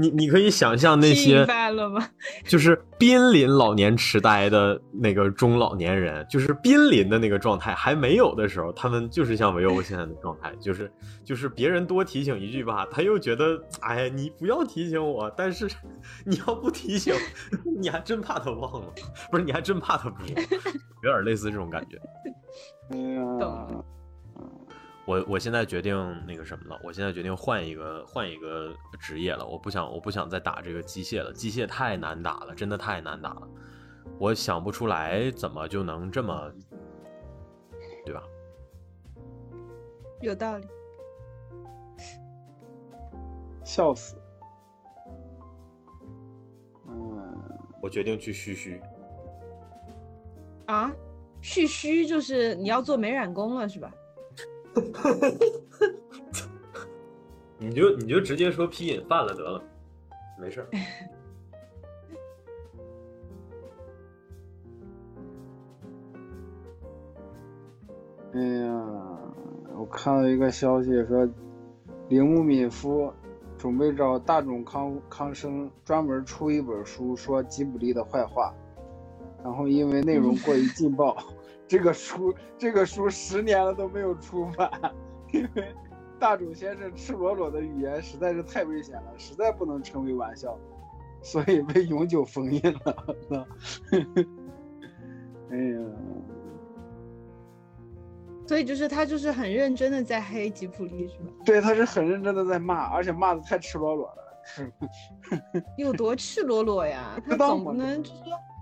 [0.00, 1.46] 你，你可以想象那些？
[2.44, 10.90] 就是濒临老年痴呆的那个中老年人，就是濒临的那个状态还没有的时候，他们就是像维欧现在的状态，就是
[11.24, 15.68] 就是别人多提醒一句吧，他又觉得哎呀，你不要提醒我，但是
[16.24, 17.14] 你要不提醒，
[17.80, 18.92] 你还真怕他忘了，
[19.30, 20.34] 不是你还真怕他不说，
[21.02, 21.98] 有点类似这种感觉。
[22.90, 23.84] 哎呀懂，
[25.10, 33.48] 我我现在决定那个什么了，我现在决定换一个换一个职业了，我不想我不想再打这个机械了，机械太难打了，真的太难打了，
[34.20, 36.52] 我想不出来怎么就能这么，
[38.06, 38.22] 对吧？
[40.20, 40.68] 有道理。
[43.64, 44.14] 笑死。
[46.86, 47.36] 嗯，
[47.82, 48.80] 我决定去嘘嘘，
[50.66, 50.92] 啊，
[51.40, 53.92] 蓄须就是你要做美染工了是吧？
[57.58, 59.62] 你就你就直接说批瘾犯了得了，
[60.40, 60.68] 没事儿。
[68.32, 68.86] 哎呀，
[69.76, 71.28] 我看到一个消息说，
[72.08, 73.12] 铃木敏夫
[73.58, 78.54] 准备找大冢康康生专门出一本书说吉卜力的坏话，
[79.42, 81.16] 然后因为内容过于劲爆，
[81.70, 84.68] 这个书这个书十年了都没有出版，
[85.32, 85.72] 因为
[86.18, 90.58] 大冢先生赤裸裸的语言实在是太危险了，实在不能成为玩笑，
[91.22, 93.46] 所以被永久封印了。
[95.52, 95.78] 哎呀。
[98.48, 101.30] 所以就是他就是很认真的在黑吉普力是吧？
[101.44, 107.12] 对，他是很认真的在骂，而且骂的太赤裸裸了， 有多赤裸裸呀？
[107.24, 108.14] 他知道吗总不能说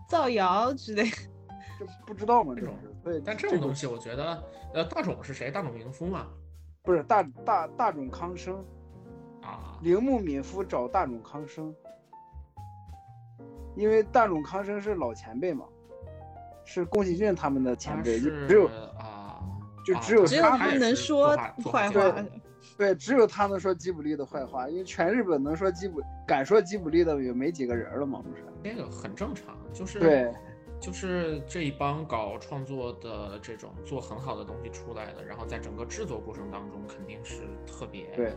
[0.06, 1.05] 造谣之类。
[1.78, 2.52] 这不知道吗？
[2.55, 4.43] 这这种是对，但这种东西，我觉得，
[4.74, 5.51] 呃，大冢是谁？
[5.51, 6.26] 大冢明夫嘛，
[6.82, 8.62] 不是大大大冢康生，
[9.43, 11.74] 啊，铃木敏夫找大冢康生，
[13.76, 15.64] 因为大冢康生是老前辈嘛，
[16.64, 18.66] 是宫崎骏他们的前辈，就只有
[18.98, 19.40] 啊，
[19.86, 22.14] 就啊只有只有他能说坏话。
[22.76, 28.44] 对，只有他能说吉卜力的坏话，因为全日本能说吉卜敢说吉卜力的也没几个人了嘛，不是？
[28.62, 30.32] 那个很正常，就是对，
[30.80, 38.32] 就是这一帮搞创作的这种做很好的东西出来的，然后在整个制作过程当中肯定是特别对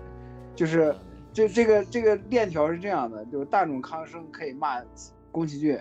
[0.55, 0.95] 就是
[1.31, 4.83] 这这个这个链条是这样的，就是大冢康生可以骂
[5.31, 5.79] 宫崎骏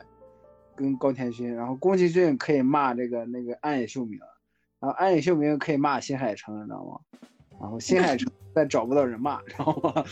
[0.77, 4.19] 跟高田勋，然后宫崎骏可以骂这个那个暗野秀明，
[4.79, 7.01] 然后暗野秀明可以骂新海诚，你知道吗？
[7.61, 10.05] 然后新海诚再找不到人骂，知道吗？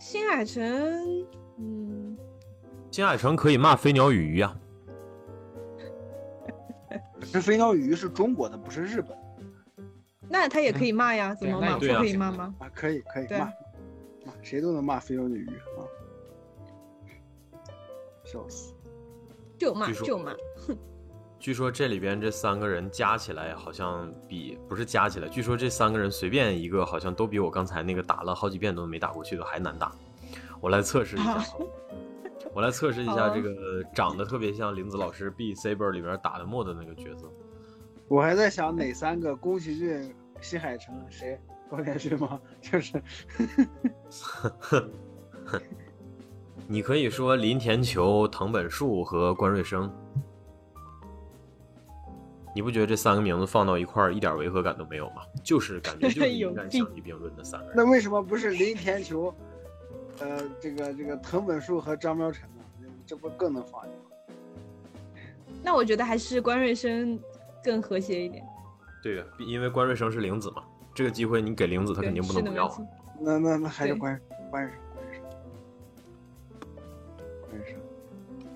[0.00, 0.64] 新海诚，
[1.58, 2.16] 嗯，
[2.90, 4.56] 金海城可以骂飞鸟与鱼啊，
[7.32, 9.16] 这飞鸟与鱼是中国的，不是日本
[10.28, 11.78] 那他也可以骂呀，怎么骂？
[11.78, 12.54] 不可以骂吗？
[12.58, 13.46] 啊，可以可以对骂
[14.26, 15.80] 骂，谁都能骂飞鸟与鱼啊，
[18.24, 18.74] 笑死。
[19.58, 20.32] 就骂就骂。
[20.66, 20.76] 哼
[21.38, 29.92] 据说这里边这三个人加起来好像比不是加起来，据说这三个人随便一个好像都比我刚才那个打了好几遍都没打过去的还难打。
[30.60, 31.44] 我来测试一下啊，
[32.54, 37.30] 我来测试一下这个长得特别像林子老师《B Saber》里边打的墨的那个角色。
[38.08, 41.38] 我还在想哪三个，宫崎骏、新海诚，谁？
[41.70, 42.40] 高田骏吗？
[42.60, 43.02] 就是
[46.66, 49.92] 你可以说林田球、藤本树和关瑞生，
[52.54, 55.22] 你不觉得这三个名字放到一块儿一点违和感都没有吗？
[55.44, 57.74] 就是感觉就是 有应该相提并论的三个人。
[57.76, 59.34] 那为什么不是林田球？
[60.20, 62.64] 呃，这个这个藤本树和张苗晨呢？
[63.06, 63.96] 这不更能放一个？
[65.62, 67.18] 那我觉得还是关瑞生
[67.62, 68.44] 更和谐一点。
[69.02, 70.62] 对呀，因为关瑞生是玲子嘛，
[70.94, 72.78] 这个机会你给玲子，他肯定不能不要啊。
[73.20, 74.20] 那那那还是对关
[74.50, 74.72] 关瑞
[75.12, 75.22] 生，
[77.48, 77.80] 关瑞生，关瑞生，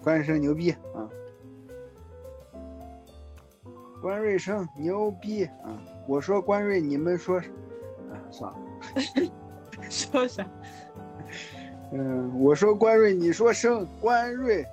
[0.02, 1.08] 关瑞生牛逼啊！
[4.00, 5.78] 关瑞生牛逼啊！
[6.08, 8.58] 我说关瑞，你们说，啊，算了。
[9.88, 10.46] 说啥？
[11.92, 14.64] 嗯，我说关瑞，你说生关瑞。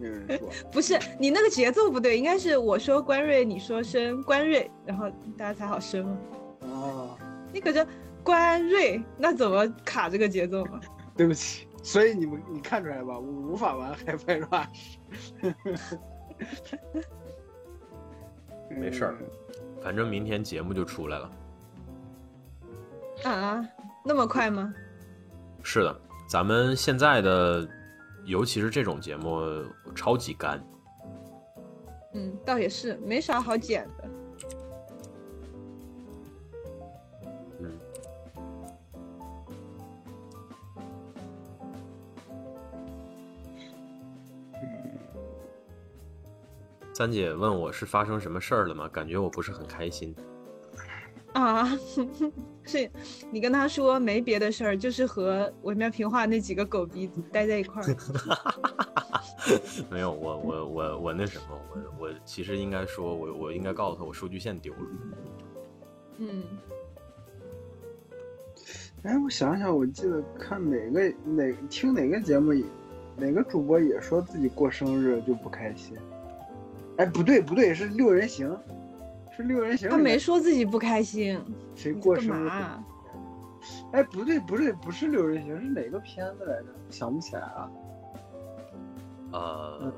[0.00, 0.48] 嗯，没有人 说。
[0.70, 6.16] 不是你那个节奏不对，应该是我说关瑞，你说生关瑞，然后大家才好生啊。
[6.60, 7.16] 哦，
[7.52, 7.86] 那个叫
[8.22, 10.80] 关瑞，那怎么卡这个节奏嘛？
[11.16, 11.66] 对不起。
[11.82, 14.96] 所以你们你看出来吧，我无法玩 HiFi Rush。
[18.78, 19.16] 没事儿
[19.82, 21.30] 反正明天节目就出来了。
[23.24, 23.68] 啊，
[24.04, 24.72] 那么快吗？
[25.62, 27.66] 是的，咱们现在的，
[28.24, 29.40] 尤其是这种节目，
[29.94, 30.62] 超级干。
[32.14, 34.10] 嗯，倒也是，没啥好剪的。
[37.60, 37.80] 嗯，
[46.92, 48.86] 三姐问我是发生什么事儿了吗？
[48.88, 50.14] 感觉我不是很开心。
[51.32, 51.66] 啊，
[52.64, 52.90] 是
[53.30, 57.86] 你跟他说没别的事儿，就是和微妙平话那几个狗逼待在一块儿。
[59.90, 61.58] 没有，我我我我那什么，
[61.98, 64.78] 我我其实应该说，我我应该告诉他我数据线丢了。
[66.18, 66.44] 嗯，
[69.02, 72.52] 哎，我想想，我记得看哪个哪听哪个节目，
[73.16, 75.96] 哪个主播也说自己过生日就不开心。
[76.98, 78.56] 哎，不对不对，是六人行，
[79.36, 79.88] 是六人行。
[79.88, 81.40] 他没说自己不开心，
[81.74, 82.48] 谁过生日？
[82.48, 82.84] 啊
[83.92, 86.66] 哎，不对不对，不是六人行，是哪个片子来着？
[86.88, 87.70] 想不起来了。
[89.32, 89.92] 呃，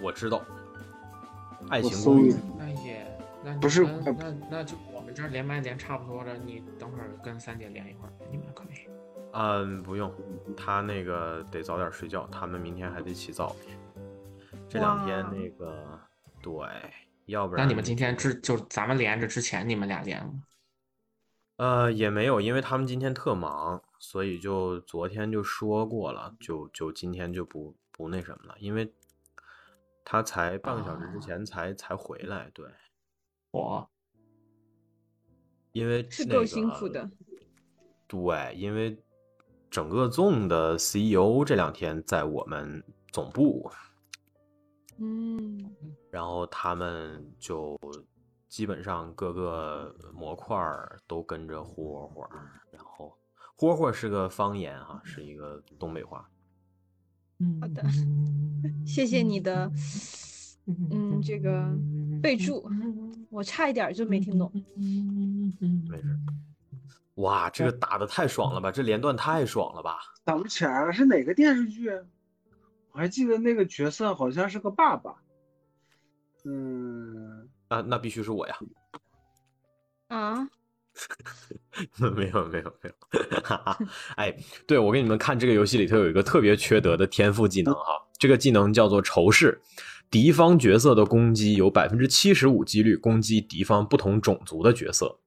[0.00, 0.38] 我知道，
[1.68, 3.04] 《爱情公寓那也
[3.44, 8.88] 那不是那那那就我们这连麦连差不多了，你等会儿跟三姐连一会儿，你们可以。
[9.32, 10.10] 嗯，不用，
[10.56, 13.54] 他那个得早点睡觉，他们明天还得起早。
[14.68, 15.98] 这两天那个，
[16.40, 16.52] 对，
[17.28, 20.42] 要不然那你们今天之就咱们连着之前，你们俩连吗？
[21.56, 28.92] 呃也没有，因为他们今天特忙，所以就昨天就说过了，就就今天就不不那什么了，因为
[30.04, 32.66] 他才半个小时之啊前才、才回来，对，
[33.50, 33.90] 我
[35.72, 37.10] 因为是够辛苦的。
[38.06, 38.96] 对，因为
[39.68, 42.82] 整个 Zone 的 CEO 这两天在我们
[43.12, 43.70] 总部，
[44.96, 45.70] 嗯，
[46.10, 47.78] 然后他们就
[48.48, 52.28] 基本上各个模块儿都跟着霍霍，
[52.70, 53.16] 然后
[53.56, 56.28] 霍霍是个方言哈，是一个东北话。
[57.40, 57.84] 嗯好的，
[58.86, 59.70] 谢谢你的，
[60.90, 61.68] 嗯，这个
[62.22, 62.68] 备注，
[63.30, 64.50] 我差一点就没听懂。
[65.88, 66.18] 没事。
[67.16, 68.70] 哇，这个打的太爽了吧！
[68.70, 69.98] 这连段太爽了吧！
[70.24, 71.90] 想不起来了，是哪个电视剧？
[72.92, 75.16] 我还记得那个角色好像是个爸爸。
[76.48, 78.58] 嗯，啊，那必须是我呀！
[80.08, 80.48] 啊？
[82.16, 82.92] 没有没有没有，
[84.16, 84.34] 哎，
[84.66, 89.60] 对我给你们看这个游戏里头有一个特别缺德的天赋技能哈，这个技能叫做仇视，
[90.10, 95.20] 敌方角色的攻击有百分之七十五几率攻击敌方不同种族的角色。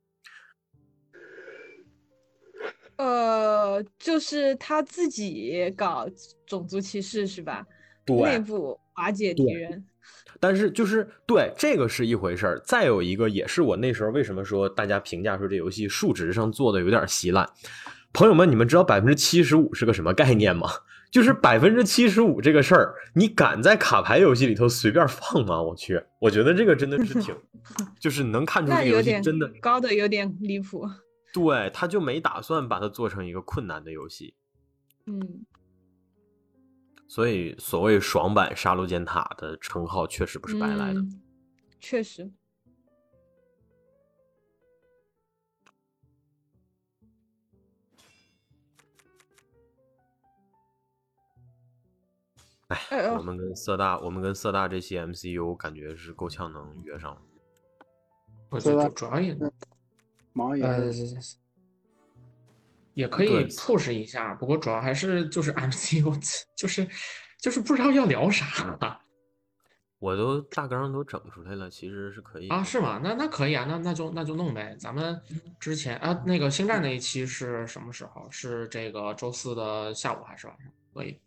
[2.98, 6.06] 呃，就是他自己搞
[6.46, 7.66] 种族歧视是吧？
[8.06, 9.86] 对，内部瓦解敌人。
[10.40, 17.48] 但是就是对这个是一回事儿，再有一个也是我那时候为什么说大家评价说这游戏数值上做的有点稀烂。
[18.14, 20.70] 朋友们，你们知道百分之七十五是个什么概念吗？
[21.12, 25.62] 就是百分之七十五这个事儿，你敢在卡牌游戏里头随便放吗？
[25.62, 27.36] 我去，我觉得这个真的是挺，
[28.00, 30.88] 就是能看出这个游戏真的高的有点离谱。
[31.34, 34.34] 对，他就没打算把它做成一个困难的游戏。
[35.06, 35.46] 嗯。
[37.12, 41.06] 所以，所谓“爽版杀戮尖塔”的称号确实不是白来的。
[41.78, 42.32] 确实。
[52.70, 57.22] 哎，我们跟色大，我们跟色大这些 MCU 感觉是够呛能约上。
[58.50, 59.38] 我觉得主要也
[60.32, 60.66] 忙也。
[62.94, 66.88] 也可以 push 一下，不过主要还是就是 MCU，就是
[67.40, 69.00] 就是不知道要聊啥。
[70.00, 72.64] 我都大纲都整出来了，其实是可以啊？
[72.64, 73.00] 是吗？
[73.04, 74.76] 那那可以啊，那那就那就弄呗。
[74.80, 75.22] 咱们
[75.60, 78.28] 之前啊，那个星战那一期是什么时候？
[78.32, 80.72] 是这个周四的下午还是晚上？
[80.94, 81.20] 可以。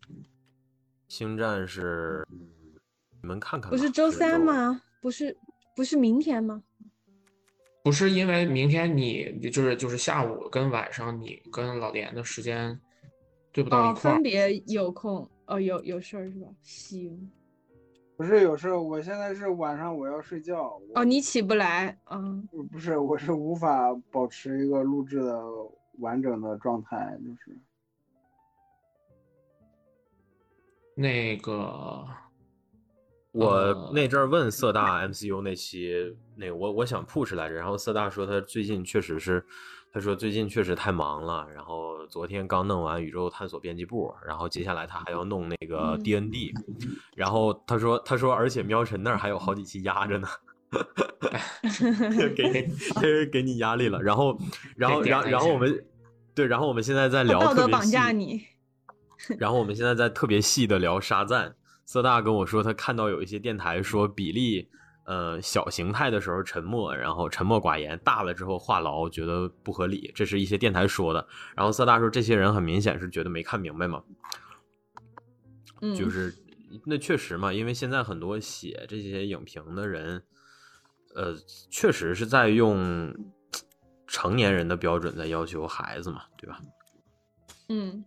[1.07, 4.81] 星战是你们看看，不是周三吗？
[5.01, 5.37] 不是
[5.73, 6.61] 不是明天吗？
[7.85, 12.81] 不是因为明天你就是就是下午跟晚上你跟老连的时间
[13.51, 16.47] 对不到一块儿，分别有空哦，有有事儿是吧？
[16.63, 17.31] 行，
[18.17, 20.81] 不是有事儿，我现在是晚上我要睡觉。
[20.95, 25.39] 哦，你起不来，嗯，不是，我是无法保持一个录制的
[25.99, 27.55] 完整的状态，就是
[30.95, 32.07] 那个。
[33.35, 35.93] 我那阵儿问色大 MCU 那期，
[36.35, 39.45] 那个我我想 push 来着，然后色大说他最近确实是，
[39.91, 46.53] 他说最近确实太忙了，然后昨天刚弄完宇宙探索编辑部，然后接下来他还要弄那个 DND，
[47.13, 50.27] 然后他说他说而且喵晨那儿还有好几期压着呢，
[52.37, 52.69] 给
[53.01, 54.39] 给给你压力了，然后
[54.77, 55.85] 然后然后然后我们
[56.33, 58.45] 对，然后我们现在在聊道德绑架你，
[59.37, 61.53] 然后我们现在在特别细的聊沙赞。
[61.85, 64.67] 色大跟我说，他看到有一些电台说比例，
[65.05, 70.11] 呃，小形态的时候沉默，然后沉默寡言；大了之后话痨，觉得不合理。
[70.15, 71.27] 这是一些电台说的。
[71.55, 74.03] 然后色大说，这些人很明显是觉得没看明白嘛。
[75.81, 76.33] 嗯，就是
[76.85, 80.23] 那确实嘛，因为现在很多写这些影评的人，
[81.13, 81.35] 呃，
[81.69, 83.13] 确实是在用
[84.07, 86.59] 成年人的标准在要求孩子嘛，对吧？
[87.69, 88.03] 嗯。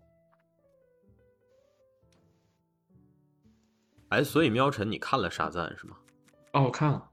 [4.11, 5.97] 哎，所以喵晨，你看了《沙赞》是吗？
[6.53, 7.11] 哦，我看了，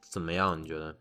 [0.00, 0.58] 怎么样？
[0.60, 0.96] 你觉得？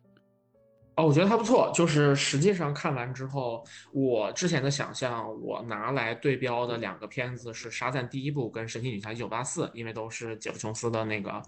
[0.97, 1.71] 哦，我觉得还不错。
[1.73, 3.63] 就是实际上看完之后，
[3.93, 11.41] 我之前的想象，我拿来对标的两个片子是《沙赞》第一部跟《神奇女侠一九八四》，因为都是杰夫琼斯的那个，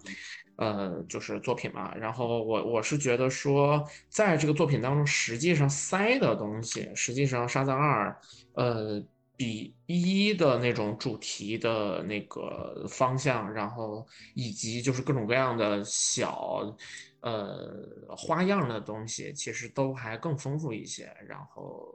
[0.56, 1.94] 呃，就是作品嘛。
[1.94, 8.08] 然后我我是觉得说，在这个作品当中，实际上塞的东西，实际上《沙赞二》，
[8.54, 9.04] 呃。
[9.36, 16.76] 比一的那种主题的那个方向，然后以及就是各种各样的小，
[17.20, 17.84] 呃
[18.16, 21.12] 花样的东西，其实都还更丰富一些。
[21.26, 21.92] 然后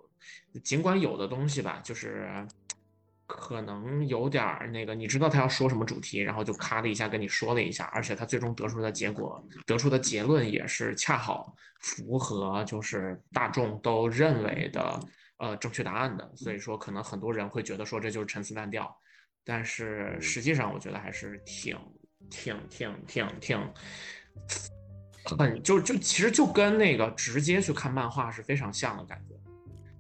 [0.64, 2.30] 尽管有的东西吧，就是
[3.26, 15.00] 可能有点那个，你知道他要说什么主题，然后就咔的一下跟你说了一下，而且他最终得出的结果，得出的结论也是恰好符合就是大众都认为的。
[15.40, 18.96] 呃，正确答案的，所以说可能很多人会觉得说这就是陈词滥调，
[19.44, 21.78] 但是实际上我觉得还是挺
[22.30, 23.74] 挺挺挺挺
[25.26, 29.36] 很就就其实就跟那个直接去看漫画是非常像的感觉，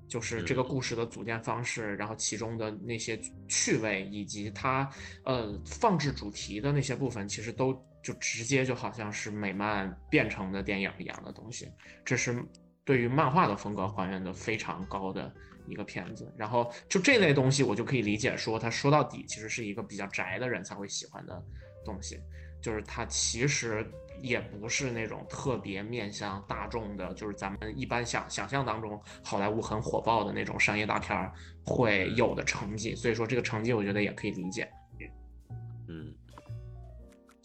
[0.07, 4.89] 就是这个故事的组建方式，然后其中的那些趣味以及它
[5.23, 11.71] 呃放置主题的那些部分，其实都就直接就好像是美漫变成的电影一样的东西。
[12.03, 12.43] 这是
[12.89, 15.31] 对于漫画的风格还原的非常高的
[15.67, 16.33] 一个片子。
[16.35, 21.39] 然后就这类东西，我就可以理解说，它说到底其实是一个比较宅的人才会喜欢的
[21.85, 22.19] 东西，
[22.59, 23.87] 就是它其实。
[24.21, 31.31] 也不是那种特别面向大众的，就是咱们一般想想象当中好莱坞很火爆的那种商业大片儿
[31.65, 34.69] 会有的成绩，所以说这个成绩我觉得也可以理解。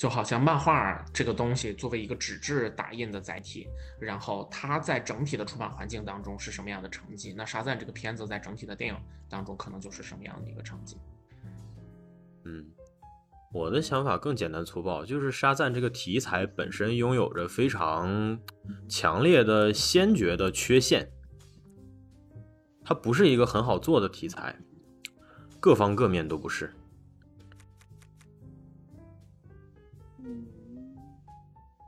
[0.05, 3.67] 就好像漫画这个东西作为一个纸质打印的载体，
[3.99, 9.01] 然后它在整体的出版环境当中是什么样的成绩，那沙赞这个片子在整体的电影
[9.31, 10.99] 当中可能就是什么样的一个成绩。
[12.45, 12.67] 嗯。
[13.51, 18.39] 我的想法更简单粗暴，就是沙赞这个题材本身拥有着非常
[18.87, 21.11] 强烈的先决的缺陷，
[22.85, 24.55] 它不是一个很好做的题材，
[25.59, 26.75] 各方各面都不是。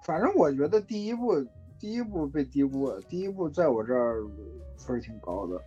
[0.07, 1.45] 反正我觉得第一部
[1.81, 4.25] 第一部被低估了，第一部在我这儿
[4.79, 5.61] 分儿挺高的，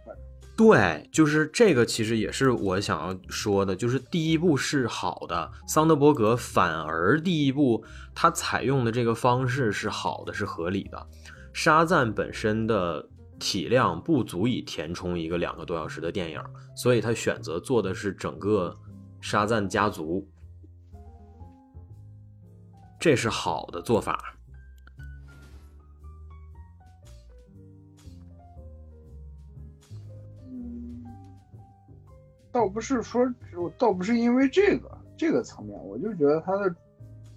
[0.55, 7.83] 对，就是这个，其实也是我想要说的，就是第一部是好的，桑德伯格反而第一部
[8.15, 11.07] 他采用的这个方式是好的，是合理的。
[11.51, 13.05] 沙赞本身的
[13.39, 16.41] 体量不足以填充一个两个多小时的电影，
[16.75, 18.73] 所以他选择做的是整个
[19.19, 20.25] 沙赞家族，
[22.99, 24.35] 这是好的做法。
[32.51, 33.31] 倒不是说，
[33.77, 36.76] 倒不是因为这个这个层面，我就觉得他的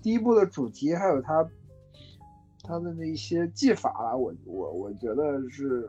[0.03, 1.49] 第一部的主题还有他
[2.65, 5.89] 他的那些技法，我我我觉得是，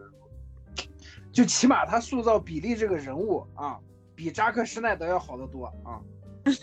[1.32, 3.80] 就起码他塑造比利这个人物啊，
[4.14, 6.00] 比扎克施耐德要好得多啊。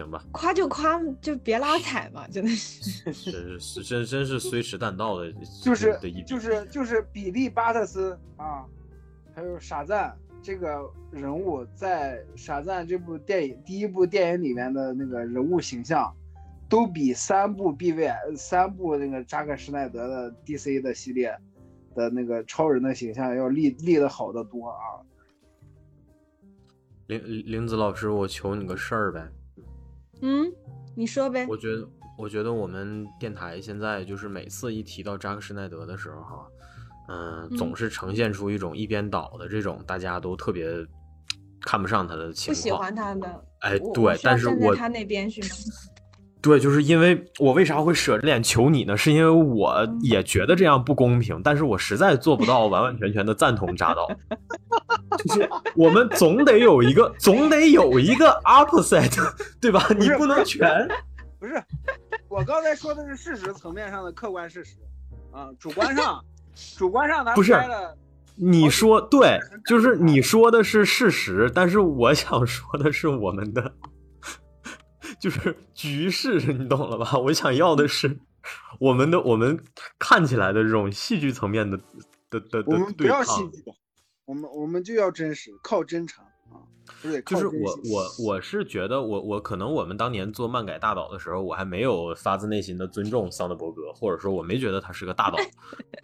[0.00, 3.12] 行吧，夸就夸，就别拉踩嘛，真的是。
[3.30, 5.32] 真是真真是虽迟但到的，
[5.62, 8.64] 就是就是就是比利巴特斯啊，
[9.34, 10.16] 还有傻赞。
[10.42, 16.10] 这个人物在《傻赞》这部电影第一部电影里面的那个人物形象，
[16.66, 21.36] 都比三部 BV 三部那个扎克施耐德的 DC 的系列
[21.94, 25.04] 的那个超人的形象要立立的好得多啊！
[27.08, 29.28] 林林子老师，我求你个事儿呗。
[30.22, 30.52] 嗯，
[30.94, 31.46] 你说呗。
[31.48, 31.88] 我觉得，
[32.18, 36.46] 我觉得我们电台现在就是每次一提到扎克施耐德的时候，哈。
[37.12, 40.68] 嗯，总是呈现出一种一边倒的这种，大家都特别
[41.60, 43.44] 看不上他的情况，不喜欢他的。
[43.60, 45.48] 哎，对，但是我他那边是吗？
[46.42, 48.96] 对，就是因为我为啥会舍着脸求你呢？
[48.96, 54.08] 是因为我也觉得这样不公平，但是我实在做不到完完全全的赞同扎导。
[55.18, 59.20] 就是我们总得有一个，总得有一个 opposite，
[59.60, 59.86] 对吧？
[59.98, 60.88] 你不能全。
[61.38, 61.62] 不是，
[62.28, 64.76] 我刚才说的是事实层面上的客观事实
[65.32, 66.22] 啊，主观上。
[66.76, 67.56] 主观上咱，不是
[68.34, 73.72] 你说对，就是你说的是事实，但是我想说的是我们的，
[75.20, 77.16] 就是局势，你懂了吧？
[77.20, 78.18] 我想要的是
[78.78, 79.62] 我们的，我们
[79.98, 81.76] 看起来的这种戏剧层面的
[82.30, 83.62] 的的的我们不要戏剧，
[84.24, 86.24] 我们我们就要真实，靠真诚。
[87.24, 95.38] 就是我我我是觉得我我可能我们当年做漫改大导的时候，我还没有发自内心的尊重桑德伯格，或者说我没觉得他是个大导，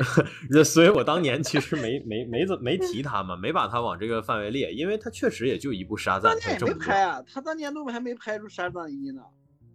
[0.64, 9.20] 所以我当年其实没没没怎没提他嘛，没把他往这个范围列，因为他确实也就一部沙赞，他没拍啊，他当年都还没拍出沙赞一呢。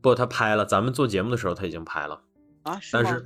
[0.02, 2.20] 不，他拍了，咱们做节目的时候他已经拍了
[2.64, 3.24] 啊，但是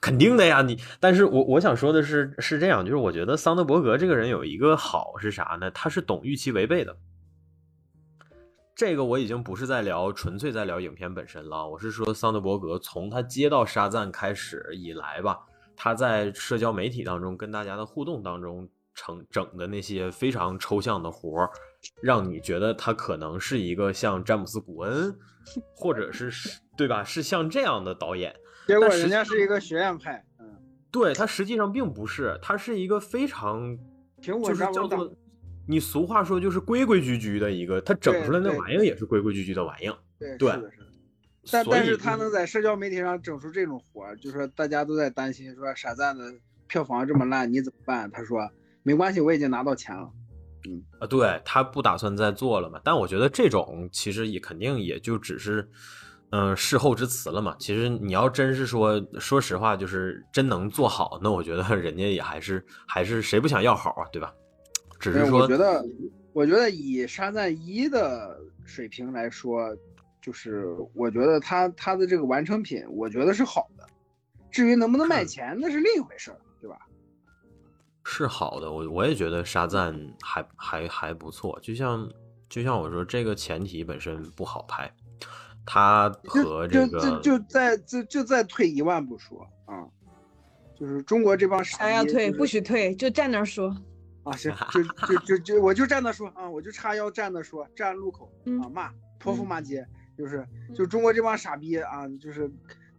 [0.00, 5.70] 肯定的呀，你，但是我我想说的是是这样，就是我觉得桑德伯格这个人有一个好是啥呢？
[5.72, 6.96] 他是懂预期违背的。
[8.76, 11.66] 这个我已经不是在聊，纯粹在聊影片本身了。
[11.66, 15.40] 我是说，桑德伯格从他接到沙赞开始以来吧，
[15.74, 21.50] 他在社交媒体当中跟大家的互动当中，成整的那些非常抽象的活儿，
[22.02, 25.18] 让你觉得他可能是一个像詹姆斯·古恩，
[25.74, 27.02] 或者是是，对吧？
[27.02, 28.36] 是像这样的导演。
[28.66, 30.54] 结果人家是一个学院派，嗯，
[30.90, 33.74] 对他实际上并不是，他是一个非常
[34.20, 35.10] 就是叫做。
[35.66, 39.96] 你俗话说就是规规矩矩的一个，他整出来那玩意儿也是规规矩矩的玩意儿。
[40.18, 40.86] 对，对，是的，是的。
[41.50, 46.24] 但但是他能在社交媒体上整出这种活儿，就说大家都在担心说傻赞的
[46.66, 48.10] 票房这么烂，你怎么办？
[48.10, 48.48] 他说
[48.82, 50.10] 没关系，我已经拿到钱了。
[50.68, 52.80] 嗯啊，对他不打算再做了嘛？
[52.82, 55.68] 但我觉得这种其实也肯定也就只是
[56.30, 57.54] 嗯，事后之词了嘛。
[57.60, 64.34] 其实你要真是说，说实话，就是真能做好，那我觉得人家也还是还是谁不想要好啊，对吧？
[65.12, 65.84] 只是说，我觉得，
[66.32, 69.76] 我觉得以沙赞一的水平来说，
[70.20, 73.86] 就是我觉得他他的这个完成品，我觉得是好的。
[74.50, 76.78] 至于能不能卖钱，那是另一回事儿，对吧？
[78.04, 81.58] 是好的，我我也觉得沙赞还还还不错。
[81.60, 82.08] 就像
[82.48, 84.90] 就像我说，这个前提本身不好拍。
[85.68, 89.82] 他 和这个就就再就就再退一万步说啊，
[90.78, 93.76] 就是中国这帮啥要退不许退，就站那说
[94.26, 98.30] 啊，行， 就就就就我就站那说啊，我就叉腰站那说，站路口
[98.60, 99.86] 啊骂泼妇骂街，
[100.18, 102.50] 就是就中国这帮傻逼啊，就是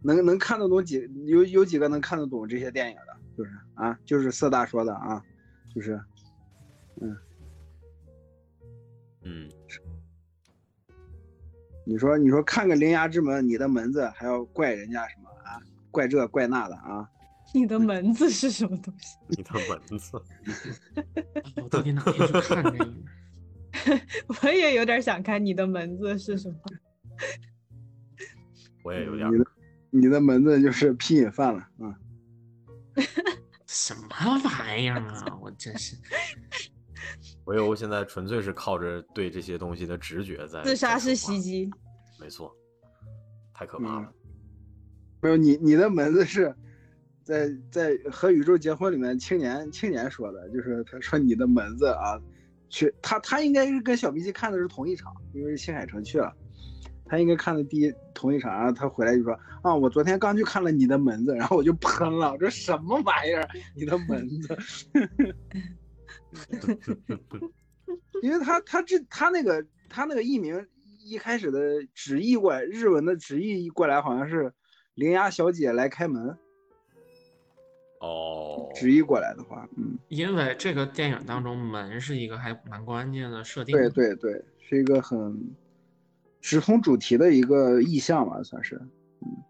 [0.02, 5.22] 能能看得懂几有有几个能看得懂这些电影的，就是啊，就是色大说的啊，
[5.74, 6.00] 就是
[7.00, 7.16] 嗯
[9.22, 9.48] 嗯。
[11.84, 15.56] 你说，你说看个《灵牙之门》，你的门子还要怪人家什么啊？
[15.90, 17.08] 怪这怪那的啊？
[17.54, 19.16] 你的门子是什么东西？
[19.28, 20.22] 你的门子，
[21.62, 22.94] 我到底哪天去看这个？
[24.42, 26.56] 我也有点想看你的门子是什么。
[28.82, 29.30] 我也有点。
[29.32, 29.44] 你的
[29.90, 31.96] 你的门子就是皮瘾犯了啊？
[33.66, 34.08] 什么
[34.44, 35.38] 玩意儿啊！
[35.40, 35.96] 我真是。
[37.44, 41.70] 我有现在纯粹是靠着对这些东西的直觉在自杀式袭击，
[42.20, 42.54] 没错，
[43.54, 44.12] 太可怕了。
[45.22, 46.54] 没有你，你的门子是
[47.28, 52.18] 在在和宇宙结婚里面青年青年说的，就是他说你的门子啊，
[52.70, 56.34] 去他他应该是跟小 B 鸡看的是同一场，因为是新海诚去了，
[57.04, 63.46] 他应该看的第一同一场，然后他回来就说啊，我昨天刚去看了你的门子，然后我就喷了，我说什么玩意儿，
[63.76, 64.56] 你的门子。
[68.22, 70.66] 因为他他这他那个他那个译名
[71.04, 74.50] 一开始的直译过来，日文的直译过来好像是
[74.96, 76.34] “铃芽小姐来开门”。
[78.00, 83.76] 哦，直译过来的话，嗯，因为这个电影当中门是一个还蛮关键的设定。
[83.76, 85.54] 对对对，是一个很
[86.40, 88.80] 直通主题的一个意象吧，算是。
[89.20, 89.42] 嗯，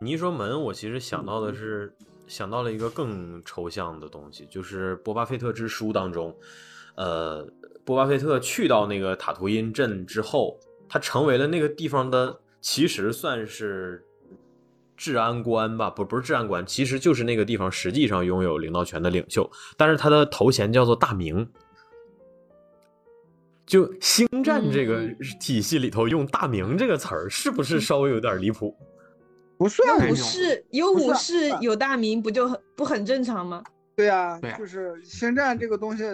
[0.00, 1.94] 你一说门，我其实想到的是。
[2.28, 6.32] 想到了一个更抽象的东西，就是《波巴菲特之书》当中，
[6.94, 7.44] 呃，
[7.84, 10.56] 波巴菲特去到那个塔图因镇之后，
[10.88, 14.06] 他成为了那个地方的，其实算是
[15.00, 21.48] 治安官吧，不，不是治安官，其实就是那个地方实际上拥有领导权的领袖，但是他的头衔叫做大明。
[23.64, 25.08] 就星战这个
[25.40, 28.76] 体系里头用大明这个词儿，是不是稍微有点离谱？
[29.56, 33.64] 不算有武士，有武士，有大名，不就很不很正常吗？
[33.96, 36.04] 对啊，就是星战这个东西，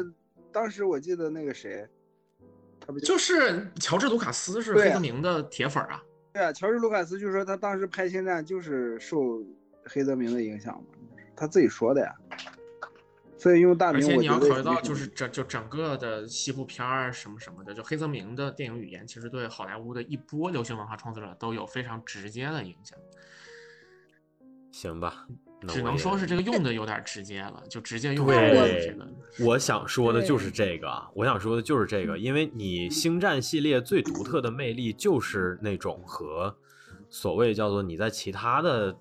[0.53, 1.85] 当时我记得那个谁，
[2.79, 6.01] 他不就是乔治卢卡斯是黑泽明的铁粉啊？
[6.37, 9.43] 对啊，乔治卢卡斯就说他当时拍星战就是受
[9.87, 10.85] 黑泽明的影响嘛，
[11.35, 12.15] 他自己说的呀。
[13.39, 22.99] 所以用大名，而且你要考虑到，就是整就整个的西部片儿什么什么的，就黑泽明的电影语言，其实对好莱坞的一波流行文化创作者都有非常直接的影响。
[24.73, 25.27] 行吧，
[25.69, 29.09] 只能说是这个用的有点直接了，就直接用这个。
[29.41, 36.55] 我想说的就是这个，我想说的就是这个，因为你星战系列最独特的魅力就是那种和
[37.09, 38.97] 所谓叫做你在其他的，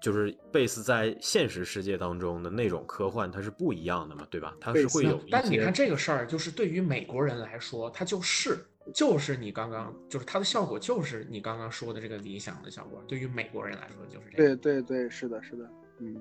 [0.00, 4.54] 就是 base 在现实世界当中的那种科幻，它是不一样的嘛，对吧？
[4.60, 5.20] 它是会有。
[5.30, 8.66] 但你看这个事儿，就是对于美国人来说，它就是。
[8.94, 13.00] 就是你刚刚，就是它的效果，就是你刚刚说的这个理想的效果。
[13.06, 14.56] 对于美国人来说，就是这样。
[14.56, 16.20] 对对对，是的，是的，嗯，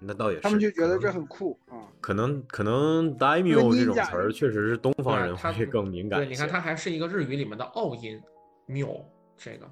[0.00, 0.42] 那倒也是。
[0.42, 1.86] 他们就觉得这很酷啊。
[2.00, 6.20] 可能可能 “daimyo” 这种词儿确实是东方人会更敏感。
[6.20, 8.20] 对，你看它还是一个日语里面的奥音
[8.68, 9.04] ，“myo”
[9.36, 9.70] 这个。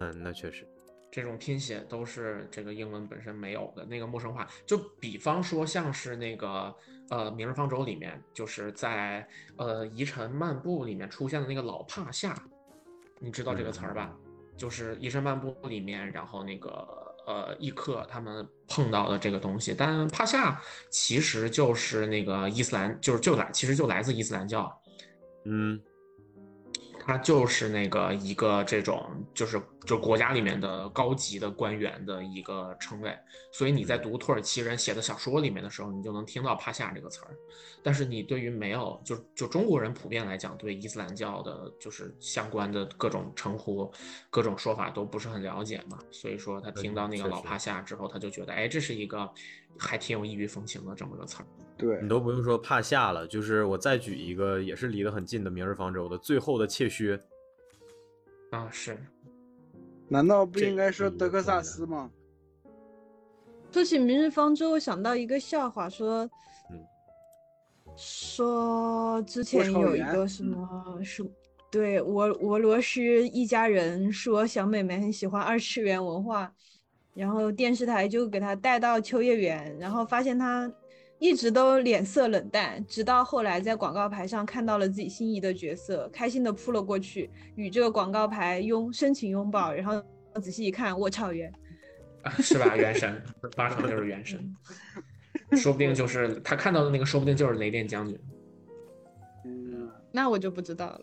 [0.00, 0.66] 嗯，那确实。
[1.10, 4.46] 这种拼写都是这个英文本身没有的那个陌生化。
[4.66, 6.74] 就比方说，像是那个。
[7.10, 12.36] 呃，《明日方舟》里面就是在呃《遗尘漫步》里面出现的那个老帕夏，
[13.18, 14.14] 你知道这个词儿吧？
[14.58, 19.74] 就是《遗尘漫步》里面，然后那个呃异克他们碰到的这个东西。
[19.76, 20.60] 但帕夏
[20.90, 24.82] 其实就是那个伊斯兰，就是就来，其实就来自伊斯兰教。
[25.44, 25.78] 嗯。
[27.08, 29.02] 他就是那个一个这种，
[29.32, 33.18] 就是就国家里面的高级的官员的一个称谓，
[33.50, 37.34] 所以你在读土耳其人写的小说里面的时候，你就能听到帕夏这个词儿。
[37.82, 43.90] 但是你对于没有就就中国人普遍来讲，对伊斯兰教的就是相关的各种称呼、
[44.28, 49.26] 各种说法都不是很了解嘛，所以说他听到那个老帕夏之后，他就觉得，哎，这是一个
[49.78, 51.46] 还挺有异域风情的这么个词儿。
[51.78, 52.02] 对。
[52.02, 57.18] 你都不用说怕下了，就是我再举一个也是离得很近的《明日方舟》的最后的切削，
[58.50, 58.98] 啊，是。
[60.08, 62.10] 难道不应该说德克萨斯吗？
[63.70, 66.28] 说起明日方舟，我想到一个笑话，说，
[66.70, 66.84] 嗯。
[67.96, 71.22] 说之前有一个什么是，
[71.70, 76.50] 对我我罗斯一家人说小美眉很喜欢二次元文化，
[77.12, 80.72] 然后电视台就给她带到秋叶原，然后发现她
[81.18, 90.02] 一直都脸色冷淡，直到后来在广告牌上看到了自己心仪的角色，开心的扑了过去，与这个广告牌拥深情拥抱，然后
[90.40, 91.52] 仔细一看，我操原。
[92.22, 92.76] 啊，是吧？
[92.76, 93.22] 原神
[93.56, 94.56] 八成就是原神，
[95.56, 98.18] 说不定就是他看到的那个，说不定就是雷电将军。
[99.44, 101.00] 嗯，那我就不知道了。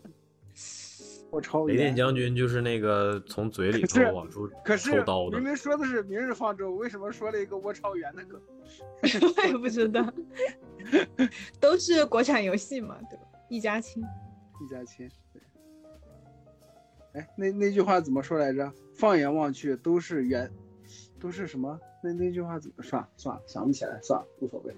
[1.36, 1.94] 我超雷电。
[1.94, 8.40] 将军就是那个从嘴里头往出可是抽刀的明，明说的是明日方舟，为什么说了一个窝超圆的梗？
[9.36, 10.10] 我也不知道，
[11.60, 13.24] 都是国产游戏嘛，对吧？
[13.50, 14.02] 一家亲。
[14.64, 15.06] 一家亲。
[15.32, 15.42] 对。
[17.20, 18.72] 哎，那那句话怎么说来着？
[18.94, 20.50] 放眼望去都是圆，
[21.20, 21.78] 都是什么？
[22.02, 24.74] 那那句话怎么算算了，想不起来，算了，无所谓。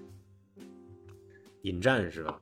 [1.61, 2.41] 引战是吧？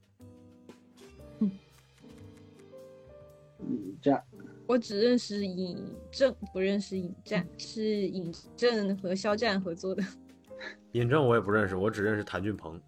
[3.60, 4.24] 嗯，这样
[4.68, 5.78] 我只认识尹
[6.12, 10.04] 正，不认识尹战，是尹正和肖战合作的。
[10.92, 12.80] 尹正我也不认识，我只认识谭俊鹏。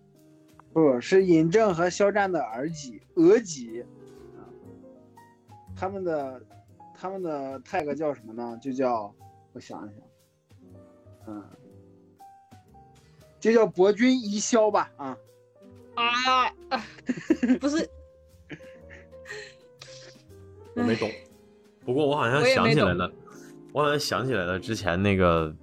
[0.71, 3.81] 不是尹正和肖战的儿媳额己
[4.37, 4.45] 啊，
[5.75, 6.41] 他们的
[6.93, 8.57] 他们的 tag 叫什么呢？
[8.61, 9.13] 就叫
[9.53, 9.99] 我想一想，
[11.27, 11.43] 嗯，
[13.39, 15.17] 就叫博君一肖吧啊。
[15.95, 16.53] 啊，
[17.59, 17.89] 不是，
[20.75, 21.09] 我没懂，
[21.85, 23.11] 不过我好像想起来了，
[23.73, 25.53] 我好像想起来了，之前那个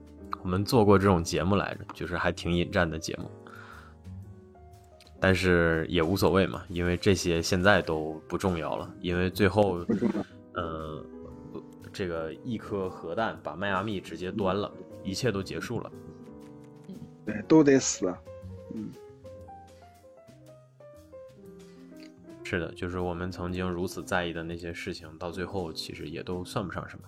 [0.42, 3.30] 我们做过这种节目来着，就是还挺引战的节目，
[5.18, 9.84] 但是也无所谓嘛，因为这些现在都不重要了，因为最后，
[10.54, 11.04] 呃，
[11.92, 14.70] 这个一颗核弹把迈阿密直接端了，
[15.02, 15.90] 一切都结束了。
[17.24, 18.12] 对，都得死。
[18.74, 18.90] 嗯，
[22.48, 27.04] 是的，就是我们曾经如此在意的那些事情，到最后其实也都算不上什么。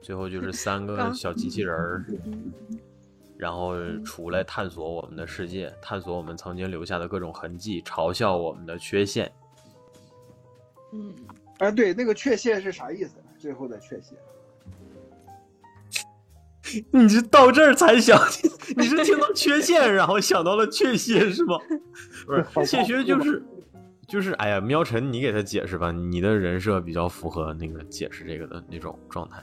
[0.00, 2.06] 最后就是 三个小机器人儿，
[3.36, 9.30] 然后出来探索我们的世界，探索我们曾经留下的各种痕迹，嘲笑我们的缺陷。
[10.94, 11.14] 嗯，
[11.58, 13.16] 哎，对，那个缺陷是啥意思？
[13.38, 14.16] 最后的缺陷。
[16.92, 21.58] 你是到这儿才想起，你是听到缺陷，然后想到了确切是吗？
[22.54, 23.42] 不是，确切就是
[24.10, 29.36] 就是，哎呀，喵晨，你给他解释吧，你的人设比较符合那个解释这个的那种状态。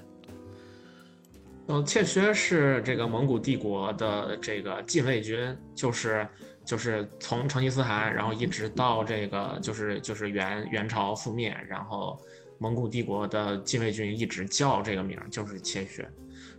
[1.69, 6.27] 嗯，切缺是这个蒙古帝国的这个禁卫军，就是
[6.65, 12.19] 就是从成吉思汗，然后一直到这个就是就是元元朝覆灭，然后
[12.57, 16.05] 蒙古帝国的禁卫军一直叫这个名，就是切缺。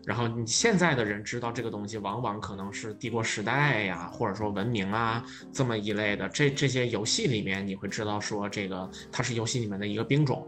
[0.05, 5.23] 然后你现在的人知道这个东西，往往可能是帝国时代呀，或者说文明啊
[5.53, 6.29] 这么一类的。
[6.31, 10.47] 这这些游戏里面，你会知道说这个它是游戏里面的一个兵种，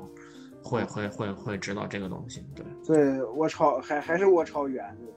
[0.63, 2.43] 会会会会知道这个东西。
[2.55, 5.13] 对，对，我超还还是我超圆，就是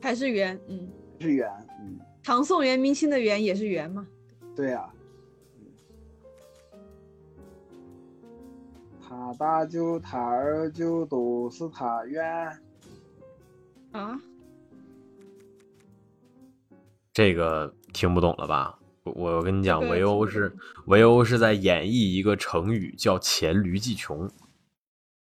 [0.00, 0.88] 还是元，嗯，
[1.20, 1.50] 是圆，
[1.80, 4.06] 嗯，唐宋元明清的元也是元嘛。
[4.56, 4.88] 对呀、
[5.58, 5.66] 嗯
[9.06, 12.24] 他大舅他二舅都是他圆。
[13.92, 14.20] 啊，
[17.12, 18.78] 这个听不懂了吧？
[19.04, 20.56] 我我跟你讲，这个围殴是
[20.86, 24.30] 围殴是在演绎一个成语，叫黔驴技穷。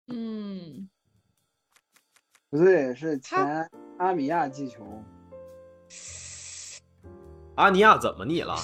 [0.08, 0.88] 嗯，
[2.50, 5.04] 不对，是前阿米亚技穷。
[7.56, 8.54] 阿尼亚怎么你了？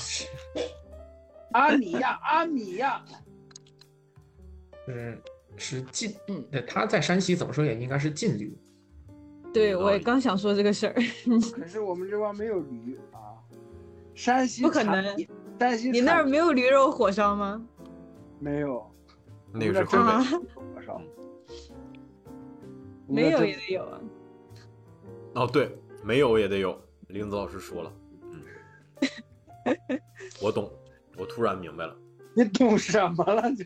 [1.53, 3.05] 阿米亚，阿米亚，
[4.87, 5.21] 嗯
[5.57, 8.57] 是禁，嗯对，他在山西怎么说也应该是禁驴。
[9.57, 10.95] 对，我也刚想说这个事儿。
[11.59, 13.41] 可是我们这帮没有驴啊。
[14.15, 15.27] 山西不可能品，
[15.59, 17.67] 山西你那儿没有驴肉火烧吗？
[18.39, 18.87] 没有？
[19.53, 20.37] 那个是真河啊北。
[20.75, 21.01] 火烧？
[23.09, 24.01] 没有也得有啊。
[25.37, 25.75] 哦，对，
[26.05, 26.79] 没有也得有。
[27.09, 27.93] 林子老师说了，
[28.25, 28.43] 嗯，
[30.43, 30.71] 我懂，
[31.17, 31.97] 我突然明白了。
[32.35, 33.65] 你懂什么了就？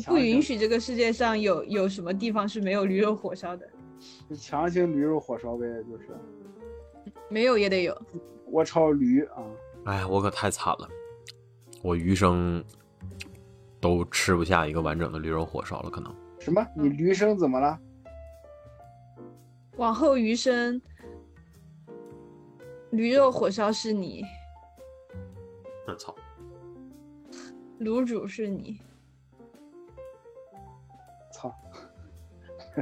[0.00, 3.68] 不允许这个世界上有有什么地方是没有驴肉火烧的，
[4.28, 6.08] 就强行驴肉火烧呗，就是
[7.28, 7.96] 没有也得有。
[8.46, 9.42] 我炒驴啊。
[9.84, 10.88] 哎，我可太惨了，
[11.82, 12.64] 我余生
[13.80, 16.14] 都吃不下一个完整的驴肉火烧了，可能。
[16.38, 16.64] 什么？
[16.76, 17.78] 你驴生怎么了？
[19.76, 20.80] 往后余生，
[22.90, 24.24] 驴肉火烧是你，
[25.86, 26.14] 我操！
[27.80, 28.80] 卤煮是你，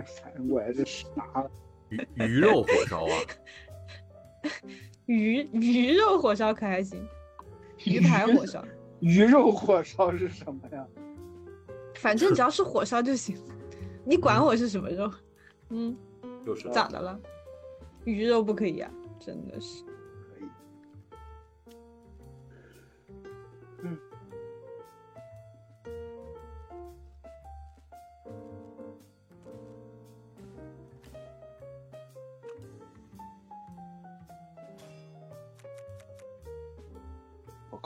[0.03, 1.05] 反应过来这啥？
[1.91, 3.15] 鱼鱼肉火烧啊，
[5.07, 7.07] 鱼鱼肉火烧可还行，
[7.85, 8.65] 鱼排火烧，
[9.01, 10.87] 鱼肉火烧是什么呀？
[11.97, 13.37] 反正只要是火烧就行。
[14.07, 15.11] 你管我是什么肉？
[15.71, 15.97] 嗯，
[16.45, 17.19] 就是咋的了？
[18.05, 19.85] 鱼肉不可以啊，真的是。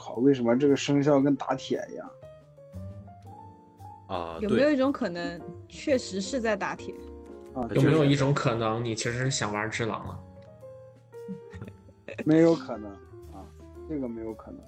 [0.08, 0.14] 靠！
[0.16, 2.10] 为什么这个生肖跟打铁一样？
[4.08, 6.94] 啊，有没有，一种可能，确实是在打铁？
[7.54, 10.18] 啊，有没有一种可能，你其实是想玩只狼了？
[12.24, 12.90] 没有可能
[13.32, 13.44] 啊，
[13.88, 14.60] 这个没有可能。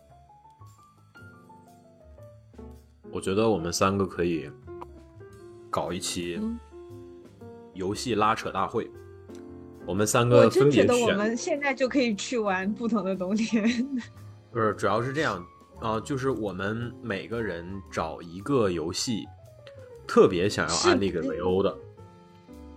[3.10, 4.48] 我觉得我们三个可以
[5.68, 6.58] 搞一期嗯
[7.72, 8.88] 游戏拉扯大会，
[9.86, 13.64] 我们三个分别真觉得我，们现在就可以去玩不同的冬天。
[14.52, 15.44] 不是，主要是这样
[15.80, 19.26] 啊、就是我们每个人找一个游戏，
[20.06, 21.74] 特别想要安利给维欧的，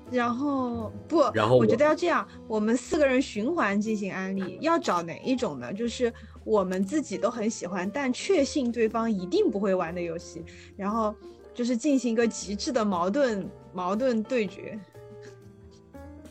[0.09, 5.73] 然后不，然后我觉得要这样，我们四个人循环进行安利，要找哪一种呢？
[5.73, 6.13] 就是
[6.45, 10.45] 我们自己都很喜欢，但确信对方一定不会玩的游戏，
[10.77, 11.13] 然后
[11.53, 14.79] 就是进行一个极致的矛盾矛盾对决。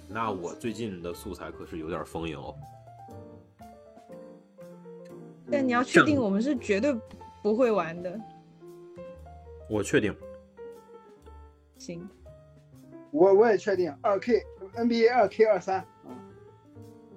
[0.08, 2.54] 那我最近的素材可是有点丰盈哦。
[5.50, 6.94] 但你要确定我们是绝对
[7.42, 8.18] 不会玩的。
[9.68, 10.14] 我确定，
[11.78, 12.08] 行，
[13.10, 14.42] 我我也确定二 K
[14.74, 15.86] NBA 二 K 二三啊，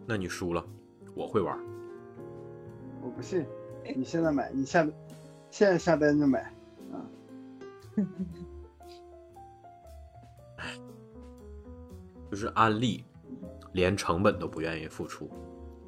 [0.05, 0.65] 那你输了，
[1.13, 1.59] 我会玩。
[3.01, 3.45] 我不信，
[3.95, 4.87] 你现在买，你下
[5.49, 6.51] 现在下单就买
[6.91, 7.05] 啊。
[12.31, 13.03] 就是安利，
[13.73, 15.29] 连成本都不愿意付出，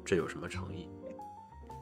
[0.04, 0.88] 这有什么诚意？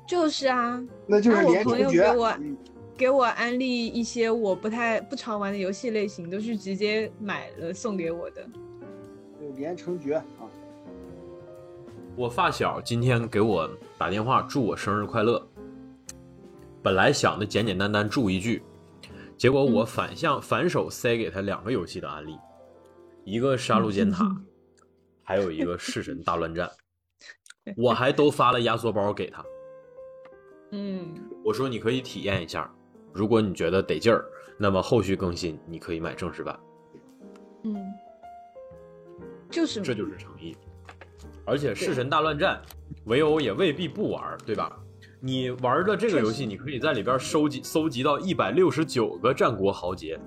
[0.06, 1.96] 就是啊，那就是那我朋连成绝。
[1.96, 2.56] 友给我嗯
[2.96, 8.42] 给我安利一些我不太不常玩的游戏类型，都是直接买了送给我的。
[9.38, 10.48] 就连城诀啊！
[12.16, 13.68] 我发小今天给我
[13.98, 15.46] 打电话祝我生日快乐，
[16.82, 18.62] 本来想的简简单单祝一句，
[19.36, 22.34] 结果我反向、反手塞给他两个游戏的安利，
[23.24, 24.34] 一个杀戮 尖塔，
[25.22, 26.70] 还有一个弑神大乱战，
[27.76, 29.44] 我还都发了压缩包给他。
[30.70, 31.14] 嗯，
[31.44, 32.70] 我说你可以体验一下，
[33.12, 34.24] 如果你觉得得劲儿，
[34.58, 36.58] 那么后续更新你可以买正式版，
[37.62, 37.76] 嗯，
[39.50, 40.56] 就是这就是诚意。
[41.44, 42.60] 而且弑神大乱战，
[43.04, 44.76] 围殴也未必不玩，对吧？
[45.20, 50.18] 你玩的这个游戏，你可以在里边收集搜集到一百六十九个战国豪杰，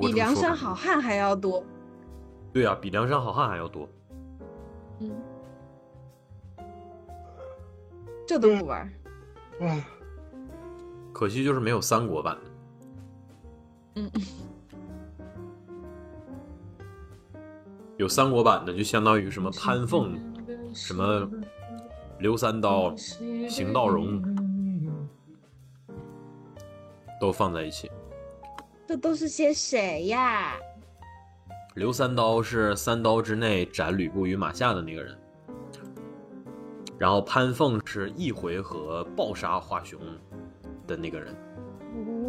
[0.00, 1.64] 比梁山好汉还要多。
[2.52, 3.88] 对啊，比梁山好汉还要多。
[5.00, 5.10] 嗯，
[8.32, 8.90] 这都不玩。
[9.60, 9.76] 哇，
[11.12, 12.50] 可惜就是没有三国版的。
[13.96, 14.10] 嗯，
[17.98, 20.18] 有三国版的，就相当于什么潘凤、
[20.72, 21.30] 什么
[22.20, 24.22] 刘三刀、邢道荣
[27.20, 27.90] 都放在一起。
[28.88, 30.56] 这都是些谁呀？
[31.74, 35.18] 刘三刀是三刀之内斩吕布于马下的那个人，
[37.02, 39.98] 然后潘凤是一回合暴杀华雄
[40.86, 41.36] 的那个人，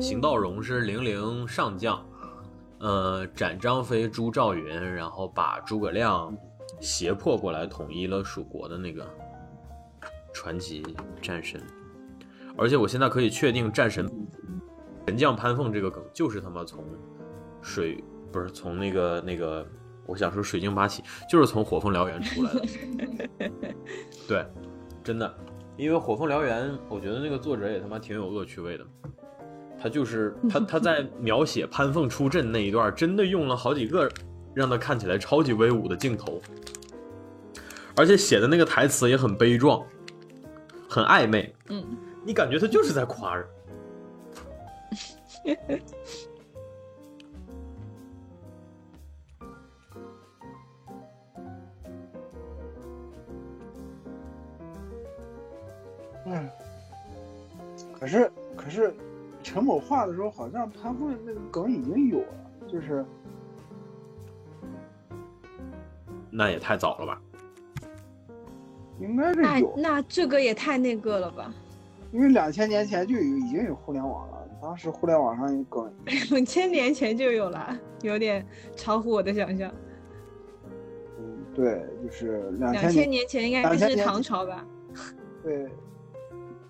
[0.01, 2.03] 邢道荣是零零上将，
[2.79, 6.35] 呃，斩张飞、诛赵云，然后把诸葛亮
[6.81, 9.07] 胁迫过来统一了蜀国的那个
[10.33, 10.83] 传奇
[11.21, 11.61] 战神。
[12.57, 14.09] 而且我现在可以确定，战神
[15.05, 16.83] 神将潘凤这个梗就是他妈从
[17.61, 19.63] 水不是从那个那个，
[20.07, 22.65] 我想说水晶八旗，就是从火凤燎原出来的。
[24.25, 24.45] 对，
[25.03, 25.35] 真的，
[25.75, 28.85] 因为火凤燎原，我觉得那个作者也他妈挺有恶趣味的。
[29.81, 34.09] 他就是他他在描写潘凤出阵那一段，真的用了好几个
[34.53, 36.41] 让他看起来超级威武的镜头，
[37.97, 39.83] 而且写的那个台词也很悲壮，
[40.87, 41.85] 很暧昧，嗯，
[42.23, 43.45] 你感觉他就是在夸人。
[56.25, 56.49] 嗯，
[57.99, 58.93] 可是可是
[59.41, 62.27] 陈某画的时候，好像潘凤那个梗已经有了，
[62.71, 63.05] 就是
[66.29, 67.21] 那也太早了吧？
[68.99, 71.53] 应该是那有，那这个也太那个了吧？
[72.11, 75.91] 因为两千年前就有已经有互联网了，当时互联网上有梗，
[76.29, 78.45] 两千年前就有了，有点
[78.75, 79.73] 超乎我的想象。
[81.19, 84.65] 嗯，对，就是两两千年前应该2000是唐朝吧？
[85.43, 85.67] 对，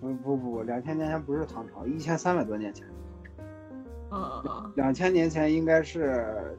[0.04, 2.86] 不不不，两千年前不是唐朝，一千三百多年前，
[4.10, 6.58] 哦哦哦，两千年前应该是，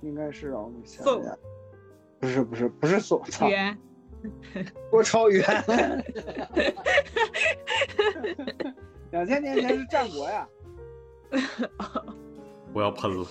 [0.00, 1.20] 应该是让我想宋。
[1.20, 1.38] 一下，
[2.18, 3.78] 不是不是不是宋，朝，元。
[4.90, 5.44] 郭超元，
[9.10, 10.48] 两千年前是战国呀，
[12.72, 13.26] 我要喷了。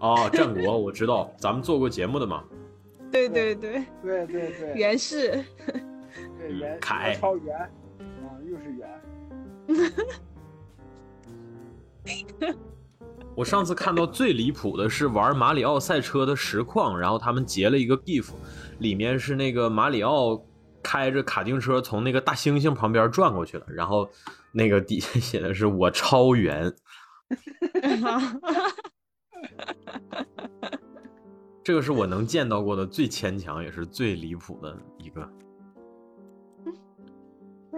[0.00, 2.44] 哦，战国我知道，咱们做过节目的嘛。
[3.10, 5.42] 对对对，对对对，元氏。
[6.80, 8.88] 凯超元，啊，又是圆，
[13.34, 18.30] 我上次看到最离谱的是玩马里奥赛车的实况，然后他们截了一个 GIF，
[18.78, 20.42] 里面是那个马里奥
[20.82, 24.08] 开着卡丁车从那个大猩猩旁边转过去了，然后
[24.52, 26.72] 那个底下写的是我超圆，
[31.62, 35.30] 这个是我能见到过的最牵强也是最离谱的一个。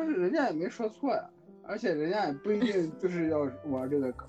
[0.00, 1.22] 但是人家也没说错呀，
[1.62, 4.26] 而且人家也不一定 就是要玩这个梗。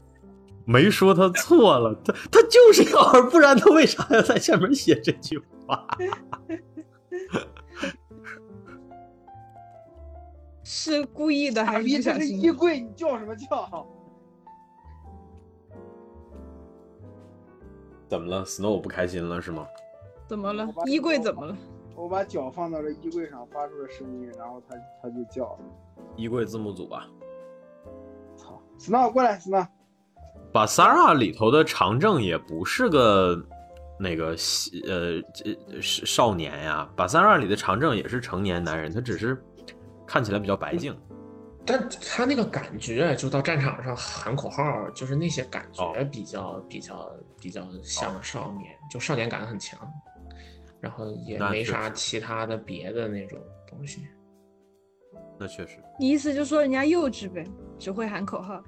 [0.65, 5.87] 没说他错了，他他就是要玩，不然他为啥要在下面写这句话？
[10.61, 12.41] 是故意的还是傻逼，这是不小心？
[12.41, 13.87] 衣柜，你叫什么叫？
[18.09, 19.65] 怎么了？Snow 不开心了是吗？
[20.27, 20.67] 怎么了？
[20.85, 21.55] 衣柜怎么了？
[22.01, 25.59] 我把脚放到了衣柜上，发出了声音，然后它它就叫了。
[26.15, 27.07] 衣柜字幕组吧。
[28.35, 29.67] 操，Snow 过来，Snow。
[30.51, 33.39] 把 Sara 里头的长正也不是个
[33.99, 39.39] 那个西呃这是少年呀，把 Sara 里的长正也是成年男人，他只是
[40.07, 40.97] 看起来比较白净。
[41.67, 49.79] 但他那个感觉，就到战场上喊口号，就是那些感哦觉比较、比较比较像少年，就少年感很强，
[50.81, 53.39] 然后也没啥其他的别的那种
[53.69, 54.05] 东西。
[55.39, 57.45] 那确实，你意思就说人家幼稚呗，
[57.79, 58.61] 只会喊口号。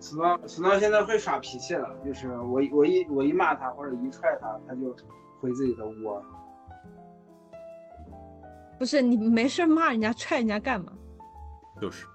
[0.00, 4.94] Snow Snow 现在会耍脾气了，就是我一我一我一骂他或者一踹他，他就
[5.40, 6.22] 回自己的窝。
[8.78, 10.92] 不是你没事骂人家踹人家干嘛？
[11.80, 12.06] 就是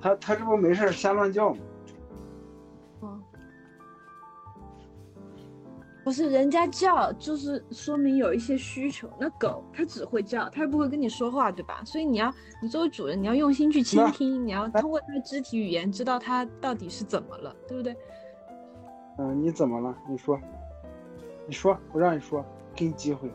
[0.00, 1.60] 他他这不没事瞎乱叫吗？
[6.06, 9.10] 不是人家叫，就是说明有一些需求。
[9.18, 11.82] 那狗它只会叫，它又不会跟你说话，对吧？
[11.84, 17.92] 所以你要，你作为主人，你要用心去倾听，你要通过它的肢体语言知道它到底是怎么了，对不对？
[19.18, 19.92] 嗯、你怎么了？
[20.08, 20.38] 你说，
[21.44, 23.28] 你说，我让你说，给你机会。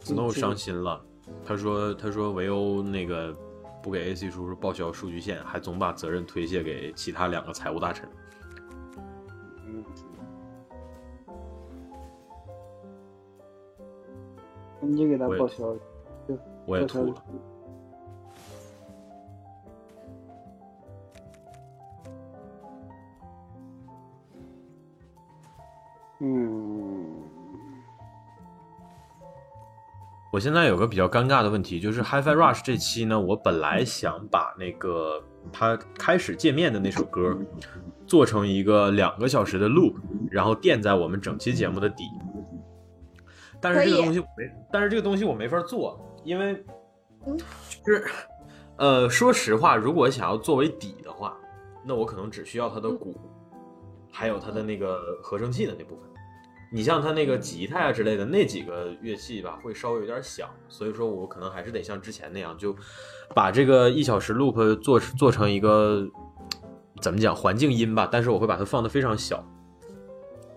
[0.00, 1.04] Snow 伤心了，
[1.44, 3.36] 他说他说维欧那个
[3.82, 8.08] 不给 AC 叔叔报销数据线，还总把责任推卸给其他两个财务大臣。
[14.80, 15.74] 你给他报销，
[16.66, 17.14] 我也吐了。
[26.18, 27.22] 嗯，
[30.32, 35.22] 我现在有个比较尴尬的问题，就是 HiFi Rush 这期呢，我本来想把那个
[35.52, 37.36] 他开始界面的那首歌
[38.06, 39.94] 做成一个两个小时的 loop，
[40.30, 42.04] 然后垫在我们整期节目的底。
[43.60, 46.64] 但是这个东西我没，但是这个东西我没法做，因为
[47.26, 47.36] 嗯。
[47.84, 48.04] 就是
[48.78, 51.36] 呃，说实话，如果想要作为底的话，
[51.84, 53.14] 那我可能只需要它的鼓，
[54.10, 56.04] 还有它的那个合成器的那部分。
[56.72, 62.74] 你像它那个吉他啊之类的那几个乐器吧，会稍微有点响，所以说我可能还是得像之前那样，就
[63.34, 66.04] 把这个一小时 loop 做做成一个
[67.00, 69.42] 怎么讲环境音吧，但是我会把它放的非常小，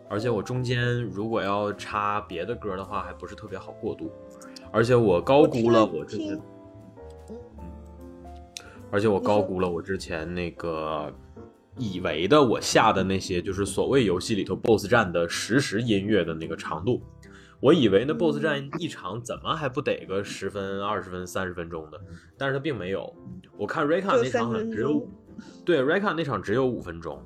[0.09, 4.11] 而且我中间如果要插别的歌的话，还不是特别好过渡，
[4.71, 6.41] 而且我高估了我之前
[7.29, 7.37] 嗯，
[8.89, 11.13] 而且我高估了我之前那个
[11.77, 17.01] 以为的我下的那些就是所谓游戏里头 BOSS 战的实时音乐的那个长度，
[17.59, 22.01] 我以为那 BOSS 战一场怎么还不得个十分、二十分、三十分钟的，
[22.35, 23.15] 但是它并没有。
[23.57, 25.07] 我看 Raycon 那场好像只有，
[25.63, 27.21] 对 Raycon 那场只有五分钟。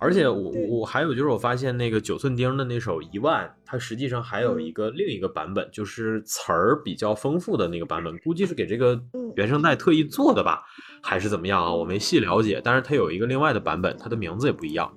[0.00, 10.62] 而且我对我还有就是我发现那个九寸钉的那首一万，它实际上还有一个另一个版本，就是词儿比较丰富的那个版本，估计是给这个嗯原声带特意做的吧，
[11.02, 11.72] 还是怎么样啊？
[11.72, 14.90] 我没细了解，但是它有一个另外的版本，它的名字也不一样，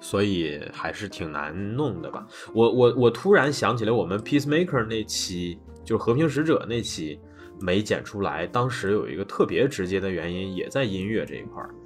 [0.00, 2.24] 所以还是挺难弄的吧。
[2.54, 7.18] 我我我突然想起来，我们 Peacemaker 那期就是和平使者那期，
[7.60, 11.77] 没剪出来，当时有一个特别直接的原因，也在音乐这一块儿，嗯，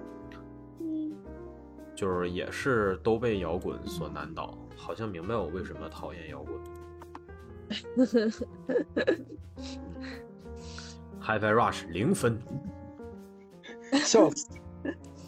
[1.94, 4.56] 就是也是都被摇滚所难倒。
[4.77, 6.59] 好像明白我为什么讨厌摇滚。
[11.23, 12.36] HiFi Rush 零分，
[13.93, 14.48] 笑死！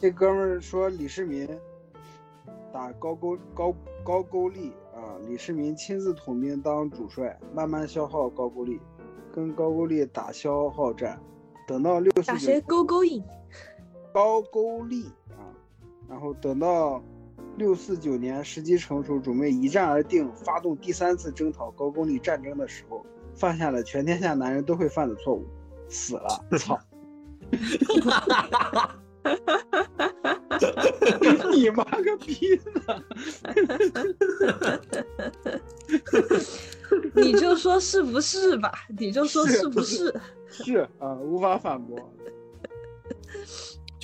[0.00, 1.48] 这哥们儿说李世民
[2.72, 3.72] 打高句高
[4.02, 8.80] 高句丽啊，李世民亲自统兵当主帅，慢慢消耗高句丽，
[9.32, 11.18] 跟高句丽打消耗战，
[11.66, 13.22] 等到六四打谁九勾勾引？
[14.12, 15.23] 高句丽啊，
[16.08, 17.02] 然后等到
[17.56, 23.04] 六四九年时机成熟，准备一战而定，发动第三次征讨高句丽战争的时候，
[23.34, 25.46] 犯下了全天下男人都会犯的错误，
[25.88, 26.78] 死了，操！
[31.52, 33.02] 你妈个逼的！
[37.14, 38.70] 你就说是不是吧？
[38.98, 40.14] 你就说是是不是？
[40.48, 41.98] 是啊，无法反驳。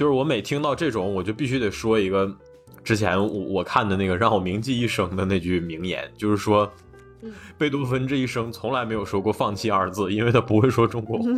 [0.01, 2.35] 就是我每听到这种，我就必须得说一个
[2.83, 6.73] 之前我我看的那个让我铭记一生的那句名言，就是说
[7.21, 11.25] 嗯，贝多芬这一生从来没有说过放弃二字，因为他不会说中国话。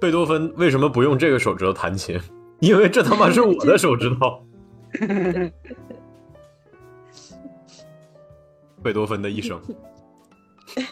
[0.00, 2.20] 贝多芬为什么不用这个手指头弹琴？
[2.58, 4.44] 因为这他妈是我的手指头。
[8.82, 9.62] 贝多芬的一生，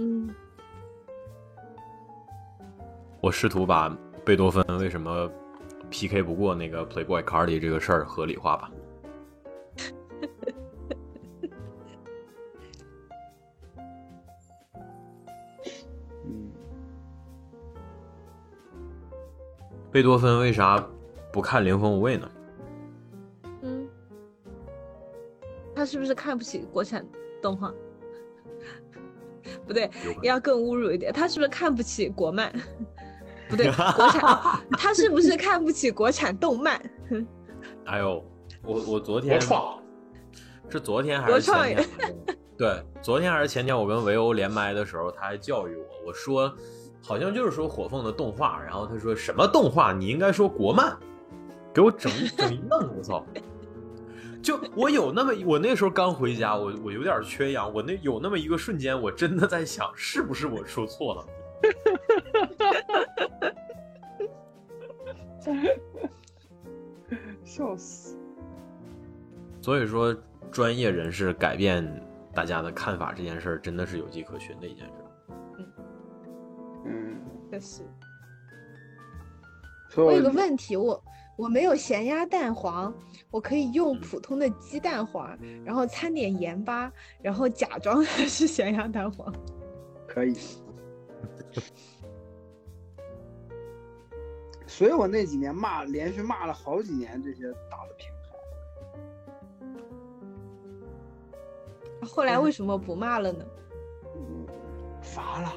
[0.00, 0.32] 嗯，
[3.20, 3.88] 我试图把
[4.24, 5.28] 贝多芬为什么
[5.90, 8.70] PK 不过那个 Playboy Cardi 这个事儿合理化吧。
[16.24, 16.52] 嗯，
[19.90, 20.80] 贝多芬为啥
[21.32, 22.30] 不看《凌风无畏》呢？
[23.62, 23.88] 嗯，
[25.74, 27.04] 他是不是看不起国产
[27.42, 27.74] 动画？
[29.68, 29.88] 不对，
[30.22, 32.50] 要更侮辱一点，他是不是看不起国漫？
[33.48, 36.80] 不对， 国产，哦他是不是看不起国产动漫？
[37.84, 38.24] 哎呦，
[38.64, 39.78] 我我昨国天创，
[40.68, 41.88] 是昨天还是前天？
[42.56, 46.52] 对，昨天还是前天，我跟维欧连麦的时候，他还教育我，我说
[47.02, 49.92] 好像就是说火凤的动画，然后他说什么动画？
[49.92, 50.96] 你应该说国漫，
[51.72, 53.24] 给我整整一愣，我操！
[54.42, 61.26] 就我有那么，我那时候刚回家，我我有点缺氧，我那有那么一个瞬间，我真的在想，是不是我说错了？
[67.44, 68.18] 笑死！
[69.62, 70.14] 所以说，
[70.50, 74.92] 专业人士改变大家的看法这件事儿，真的是有迹可循的一件事。
[76.84, 77.16] 嗯，
[77.50, 77.82] 确实。
[79.96, 81.02] 我有个问题，我
[81.38, 82.94] 我没有咸鸭蛋黄，
[83.30, 89.32] 我可以用普通的鸡蛋黄，然后掺点盐巴，然后假装它 是咸鸭蛋黄。
[90.06, 90.34] 可以。
[94.66, 98.08] 所以我那几年骂，连续骂了好几年这些大的平
[102.00, 103.44] 台，后来为什么不骂了呢？
[104.14, 104.46] 嗯，
[105.02, 105.52] 乏了，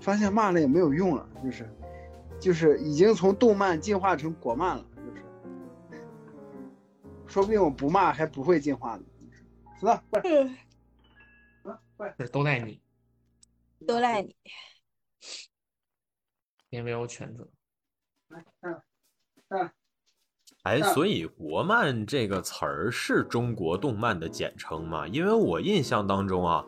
[0.00, 1.68] 发现骂了也没有用了，就是，
[2.40, 4.93] 就是已经从动漫进化成国漫了，就是，
[7.34, 9.02] 说不定我不骂还不会进化呢。
[9.80, 10.22] 死了，快，
[11.96, 12.80] 快，都赖你，
[13.84, 14.36] 都赖你。
[16.70, 17.44] 因为有全责。
[18.28, 18.80] 来，上来，
[19.48, 19.72] 上来。
[20.62, 25.04] 哎，所以“国漫”这个词儿是中国动漫的简称吗？
[25.08, 26.64] 因为我印象当中啊，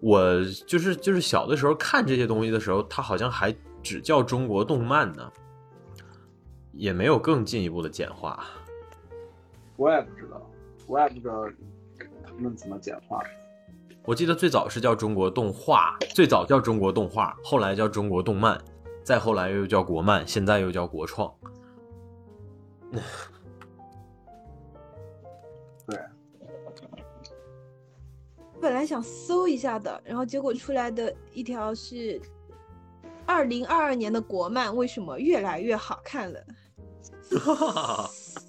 [0.00, 5.32] 我就是就是小的时候看这些东西的时候，它好像还只叫中国动漫呢，
[6.72, 8.44] 也没有更进一步的简化。
[9.76, 10.40] 我也不知道，
[10.86, 11.44] 我也不知道
[12.24, 13.22] 他们怎么简化。
[14.04, 18.56] 我记得最早是叫中国动画，最早叫中国动画，后来叫中国动漫，
[19.02, 21.34] 再后来又叫国漫，现在又叫国创。
[25.86, 25.98] 对，
[28.60, 32.20] 本来想搜一下的，然后结果出来的一条是
[33.26, 36.40] 二零二二年的国漫为什么越来越好看了？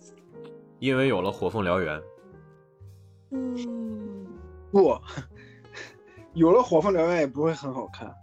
[0.79, 2.01] 因为有了火凤燎原，
[3.31, 4.27] 嗯，
[4.71, 4.99] 不，
[6.33, 8.13] 有了火凤燎原也不会很好看。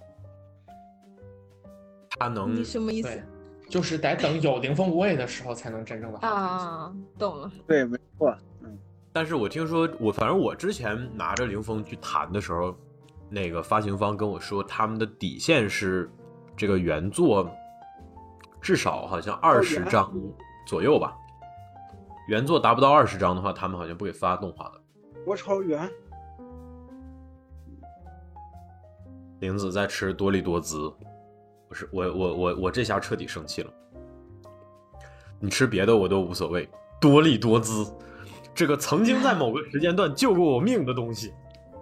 [2.18, 3.22] 他能你什么意思对，
[3.68, 6.28] 就是得等有凌风无畏的时候才能真正的好。
[6.28, 6.94] 啊？
[7.18, 8.32] 懂了，对，没错。
[8.62, 8.78] 嗯，
[9.12, 12.72] 但是我听说，我反正我之前拿着凌风去谈的时候，
[13.28, 16.08] 那个发行方跟我说，他们的底线是
[16.56, 17.50] 这个原作
[18.60, 20.14] 至少好像二十张
[20.68, 21.16] 左右吧。
[22.26, 24.80] 原作达不到二十章的话，他们好像不给发动画了。
[25.26, 25.90] 我超圆，
[29.40, 30.92] 玲子在吃多利多滋，
[31.68, 33.70] 不是我我我我这下彻底生气了。
[35.38, 36.66] 你吃别的我都无所谓，
[36.98, 37.86] 多利多滋，
[38.54, 41.32] 这个曾经在某个时间段救过我命的东西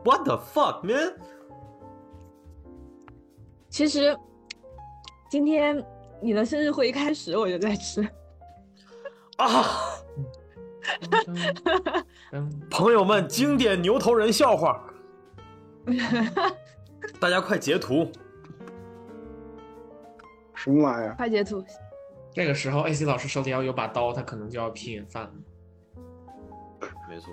[0.05, 1.15] ，What the fuck man？
[3.69, 4.19] 其实
[5.31, 5.85] 今天
[6.21, 8.07] 你的生日会一开始我就在吃，
[9.39, 9.99] 啊！
[12.71, 14.83] 朋友们，经典牛头人笑话，
[17.21, 18.11] 大家快截图！
[20.55, 21.15] 什么玩意儿？
[21.17, 21.65] 快截图！
[22.33, 25.33] 这个时候，AC 老师手里要有把刀，他可能就要拼人饭了。
[27.09, 27.31] 没错，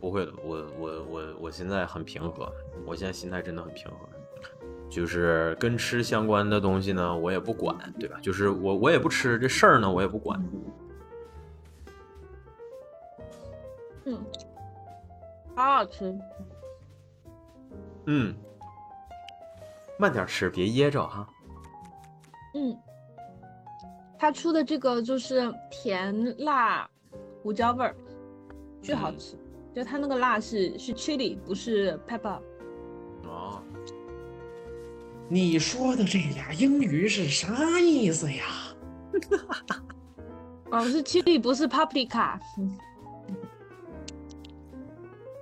[0.00, 2.50] 不会的，我我我我现在很平和，
[2.86, 4.08] 我现在心态真的很平和。
[4.90, 8.18] 就是跟吃相关的东西呢，我也不管，对吧？
[8.20, 10.44] 就是我我也不吃这事儿呢，我也不管。
[14.04, 14.18] 嗯，
[15.54, 16.18] 好好吃。
[18.06, 18.34] 嗯，
[19.98, 21.28] 慢点吃，别噎着哈。
[22.54, 22.76] 嗯，
[24.18, 26.90] 他出的这个就是甜辣
[27.42, 27.94] 胡椒味儿，
[28.82, 29.36] 巨好吃。
[29.72, 32.40] 就它那个辣是是 chili，不是 pepper。
[33.22, 33.62] 哦，
[35.32, 38.44] 你说的这俩英语是啥意思呀？
[40.72, 42.36] 哦，是 chili，不是 paprika。
[42.58, 42.76] 嗯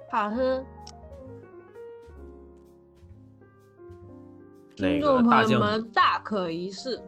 [0.13, 0.63] 好喝。
[4.77, 7.01] 那个听众大酱朋友们大可一试。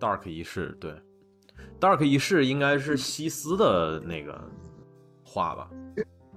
[0.00, 0.92] Dark 一试，对
[1.80, 4.50] ，Dark 一试应该是西斯的那个
[5.24, 5.70] 话吧？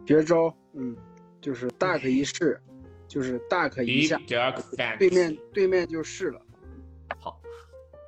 [0.06, 0.96] 绝招，嗯，
[1.42, 2.62] 就是 dark 一试，
[3.08, 6.42] 就是大可一下 Fantasy 对面对面就是了。
[7.20, 7.40] 好，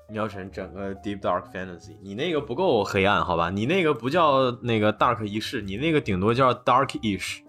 [0.09, 3.49] 喵晨整个 Deep Dark Fantasy，你那个不够黑暗，好吧？
[3.49, 7.41] 你那个不叫那个 Dark 一世，你那个顶多叫 Darkish。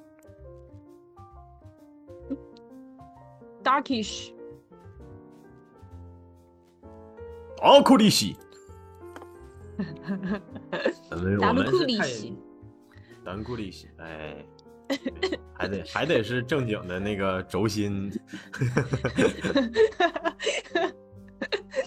[3.65, 4.33] darkish。
[7.61, 8.37] 奥库利西，
[11.11, 12.37] 我们库我们是太里西
[13.25, 14.47] 达库利西，哎，
[15.59, 18.11] 还得还得是正经的那个轴心，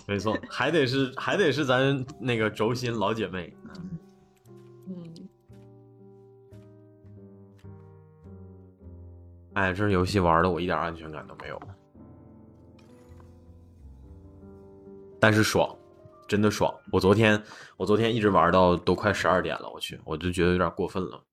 [0.06, 3.56] 没错，还得是还得是咱那个轴心老姐妹。
[4.90, 5.30] 嗯，
[9.53, 11.61] 哎，这游戏玩的我一点安全感都没有，
[15.17, 15.74] 但是爽，
[16.27, 16.74] 真的爽。
[16.91, 17.41] 我昨天
[17.77, 21.24] 我昨天一直玩到都快十二点了，我去，我就觉得有点过分了。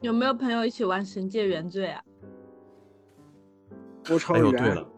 [0.00, 2.02] 有没有朋友一起玩《神界原罪》啊？
[4.10, 4.88] 我超哎呦，对了，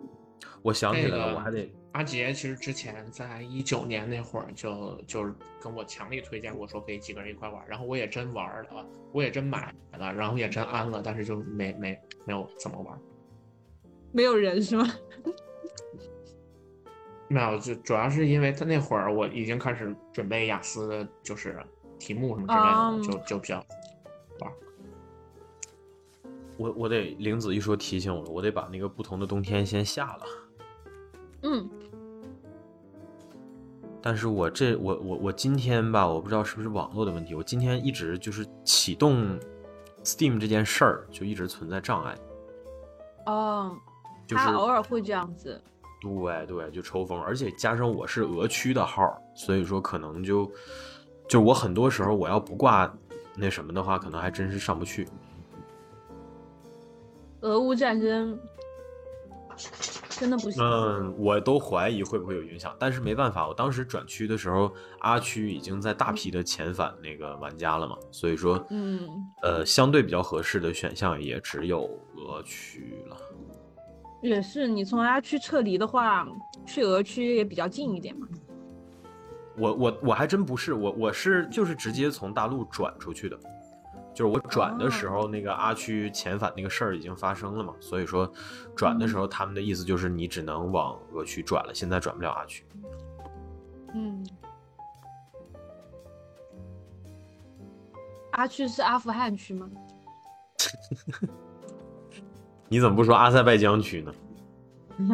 [0.62, 12.96] 我想起来那了，个我还得阿杰其实之前在一九年那会儿就就是跟我强力推荐过，说可以几个人一块玩，然后我也真玩了，我也真买了，然后也真安了，但是就没没没有怎么玩。
[14.12, 14.86] 没有人是吗？
[17.28, 21.60] 没有，就主要是因为他那会儿我已经开始准备雅思的，就是
[21.98, 23.66] 题目什么之类的，嗯就就比较
[26.56, 30.22] 我我得玲子一说提醒我了，我得把那个不同的冬天先下了。
[31.42, 31.68] 嗯，
[34.00, 39.38] 但是我这我我我今天吧，我不知道是不是网络的问题，我今天一直就是启动
[40.04, 42.16] Steam 这件事儿就一直存在障碍，
[43.26, 43.76] 哦，
[44.26, 45.60] 就是他偶尔会这样子。
[46.00, 50.50] 对对，就抽风，而且加上我是俄区的号，所以说可能就
[51.28, 52.92] 就我很多时候我要不挂
[53.36, 55.08] 那什么的话，可能还真是上不去。
[57.42, 58.38] 俄乌战争
[60.08, 60.62] 真的不行。
[60.62, 69.06] 嗯，我都怀疑会不会有影响，但是没办法，我当时转区的时候，阿区已经在大批的遣返那个玩家了嘛，所以说，嗯，
[69.42, 71.82] 呃，相对比较合适的选项也只有
[72.16, 73.16] 俄区了。
[74.22, 76.26] 也是，你从阿区撤离的话，
[76.64, 78.28] 去俄区也比较近一点嘛。
[79.58, 83.36] 我我我还真不是，我我是就是直接从大陆转出去的，
[84.14, 88.30] 就是我转的时候，那个阿区遣返那个事儿已经发生了嘛，所以说
[88.76, 92.64] 转的时候他们的意思就是你只能往俄区转了，现在转不了阿区。
[93.94, 94.24] 嗯，
[98.32, 99.68] 阿区是阿富汗区吗？
[102.68, 104.14] 你怎么不说阿塞拜疆区呢？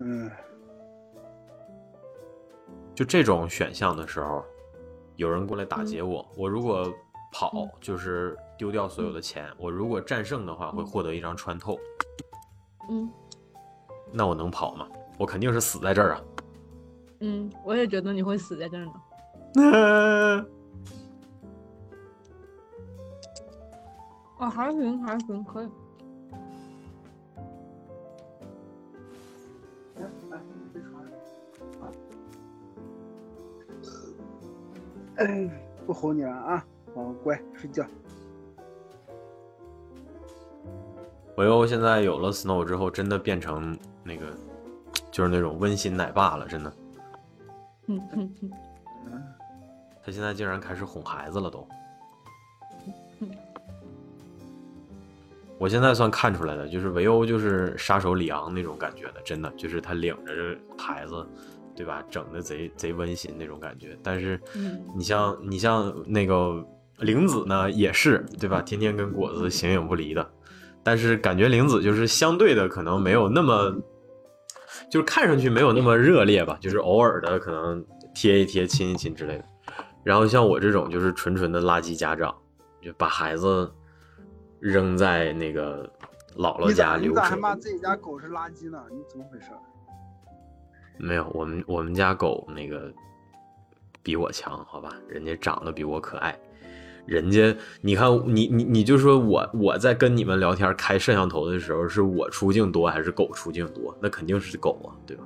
[0.00, 0.30] 嗯，
[2.98, 4.44] 就这种选项的时候，
[5.14, 6.92] 有人过来打劫我，我如果
[7.32, 11.78] 跑就是丢掉所有的钱，我如果战胜的话会获得一张穿透。
[12.90, 13.08] 嗯，
[14.10, 14.88] 那我能跑吗？
[15.16, 16.20] 我肯定是死在这儿啊。
[17.20, 18.92] 嗯，我也觉得你会死在这儿呢。
[24.38, 25.68] 啊， 还行还行，可以。
[35.18, 35.50] 哎，
[35.86, 36.64] 不吼你了啊，
[36.94, 37.84] 好乖，睡觉。
[41.36, 44.26] 我又现在有了 Snow 之后，真的变成那个，
[45.10, 46.72] 就是那种温馨奶爸了，真的。
[47.86, 48.50] 嗯嗯嗯。
[50.04, 51.66] 他现在竟然开始哄孩子了，都。
[55.58, 61.26] 我现在算看出来的，就是维欧就是杀手里昂那种感觉的，真的就是他领着这孩子，
[61.78, 62.04] 对吧？
[62.10, 63.96] 整的贼贼温馨那种感觉。
[64.02, 64.40] 但是，
[64.96, 66.66] 你像你像那个
[66.98, 68.60] 玲子呢，也是对吧？
[68.60, 70.28] 天天跟果子形影不离的。
[70.82, 73.72] 但是感觉玲子就是相对的可能没有那么，
[74.90, 79.44] 就是看上去没有那么热烈吧，就是偶尔的可能贴一贴、亲一亲之类的。
[80.02, 82.34] 然后像我这种就是纯纯的垃圾家长，
[82.82, 83.72] 就把孩子。
[84.60, 85.88] 扔在那个
[86.36, 88.82] 姥姥家留你咋还骂自己家狗是垃圾呢？
[88.90, 89.52] 你怎么回事？
[90.98, 92.92] 没有，我们我们家狗那个
[94.02, 94.94] 比我强，好吧？
[95.08, 96.38] 人家长得比我可爱，
[97.06, 103.96] 人家你看你你你就说我我在跟你们聊天开摄像头的时候，是我出镜多还是狗出镜多？
[104.02, 105.24] 那肯定是狗啊，对吧？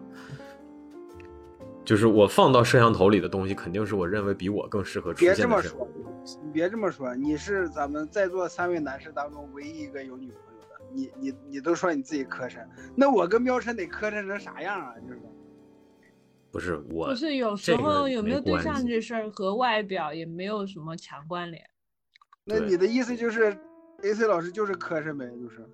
[1.85, 5.35] 就是我放到摄像头里的东西，肯定是我认为比我更适合出现的。
[5.35, 5.89] 别这么说，
[6.45, 10.85] 你别这么说，你是咱们在座三位男士当中唯一一个有女朋友的。
[10.95, 14.95] 你你你都说你自己磕碜，那我跟喵晨得磕碜成啥样啊？
[15.01, 15.21] 就是
[16.53, 21.65] 不是我，不是有时候有没有对象这事儿和外表也没有什么强关联。
[22.45, 23.57] 那你的意思就是
[24.03, 25.27] ，A C 老师就是磕碜呗？
[25.41, 25.67] 就是？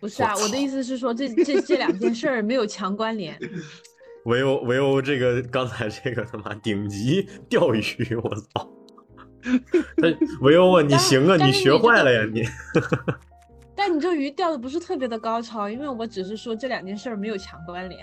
[0.00, 3.38] 不是啊，我的意思是说，这这这两件事儿没有强关联。
[4.24, 7.82] 唯欧唯欧，这个刚才这个他妈顶级钓鱼，
[8.22, 8.70] 我操！
[10.40, 12.42] 唯欧啊，你行啊，你学坏了呀你！
[13.76, 18.02] 但你这鱼钓的不是特别的高超，因为我只是说这两件事儿没有强关联。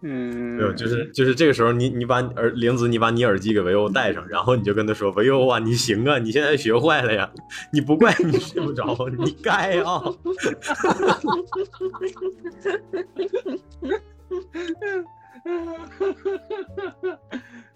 [0.00, 7.28] 嗯，没有，就是就是这个时候，你你把耳玲子，你把你耳机给维欧戴上，然后你就跟他说：“维欧啊，你行啊，你现在学坏了呀，
[7.72, 10.00] 你不怪你睡不着，你该啊。”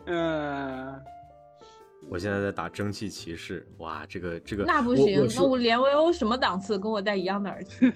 [0.07, 0.95] 嗯，
[2.09, 7.75] 我现在在打蒸汽骑士，哇，这个这个那不行，那我连维欧什么档次，跟我戴一样的耳机。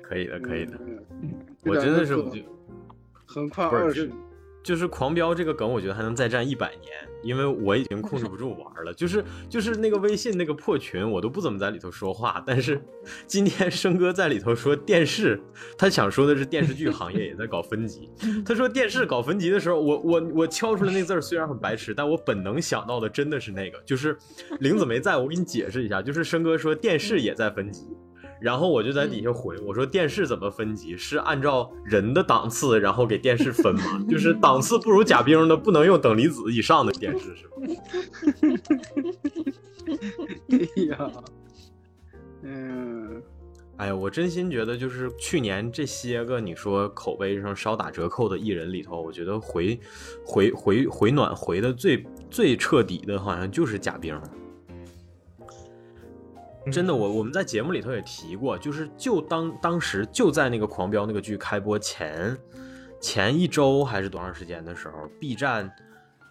[0.00, 0.72] 可以的，可以的，
[1.64, 2.42] 我真的是，我就
[3.26, 4.10] 很快二十。
[4.62, 8.92] 就是狂飙这个梗，我觉得还能再战一百年，因为我已经控制不住玩了。
[8.92, 12.44] 就是就是那个微信那个破群，我都不怎么在里头说话。
[12.46, 12.78] 但是
[13.26, 15.40] 今天生哥在里头说电视，
[15.78, 18.10] 他想说的是电视剧行业也在搞分级。
[18.44, 24.14] 他说电视搞分级的时候，我我我敲出来那字儿虽然很白痴，但我本能想到的真的是那个，就是
[24.58, 27.88] 玲子没在，我给你解释一下，就是生哥说电视也在分级。
[28.40, 30.96] 然后我就在底下回我说电视怎么分级？
[30.96, 34.04] 是按照人的档次，然后给电视分吗？
[34.08, 37.52] 就是 档次不如贾冰的，不能用等离子以上的电视是吗？
[40.50, 41.10] 哎呀，
[42.42, 43.22] 嗯，
[43.76, 49.78] 哎呀，我真心觉得就是去年这些个你说口碑上稍打折扣的艺人里头，我觉得回
[50.24, 54.18] 回回回暖回的最最彻底的，好像就是贾冰。
[56.70, 62.36] 真的，我我们在节目里头也提过，就是就当当时就在那个《狂飙》那个剧开播前
[63.00, 65.70] 前一周还是多长时间的时候，B 站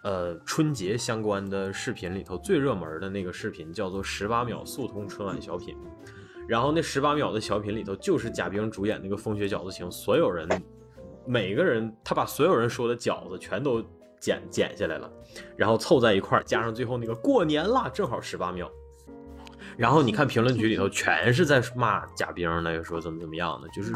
[0.02, 5.74] 呃春节相关的视频里头最热门的那个视频叫做《十八秒速通春晚小品》，
[6.48, 10.48] 然后那十八秒的小品里头就是贾冰主演那个风雪饺子情，所有人
[11.26, 13.82] 每个人他把所有人说的饺子全都
[14.18, 15.10] 剪剪下来了，
[15.56, 18.70] 然后凑在一块儿，加上最后那个过年啦，正好十八秒。
[19.80, 23.94] 然后你看评论区里头全是在骂贾冰的，说怎么怎么样的，就是，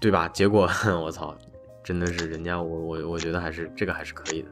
[0.00, 0.28] 对吧？
[0.32, 0.70] 结果
[1.02, 1.36] 我操，
[1.82, 4.48] 真的是人家我我我觉得还是这个还是可以的。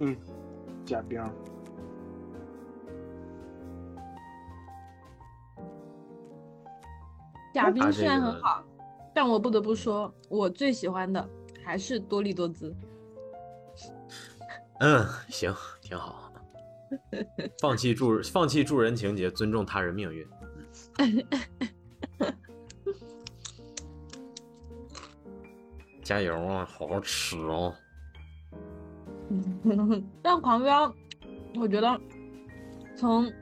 [0.00, 0.16] 嗯，
[0.84, 1.22] 贾冰，
[7.52, 8.64] 贾冰虽然很好，
[9.14, 11.24] 但我不得不说，我最喜欢的
[11.64, 12.74] 还是多利多姿。
[14.80, 16.32] 嗯，行，挺好。
[17.60, 20.26] 放弃助放弃助人情节，尊重他人命运。
[26.02, 27.74] 加油啊，好好吃哦。
[30.22, 30.94] 但狂飙
[31.56, 32.00] 我觉得
[32.94, 33.32] 从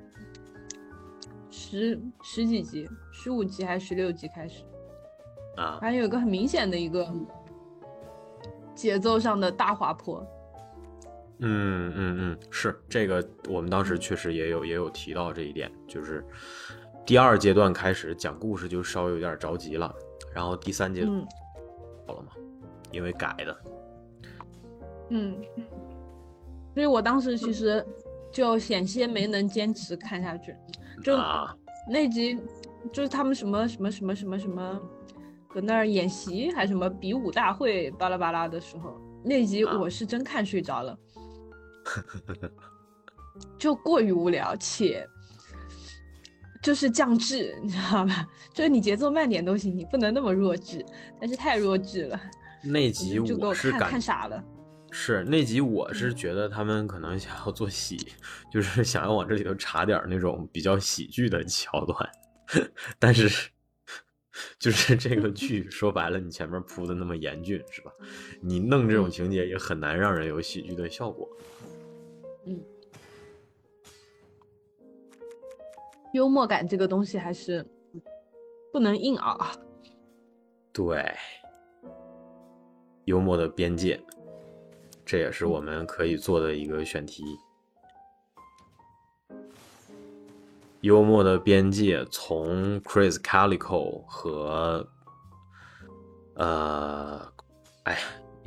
[1.51, 4.65] 十十几集、十五集还是十六集开始，
[5.57, 7.12] 啊，反正有一个很明显的一个
[8.75, 10.25] 节奏上的大滑坡。
[11.43, 16.25] 嗯嗯嗯，是这个，我们当时确实也有也有提到这一点，就是
[17.05, 19.93] 第二阶段开始讲故事就稍微有点着急了，
[20.33, 21.27] 然后第三阶段嗯。
[22.07, 22.33] 好了吗，
[22.91, 23.57] 因为改的，
[25.11, 25.37] 嗯，
[26.75, 27.85] 所以我当时其实
[28.33, 30.55] 就险些没能坚持看下去，
[31.03, 31.57] 就啊，
[31.89, 32.39] 那集
[32.93, 34.81] 就是他们什么什么什么什么什么
[35.49, 39.79] 搁那儿演习还什么比武大会巴拉巴拉的时候，那集啊。
[39.79, 40.99] 我是真看睡着了，
[43.59, 45.07] 就过于无聊且。
[46.62, 48.25] 就是降智， 你知道吧？
[48.55, 50.85] 就是你节奏慢点都行，你不能那么弱智，
[51.20, 52.20] 但是太弱智了，
[52.62, 54.41] 那集我是感看傻了。
[54.93, 57.97] 是那集我是觉得他们可能想要做喜，
[58.52, 62.09] 就是 想要往这里头插点那种比较喜剧的桥段，
[63.01, 63.28] 但是
[64.61, 67.91] 就是这个剧说白了，你前面铺的那么严峻是吧？
[68.41, 71.28] 你弄这种情节也很难让人有喜剧的效果。
[76.12, 77.67] 幽默感这个东西还是
[78.71, 79.39] 不能硬熬。
[80.73, 81.15] 对，
[83.07, 83.99] 幽默的边界，
[85.05, 87.25] 这也是我们可以做的一个选题。
[90.83, 94.87] 幽默的边界从 Chris Calico 和
[96.35, 97.33] 呃，
[97.85, 97.99] 哎呀，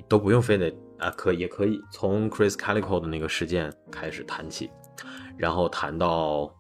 [0.10, 4.70] 都不用非得啊，可也可以从 Chris Calico 的那个事件开始谈起，
[5.38, 6.54] 然后谈到，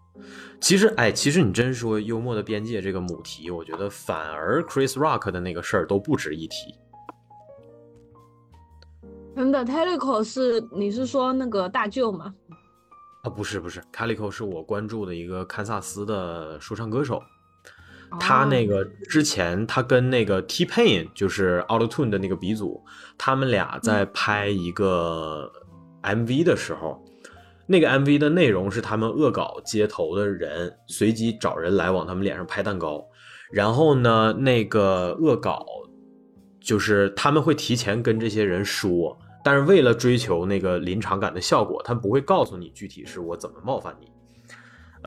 [0.59, 6.75] 其实哎，其实你真说幽默的边界这个母题，我觉得反而 Chris Rock 的那个事儿都不值一提。
[9.35, 12.33] 真的 t e l e c o 是你是说那个大舅吗？
[13.23, 17.21] 啊，不是不是，Calico 是我关注的一个堪萨斯的说唱歌手，
[18.19, 22.83] 他那哦个之前他跟那个 T Pain 就是 Auto Tune 的那个鼻祖，
[23.17, 25.51] 他们俩在拍一个
[26.03, 27.03] MV 的时候，
[27.67, 33.05] 那个 MV 的内容是他们恶搞街头的人，随机找人来往他们脸上拍蛋糕，
[33.51, 35.65] 然后呢，那个恶搞
[36.59, 39.17] 就是他们会提前跟这些人说。
[39.43, 44.07] 但是为了追求那个临场感的效果，他们不会告诉你具体是我怎么冒犯你，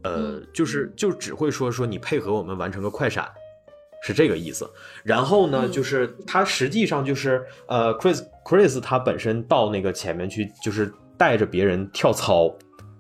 [0.03, 3.29] 呃嗯，就是就只会说说你配合我们完成个快闪，
[4.03, 4.69] 是这个意思。
[5.05, 12.55] 然后呢，嗯就是他实际上就是呃，Chris Chris 他本身到那个前面去，就是带着别人跳操，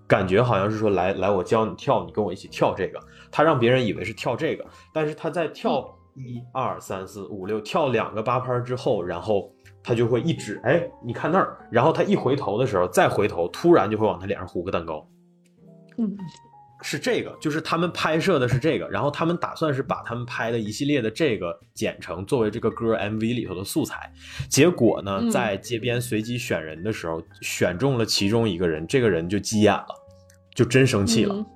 [0.07, 3.01] 感觉好像是说来来我教你跳，你跟我一起跳这个。
[3.31, 9.53] 他让别人以为是跳这个，但是他在跳一二三四五六跳两个八拍之后，然后
[9.83, 15.07] 他就会一指，哎，你看那儿，然后他一回头的时候再回头，突然就会往他脸上糊个蛋糕。
[15.99, 16.17] 嗯，
[16.83, 24.13] 是这个，就是他们拍摄的是这个，然后他们打算是把他们拍的一系列的这个剪成作为这个歌 MV 里头的素材。
[24.49, 29.87] 结果呢，嗯在街边随机选人的时候，选中了其中一个人，这个人就急眼了，
[30.55, 31.35] 就真生气了。
[31.35, 31.47] 嗯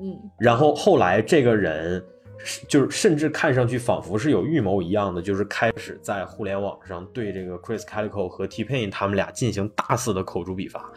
[0.00, 2.02] 嗯然后后来这个人
[2.38, 10.90] 是就是甚至看上去仿佛是有预谋一样的，就是开始在互联网上对这个 Chris Calico 和 T Pain 他们俩进行大肆的口诛笔伐，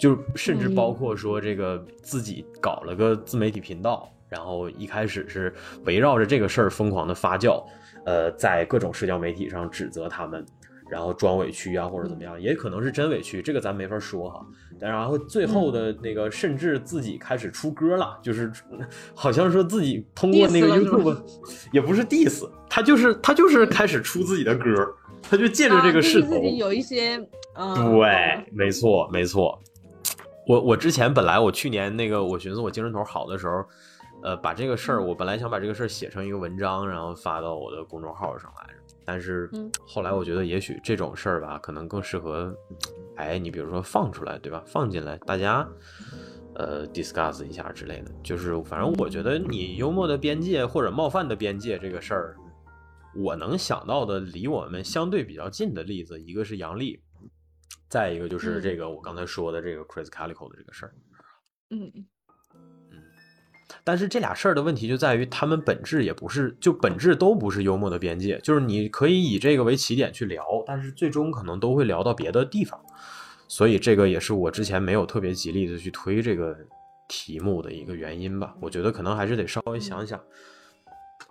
[0.00, 5.54] 就甚至包括说这个自己搞了个自媒体频道，然后一开始是
[5.84, 7.62] 围绕着这个事儿疯狂的发酵，
[8.06, 10.44] 呃，在各种社交媒体上指责他们。
[10.90, 14.44] 然后装委屈啊，或者怎么样，也可能是真委屈，这个咱没法说哈。
[14.80, 18.50] 但然后最后的那个，甚至自己开始出歌了，就是
[19.14, 21.16] 好像说自己通过那个 YouTube，
[21.72, 24.74] 也不是 diss，他就是他就是开始出自己的歌，
[25.22, 27.16] 他就借着这个势头，啊就是自己有一些
[27.54, 29.56] 嗯，对，没错，没错。
[30.46, 33.64] 我我之前本来我去年那个，我寻思我精神头好的时候，
[34.22, 38.80] 呃，把这个事儿，我本来想把这个事儿写成一个文章，然后发到我的公众号上来着。
[39.04, 42.54] 但是嗯后来我觉得，也许这种事儿吧，可能更适合，
[43.16, 44.62] 哎，你比如说放出来，对吧？
[44.66, 45.66] 放进来，大家
[46.54, 48.10] 呃 discuss 一下之类的。
[48.22, 52.36] 就是反正我觉得你幽默的边界或者冒犯的边界这个事儿，
[53.16, 57.00] 我能想到的离我们相对比较近的例子，一个是杨笠，
[57.90, 60.94] 再一个就是嗯这个我刚才说的这个 Chris Calico 的这个事儿。
[61.70, 61.92] 嗯
[63.84, 68.38] 但是这俩事儿的问题就在于，他们本质也不是，就本质都不是幽默的边界。
[68.40, 72.80] 就是你可以以这个为起点去聊，但是最终可能都会聊到别的地方。
[73.46, 76.56] 所以这个也是我之前没有特别极力的去推这个
[77.08, 78.54] 题目的一个原因吧。
[78.60, 80.20] 我觉得可能还是得稍微想想，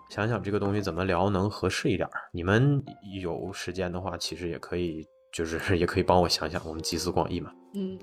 [0.09, 2.11] 想想这个东西怎么聊能合适一点儿。
[2.31, 2.81] 你们
[3.21, 7.51] 有时间的话，其实也可以，就是 也可以帮我想想，我们集思广益嘛。
[7.73, 7.97] 嗯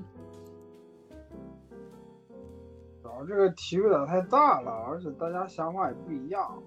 [3.02, 6.62] 找，这个题有点太大了，而且大家想法也不一样。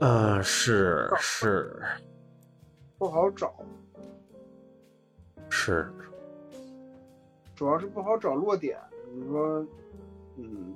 [0.00, 1.80] 嗯，是是
[2.98, 3.54] 不好找，
[5.48, 5.90] 是，
[7.54, 8.78] 主要是不好找落点。
[9.14, 9.66] 你说，
[10.36, 10.74] 嗯，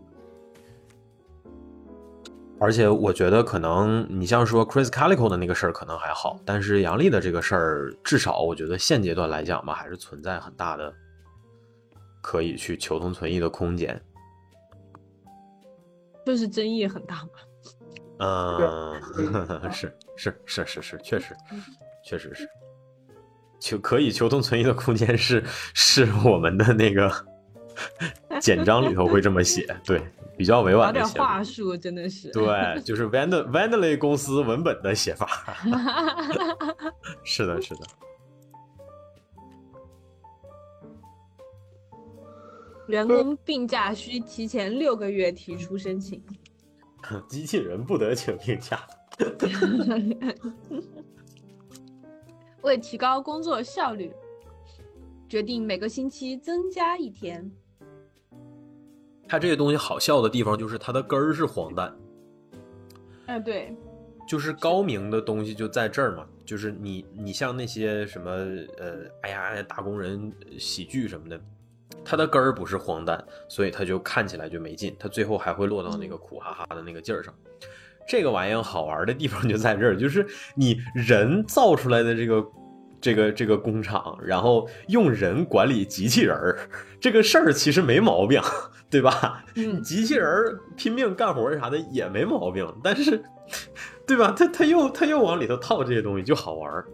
[2.62, 10.94] 而且我觉得可能你像说 Chris Calico 的那个事儿可能还好，但是杨笠的这个事儿，至少我觉得现阶段来讲吧，还是存在很大的
[12.22, 14.00] 可以去求同存异的空间。
[16.24, 17.30] 就是争议很大嘛。
[18.22, 21.34] 嗯， 是是是是是，确实
[22.04, 22.48] 确实是，
[23.58, 25.42] 求可以求同存异的空间是
[25.74, 27.12] 是我们的那个
[28.40, 30.02] 简章里头会这么写， 对，
[30.36, 31.24] 比较委婉的写点。
[31.24, 32.30] 话术，真的是。
[32.30, 35.28] 对，就是 Vand Vandalay 公司文本的写法。
[37.24, 37.80] 是的，是的。
[42.88, 46.22] 员工病假需提前六个月提出申请。
[47.28, 48.80] 机器人不得请病假。
[52.62, 54.12] 为提高工作效率，
[55.28, 57.50] 决定每个星期增加一天。
[59.32, 61.90] 它这个东西好笑的地方就是它的根儿是荒诞，
[63.24, 63.74] 哎，对，
[64.28, 66.26] 就是高明的东西就在这儿嘛。
[66.44, 68.30] 就是你你像那些什么
[68.76, 71.40] 呃，哎呀打工人喜剧什么的，
[72.04, 77.32] 它的根儿不是荒诞，所以它就看起来就没劲，它最后还会落到那个苦哈哈的那个劲儿上。
[78.06, 82.44] 这个玩意儿好玩的地方就在这儿，就是你人造出来的这个
[83.02, 86.56] 这个这个工厂，然后用人管理机器人儿，
[87.00, 88.40] 这个事儿其实没毛病，
[88.88, 89.44] 对吧？
[89.56, 93.20] 嗯，机器人儿拼命干活啥的也没毛病，但是，
[94.06, 94.32] 对吧？
[94.38, 96.86] 他他又他又往里头套这些东西，就好玩儿。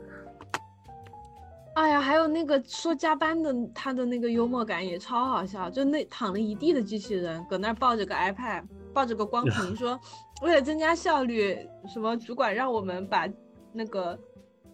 [1.75, 8.65] 哎呀，还有那个说加班的，他的那个幽默感也超好笑，就那躺了一地的机器人，搁那儿抱着个 iPad，
[8.95, 10.01] 抱着个光 屏，说
[10.41, 13.29] 为了增加效率，什么主管让我们把
[13.73, 14.19] 那个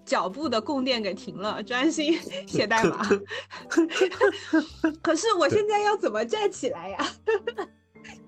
[0.04, 3.06] 脚步的供电给停了， 专心写代码。
[5.02, 7.06] 可是我现在要怎么站起来呀？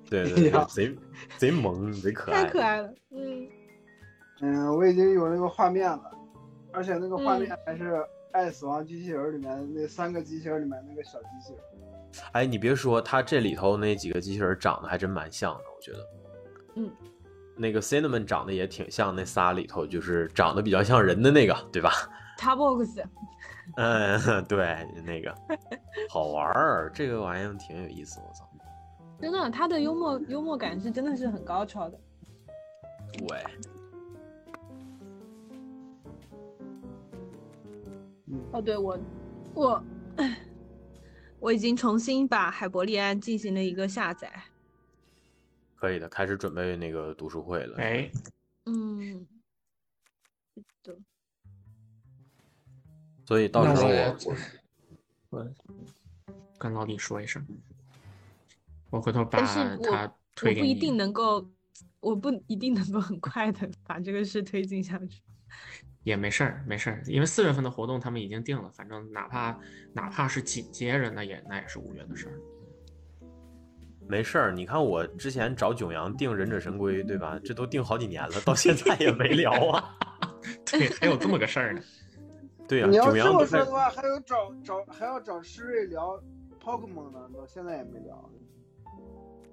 [0.09, 0.97] 对对贼
[1.37, 2.45] 贼萌，贼可爱。
[2.45, 3.49] 太可爱了，嗯，
[4.41, 6.11] 嗯，我已经有那个画面了，
[6.73, 7.91] 而且那个画嗯面还是
[8.33, 11.63] 《爱死亡机器人》里面那三个机器人里面那个小机器人。
[12.33, 15.99] 哎，你别说，他这里头那几个机器人长得还真蛮像的，我觉得。
[16.77, 16.91] 嗯。
[17.57, 21.91] 那个 Cinnamon 长得也挺像那仨里头，就是长得比较像人的那个，对吧
[22.39, 23.05] ？Starbucks，
[23.77, 25.35] 嗯，对，那个
[26.11, 28.49] 好玩儿，这个玩意儿挺有意思，我操。
[29.19, 31.99] 真的，他的幽默幽默感是真的是很高超的。
[33.27, 33.45] 对，
[38.53, 38.99] 哦，对我，
[39.55, 39.83] 我，
[41.41, 44.31] 我已经重新把海伯利安进行了一个下载。
[45.77, 47.77] 可以的，开始准备那个读书会了。
[47.77, 48.11] 哎，
[48.65, 49.27] 嗯，
[50.55, 50.99] 是的，
[53.27, 54.17] 所以到时候我
[55.31, 57.47] 我我跟老李说一声，
[58.91, 60.69] 我回头把他推给你。
[60.69, 61.47] 我不一定能够，
[62.01, 65.21] 我不一定能够很快的把这个事推进下去。
[66.03, 69.61] 也没事儿，没事儿，因为四月份的活动他们已经定了，反正哪怕
[69.93, 72.41] 哪怕是紧接着，那也那也是五月的事儿。
[74.09, 77.39] 没事儿，你看我之前找囧阳订《忍者神龟》，对吧？
[77.45, 79.97] 这都订好几年了，到现在也没聊啊。
[80.65, 81.81] 对，还有这么个事儿呢。
[82.69, 86.21] 对呀、你要这么说的话，还有找找还要找施瑞聊
[86.63, 88.31] Pokemon 呢，到现在也没聊。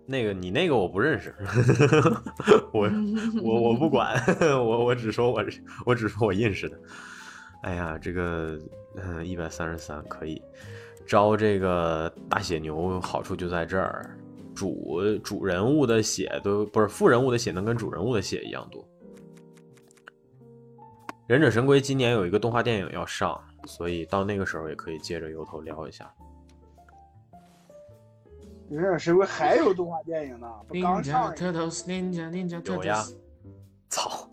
[0.05, 1.33] 那个你那个我不认识，
[2.73, 2.89] 我
[3.41, 5.43] 我我不管，我我只说我
[5.85, 6.77] 我只说我认识的。
[7.61, 8.59] 哎呀，这个
[8.97, 10.41] 嗯一百三十三可以
[11.07, 14.17] 招这个大血牛，好处就在这儿，
[14.53, 18.87] 主主人物的血都不是副人物的血能跟主人物的血一样多。
[21.27, 26.13] 忍者神龟今年有一个动画电影要上，所以到那个时候也可以借着由头聊一下。
[28.69, 33.15] 忍者神龟还有动画电影呢，不刚上 Ninja 一个？Turtles Ninja Ninja 有呀 Turtles，
[33.89, 34.29] 操！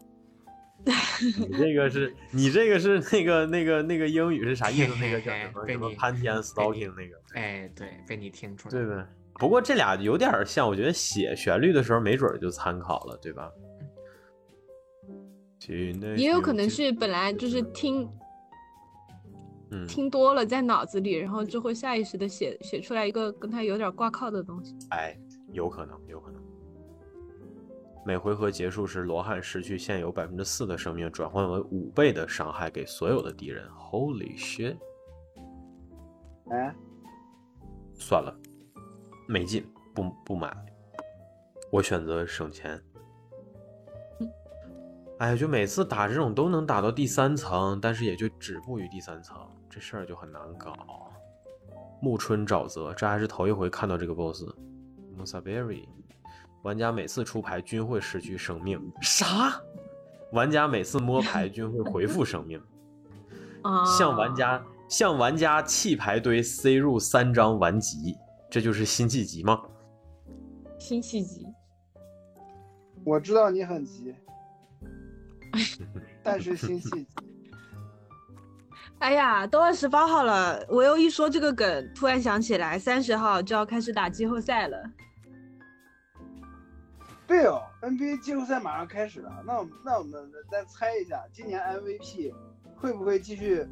[0.83, 4.95] 你这个是你这个是那个那个那个英语是啥意思？
[4.97, 9.09] 那个叫什么 什么被你潘天 stalking 那个，哎，对，被你听出来对的。
[9.41, 13.51] 不过这俩有点像，我觉得写旋律的时候没准儿就参考了，对吧？
[16.17, 18.09] 也有可能是本来就是听
[19.71, 24.77] 嗯，听多了在脑子里，然后就会下意识的写写出来一个跟他有点挂靠的东西。
[24.91, 25.17] 哎，
[25.53, 26.43] 有可能，有可能。
[28.05, 33.69] 每回合结束时，罗汉失去现有百分之四的生命，转换为五倍的伤害给所有的敌人。
[33.69, 34.77] Holy shit！
[36.51, 36.75] 哎，
[37.95, 38.35] 算了，
[39.31, 40.53] 没劲，不不买。
[41.71, 42.83] 我选择省钱。
[45.19, 49.37] 哎，就每次打这种都能打到第三层，但是也就止步于第三层，
[49.71, 50.75] 这事儿就很难搞。
[52.03, 54.47] 暮春沼泽，这还是头一回看到这个 BOSS。
[55.17, 55.87] Musaberry，
[56.63, 58.83] 玩家每次出牌均会失去生命。
[59.01, 59.63] 啥？
[60.33, 62.61] 玩家每次摸牌均会回复生命。
[63.63, 68.17] 啊，向玩家向玩家弃牌堆塞入三张顽疾，
[68.51, 69.63] 这就是辛弃疾吗？
[70.79, 71.47] 辛弃疾。
[73.05, 74.15] 我知道你很急，
[76.23, 77.07] 但是辛弃疾。
[78.99, 84.77] 哎呀，都二十八号了，我又一说这个梗，突然想起来，三十号就要开始打季后赛了。
[87.27, 92.35] 对哦，NBA 季后赛马上开始了，那我们那我们再猜一下，今年 MVP
[92.77, 93.65] 会不会继续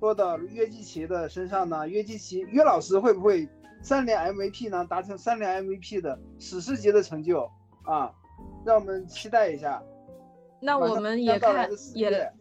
[0.00, 1.86] 落到约基奇的身上呢？
[1.86, 3.46] 约基奇约老师会不会
[3.82, 4.86] 三连 MVP 呢？
[4.86, 7.50] 达成三连 MVP 的史诗级的成就
[7.84, 8.12] 啊！
[8.64, 9.82] 让我们期待一下。
[10.60, 12.32] 那我们也看也也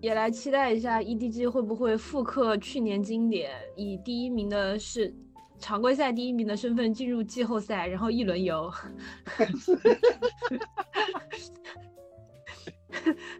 [0.00, 5.14] 也来期待一下 EDG 会不会复刻去年经典，以第一名的是
[5.58, 8.70] 常规赛第一名的身份进入季后赛，然后一轮游。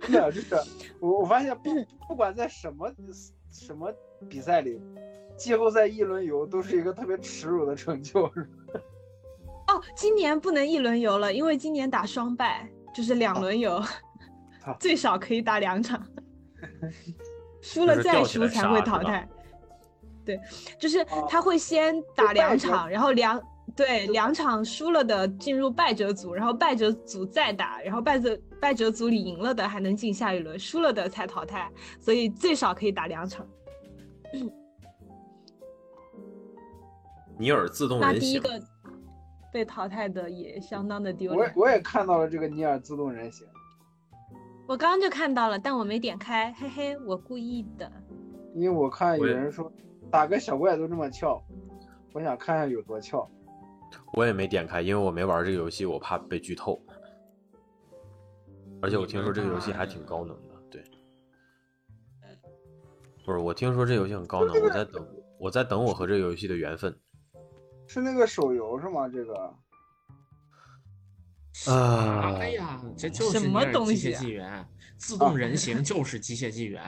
[0.01, 0.55] 真的，就是
[1.01, 1.71] 我我发现不
[2.09, 2.91] 不管在什么
[3.51, 3.93] 什么
[4.29, 4.81] 比赛里，
[5.37, 8.25] 季后赛一轮游都是一个特别耻辱的成就。
[9.67, 13.81] 哦，今年不能一轮游了，因为今年打双败，就是两轮游，
[14.63, 16.07] 好 最少可以打两场，
[17.63, 19.27] 输了再输才会淘汰。
[20.25, 20.39] 对，
[20.79, 23.41] 就是哦他会先打两场，然后两
[23.75, 33.47] 对两场输了的进入败者组，然后败者组再打，然后败者败者组里赢了的还能进下一轮，输了的才淘汰，所以最少可以打两场。
[37.39, 38.67] 尼尔自动人形，那第一个
[39.53, 41.53] 被淘汰的也相当的丢脸我也。
[41.57, 43.47] 我也看到了这个尼尔自动人形，
[44.67, 47.91] 我刚刚就看到了，但我没点开，嘿嘿，我故意的。
[48.55, 49.71] 因为我看有人说
[50.11, 51.43] 打个小怪都这么翘，
[52.13, 53.29] 我想看看有多翘。
[54.13, 56.81] 我也没点开，因为我没玩这个游戏，我怕被剧透。
[58.81, 60.83] 而且我听说这个游戏还挺高能的，对。
[63.25, 65.07] 不是，我听说这游戏很高能，我在等，
[65.39, 66.95] 我在等我和这个游戏的缘分。
[67.87, 69.09] 是那个手游是吗？
[69.09, 69.35] 这个
[71.73, 76.83] 啊哎呀，这就是什么东西机械东西啊纪元，自动人形就是机械纪元。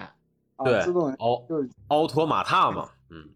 [0.56, 3.28] 啊，对自动人奥就是奥托马塔嘛，嗯，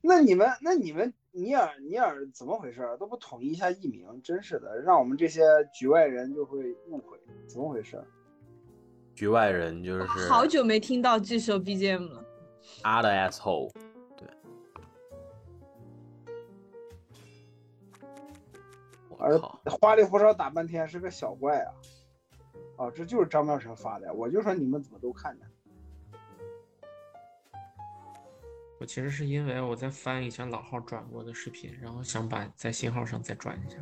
[0.00, 2.96] 那你们，那你们尼尔尼尔怎么回事儿？
[2.96, 5.42] 都不统一一下译名，真是的，让我们这些
[5.74, 8.06] 局外人就会误会，怎么回事儿？
[9.16, 12.24] 局外人就是好久没听到这首 BGM 了。
[12.84, 13.70] ，other asshole，
[19.20, 19.38] 而，
[19.78, 21.72] 花里胡哨打半天是个小怪啊！
[22.76, 25.46] 哦，这就是张妙成发的，我就说你们怎么都看见？
[28.80, 33.76] 我其实是因为我在翻以前老号转过的视频，然后想把在新号上再转一下。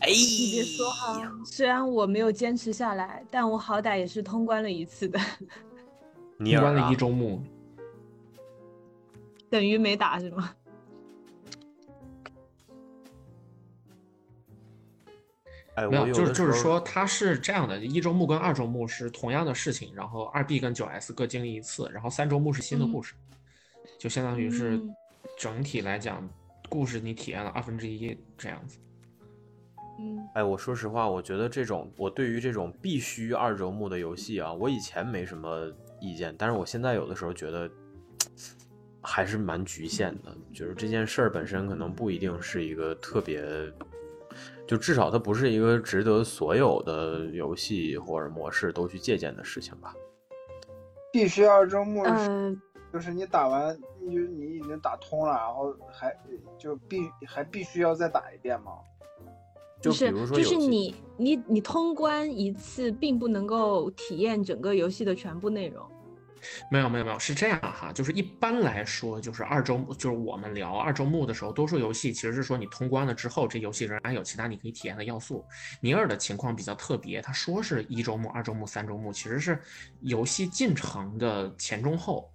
[0.00, 5.20] 哎你别说哈，虽然我没有坚持下来，但我好歹也是通关了一次的，
[6.38, 7.40] 尼尔啊关了一，周目，
[9.52, 10.50] 等于没打是吗？
[15.74, 23.12] 哎，没有，我有就是就是说，它是这样的，一周目跟二周目是同样的事情，然后二 B 跟九 S 各经历一次，然后三周目是新的故事，
[23.98, 24.94] 就相当于是嗯
[25.38, 26.26] 整体来讲，
[26.70, 28.78] 故事你体验了二分之一这样子。
[30.00, 37.70] 嗯，哎，我说实话，我觉得这种我对于这种必须二周目的游戏啊，我以前没什么意见，但是我现在有的时候觉得
[39.02, 43.42] 还是蛮局限的，就是这件事儿本身可能不一定是一个特别，
[44.66, 49.92] 就至少它不是一个值得所有的游戏或者模式都去借鉴的事情吧。
[51.12, 52.56] 必须要周目是呃，
[52.92, 56.16] 就是你打完，你就你已经打通了，然后还
[56.56, 58.72] 就必还必须要再打一遍吗？
[59.80, 65.84] 就是，就是如说有些你你你通关一次，并不能够体验整个游戏的全部内容。
[66.70, 75.44] 没有没有没有，是这样哈，就是一般来说，就是二周目，就是我们聊二周目的时候，多数游戏其实是说你通关了之后，这游戏仍然有其他你可以体验的要素。
[75.80, 79.60] 尼尔的情况比较特别，他说是一周目、二周目、三周目，其实是
[80.00, 82.28] 游戏进程的前中后。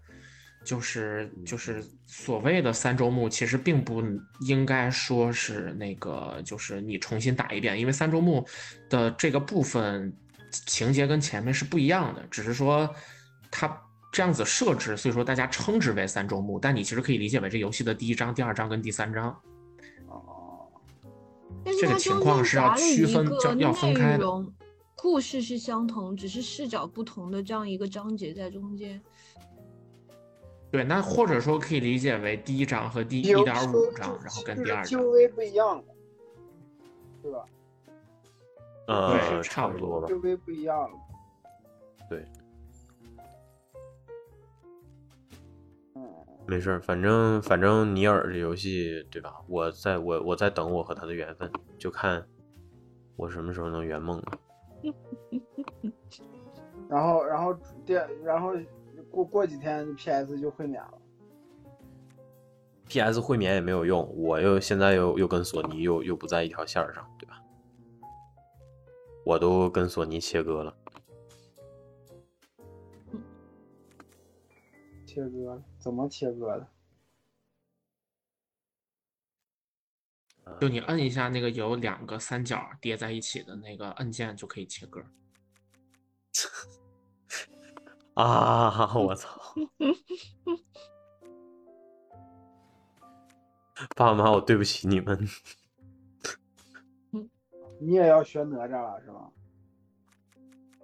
[0.66, 4.04] 就是就是所谓的三周目，其实并不
[4.42, 8.46] 应该说是那个，就是你重新打一遍，因为三周目
[8.90, 10.14] 的这个部分
[10.52, 12.94] 情节跟前面是不一样的，只是说
[13.50, 13.82] 它
[14.18, 19.30] 这样子设置，所以说大家称之为三周目，但你其实可以理解为这游戏的第一章、第二章跟第三章。
[20.08, 20.66] 哦，
[21.80, 24.26] 这个情况是要区分一个这要分开的，
[24.96, 29.00] 故事是相同，只是视角不同的这样一个章节在中间。
[30.72, 35.00] 对，那或者说可以理解为第一章和第一点五章，然后跟第二章。
[35.00, 35.94] 就微不一样的，
[37.22, 37.46] 对吧？
[38.88, 40.18] 呃，对差不多吧就。
[40.22, 40.90] 微不一样
[46.48, 49.34] 没事儿，反正反正尼尔这游戏对吧？
[49.48, 52.26] 我在我我在等我和他的缘分，就看
[53.18, 54.40] 我什么时候能圆梦了。
[56.90, 57.54] 然后然后
[57.86, 58.54] 电，然后
[59.12, 60.94] 过过几天 PS 就会免了。
[62.88, 67.42] PS 会免也没有用，我又现在又又跟索尼又又不在一条线上，对吧？
[69.26, 70.74] 我都跟索尼切割了。
[75.18, 76.68] 切割怎么切割的？
[80.62, 85.04] 就你摁一下那个有两个三角叠在一起的那个按键就可以切割。
[88.14, 88.94] 啊！
[88.96, 89.42] 我操！
[93.96, 95.28] 爸爸妈妈，我对不起你们。
[97.82, 99.32] 你也要学哪吒了是吗？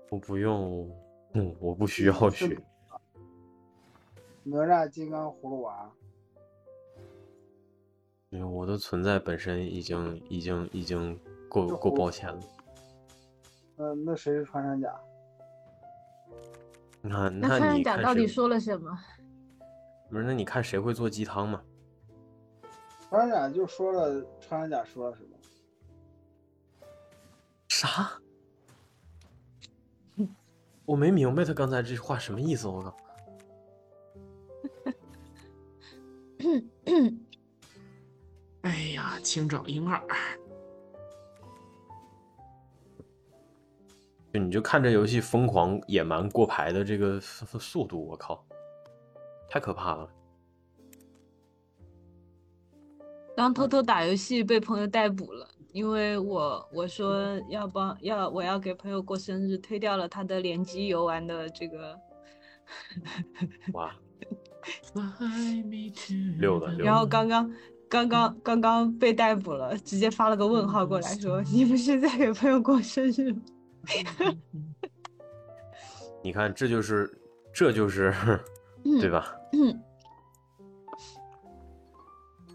[0.10, 0.90] 我不用，
[1.36, 2.60] 嗯，我不需要学。
[4.44, 5.90] 哪吒、金刚、葫芦娃，
[8.30, 12.40] 没有，我的存在本身已经已经已经够够抱歉了。
[13.76, 14.94] 那那谁是穿山甲？
[17.02, 18.98] 那那穿山你看谁甲到底说了什么？
[20.10, 20.24] 不是？
[20.24, 21.62] 那你看谁会做鸡汤嘛？
[23.10, 25.38] 穿山甲就说了，穿山甲说了什么？
[27.70, 28.12] 啥？
[30.86, 32.98] 我没明白他刚才这话什么意思，我靠！
[38.62, 40.02] 哎呀，清找婴儿，
[44.34, 48.46] 就你就看这游戏疯狂野蛮过牌的这个速速度，我靠，
[49.50, 50.10] 太可怕了！
[53.36, 62.00] 刚偷偷打游戏被朋友逮捕了，因为我我说要帮要我要给朋友过生日，推掉了他的联机游玩的这个，
[63.74, 63.94] 哇，
[66.40, 67.52] 溜的然后刚刚
[67.90, 73.42] 刚刚刚刚被逮捕了，直接发了个问号过来说你不是在给朋友过生日吗？
[76.24, 77.12] 你看，这就是
[77.54, 78.14] 这就是
[79.00, 79.36] 对吧？
[79.52, 79.82] 嗯，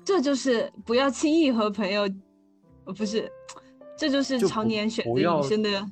[0.05, 2.09] 这就是不要轻易和朋友，
[2.85, 3.31] 呃不是，
[3.97, 5.87] 这就是常年选择女生的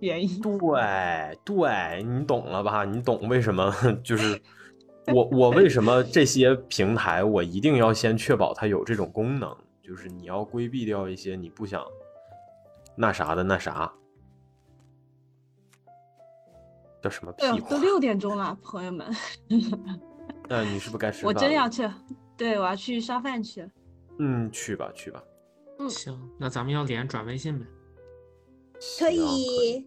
[0.00, 0.40] 原因。
[0.42, 2.84] 对对，你懂了吧？
[2.84, 4.38] 你懂为什么 就是
[5.14, 11.84] 我我为什么这些平台我一定要先确保它有这种功能，就是你要规避掉一些你不想
[12.94, 13.92] 那啥的那啥，
[17.02, 17.78] 叫什么屁话都？
[17.78, 19.06] 六点钟了，朋友们，
[20.48, 21.88] 那你是不是该 吃我饭了真要去，
[22.36, 23.68] 对我要去烧饭去。
[24.18, 25.22] 嗯，去吧去吧，
[25.80, 27.66] 嗯行，那咱们要连转微信呗。
[28.74, 29.86] 可行以，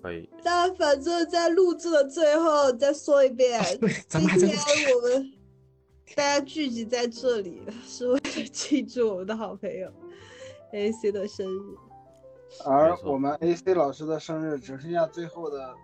[0.00, 3.60] 可以，那反正在录制的最后再说一遍，
[4.08, 4.56] 今天
[4.94, 5.32] 我们
[6.14, 9.90] 大家聚集在这里，是为了庆祝我们的好朋友
[10.72, 11.76] AC 的生日。
[12.64, 15.74] 而我们 AC 老师的生日只剩下最后的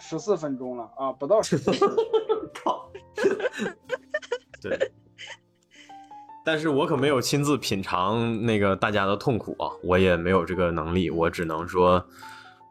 [0.00, 1.96] 十四分钟了啊，不到十四分钟。
[2.62, 2.90] 靠！
[4.62, 4.92] 对，
[6.44, 12.06] 但是我可没有亲自品尝那个大家的痛苦啊，我也没有这个能力，我只能说，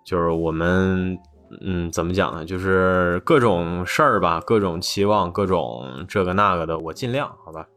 [0.03, 1.17] 就是我们，
[1.61, 2.45] 嗯，怎么讲呢？
[2.45, 7.67] 就是各种事儿吧，各种期望，各种这个那个的，我尽量，好吧，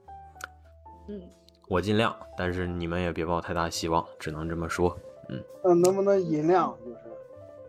[1.08, 1.20] 嗯，
[1.68, 4.96] 我尽量，但是你们也别抱太大希望，只能这么说。
[5.28, 6.98] 嗯，能不能银量就是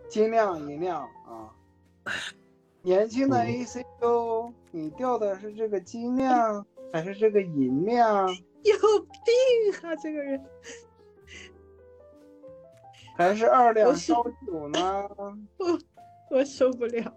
[0.09, 1.51] 尽量银量啊？
[2.81, 8.73] 年轻的 ACO，，你掉的是这个金量还是这个银量，有
[9.23, 10.39] 病啊，这个人！
[13.17, 14.79] 还是二两烧酒呢？
[15.57, 15.79] 我
[16.31, 17.11] 我受不了。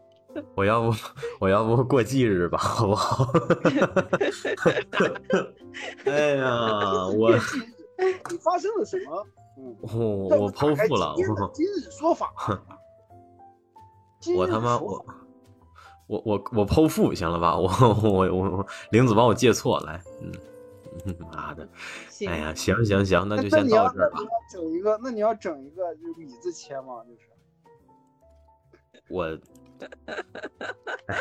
[0.54, 0.96] 我要不，
[1.40, 3.32] 我要不过忌日吧，好不好？
[6.04, 7.32] 哎呀，我
[8.30, 9.26] 你发生了什么？
[9.58, 12.32] 嗯，我我剖腹了，今日我今日说法。
[14.20, 15.04] 今我日他妈我
[16.06, 17.56] 我我我剖腹行了吧？
[17.56, 17.68] 我
[18.02, 20.30] 我我我玲子帮我借错来，嗯，
[21.32, 21.68] 妈的，
[22.26, 24.26] 哎呀，行行行，那就先到这儿吧那你。
[24.26, 27.02] 要整一个，那你要整一个就是米字切吗？
[27.06, 27.20] 就是
[29.08, 29.24] 我，
[31.06, 31.14] 哎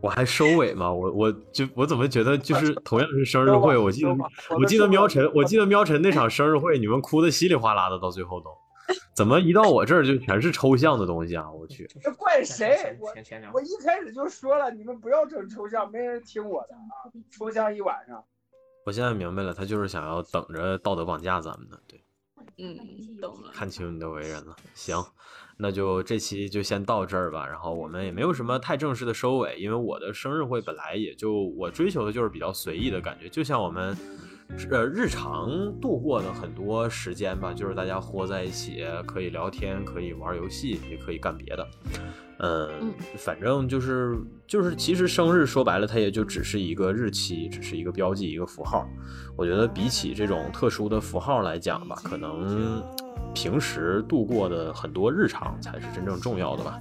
[0.00, 0.92] 我还收尾吗？
[0.92, 8.50] 我我就我怎么觉得就是同样是生日会，我记得我我记得喵晨，我记得 喵晨那场生日会，你们哭的稀里哗啦的，到最后都，
[9.14, 11.50] 怎么一到我这儿就全是抽象的东西啊？
[11.50, 12.98] 我去，这怪谁？
[13.00, 13.08] 我
[13.54, 17.08] 我一开始就说了，你们不要整抽象，没人听我的啊！
[17.30, 18.22] 抽象一晚上。
[18.84, 21.78] 我现在明白了，他就是想要等着道德绑架咱们呢。
[21.88, 22.04] 对，
[22.58, 22.78] 嗯，
[23.18, 23.50] 懂了。
[23.52, 24.54] 看清你的为人了。
[24.74, 25.02] 行，
[25.56, 27.46] 那就这期就先到这儿吧。
[27.46, 33.96] 然后我们也没有什么太正式的收尾，因为我的生日会本来也就我追求的就是比较随意的感觉，就像我们
[34.70, 35.48] 呃日常
[35.80, 41.66] 度过的很多时间吧，就是大家活在一起，可以聊天，可以玩游戏，也可以干别的。
[42.40, 48.88] 嗯嗯，反正就是就是，其实生日说白了，它也就只是一个日期，只是一个标记，一个符号。
[49.36, 52.82] 我觉得比起这种特殊的符号来讲吧，可能
[53.32, 56.78] 平时度过的很多日常才是真正重要的吧。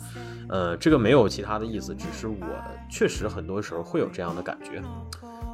[0.49, 2.37] 呃，这个没有其他的意思，只是我
[2.89, 4.81] 确实很多时候会有这样的感觉，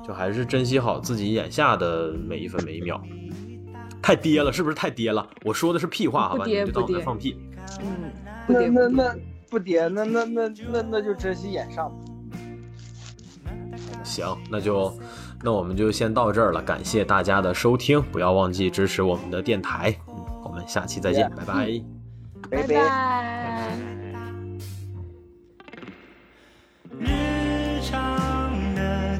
[0.09, 2.99] 就还是珍惜好自己眼下的每一分每一秒。
[4.01, 5.23] 太跌了，是不是太跌了？
[5.45, 6.45] 我说的是屁话，好吧？
[6.47, 7.37] 你们就当我在放屁。
[7.79, 8.11] 嗯，
[8.47, 9.15] 不那那那
[9.51, 11.91] 不跌，那那那那那就珍惜眼上。
[14.03, 14.91] 行，那就
[15.43, 19.95] 那我们就先到这儿了，感谢大家的收听，不要忘记支持我们的电台。
[20.07, 21.81] 嗯，我们下期再见，拜拜。
[22.49, 23.77] 拜拜拜。
[26.99, 29.19] 日常的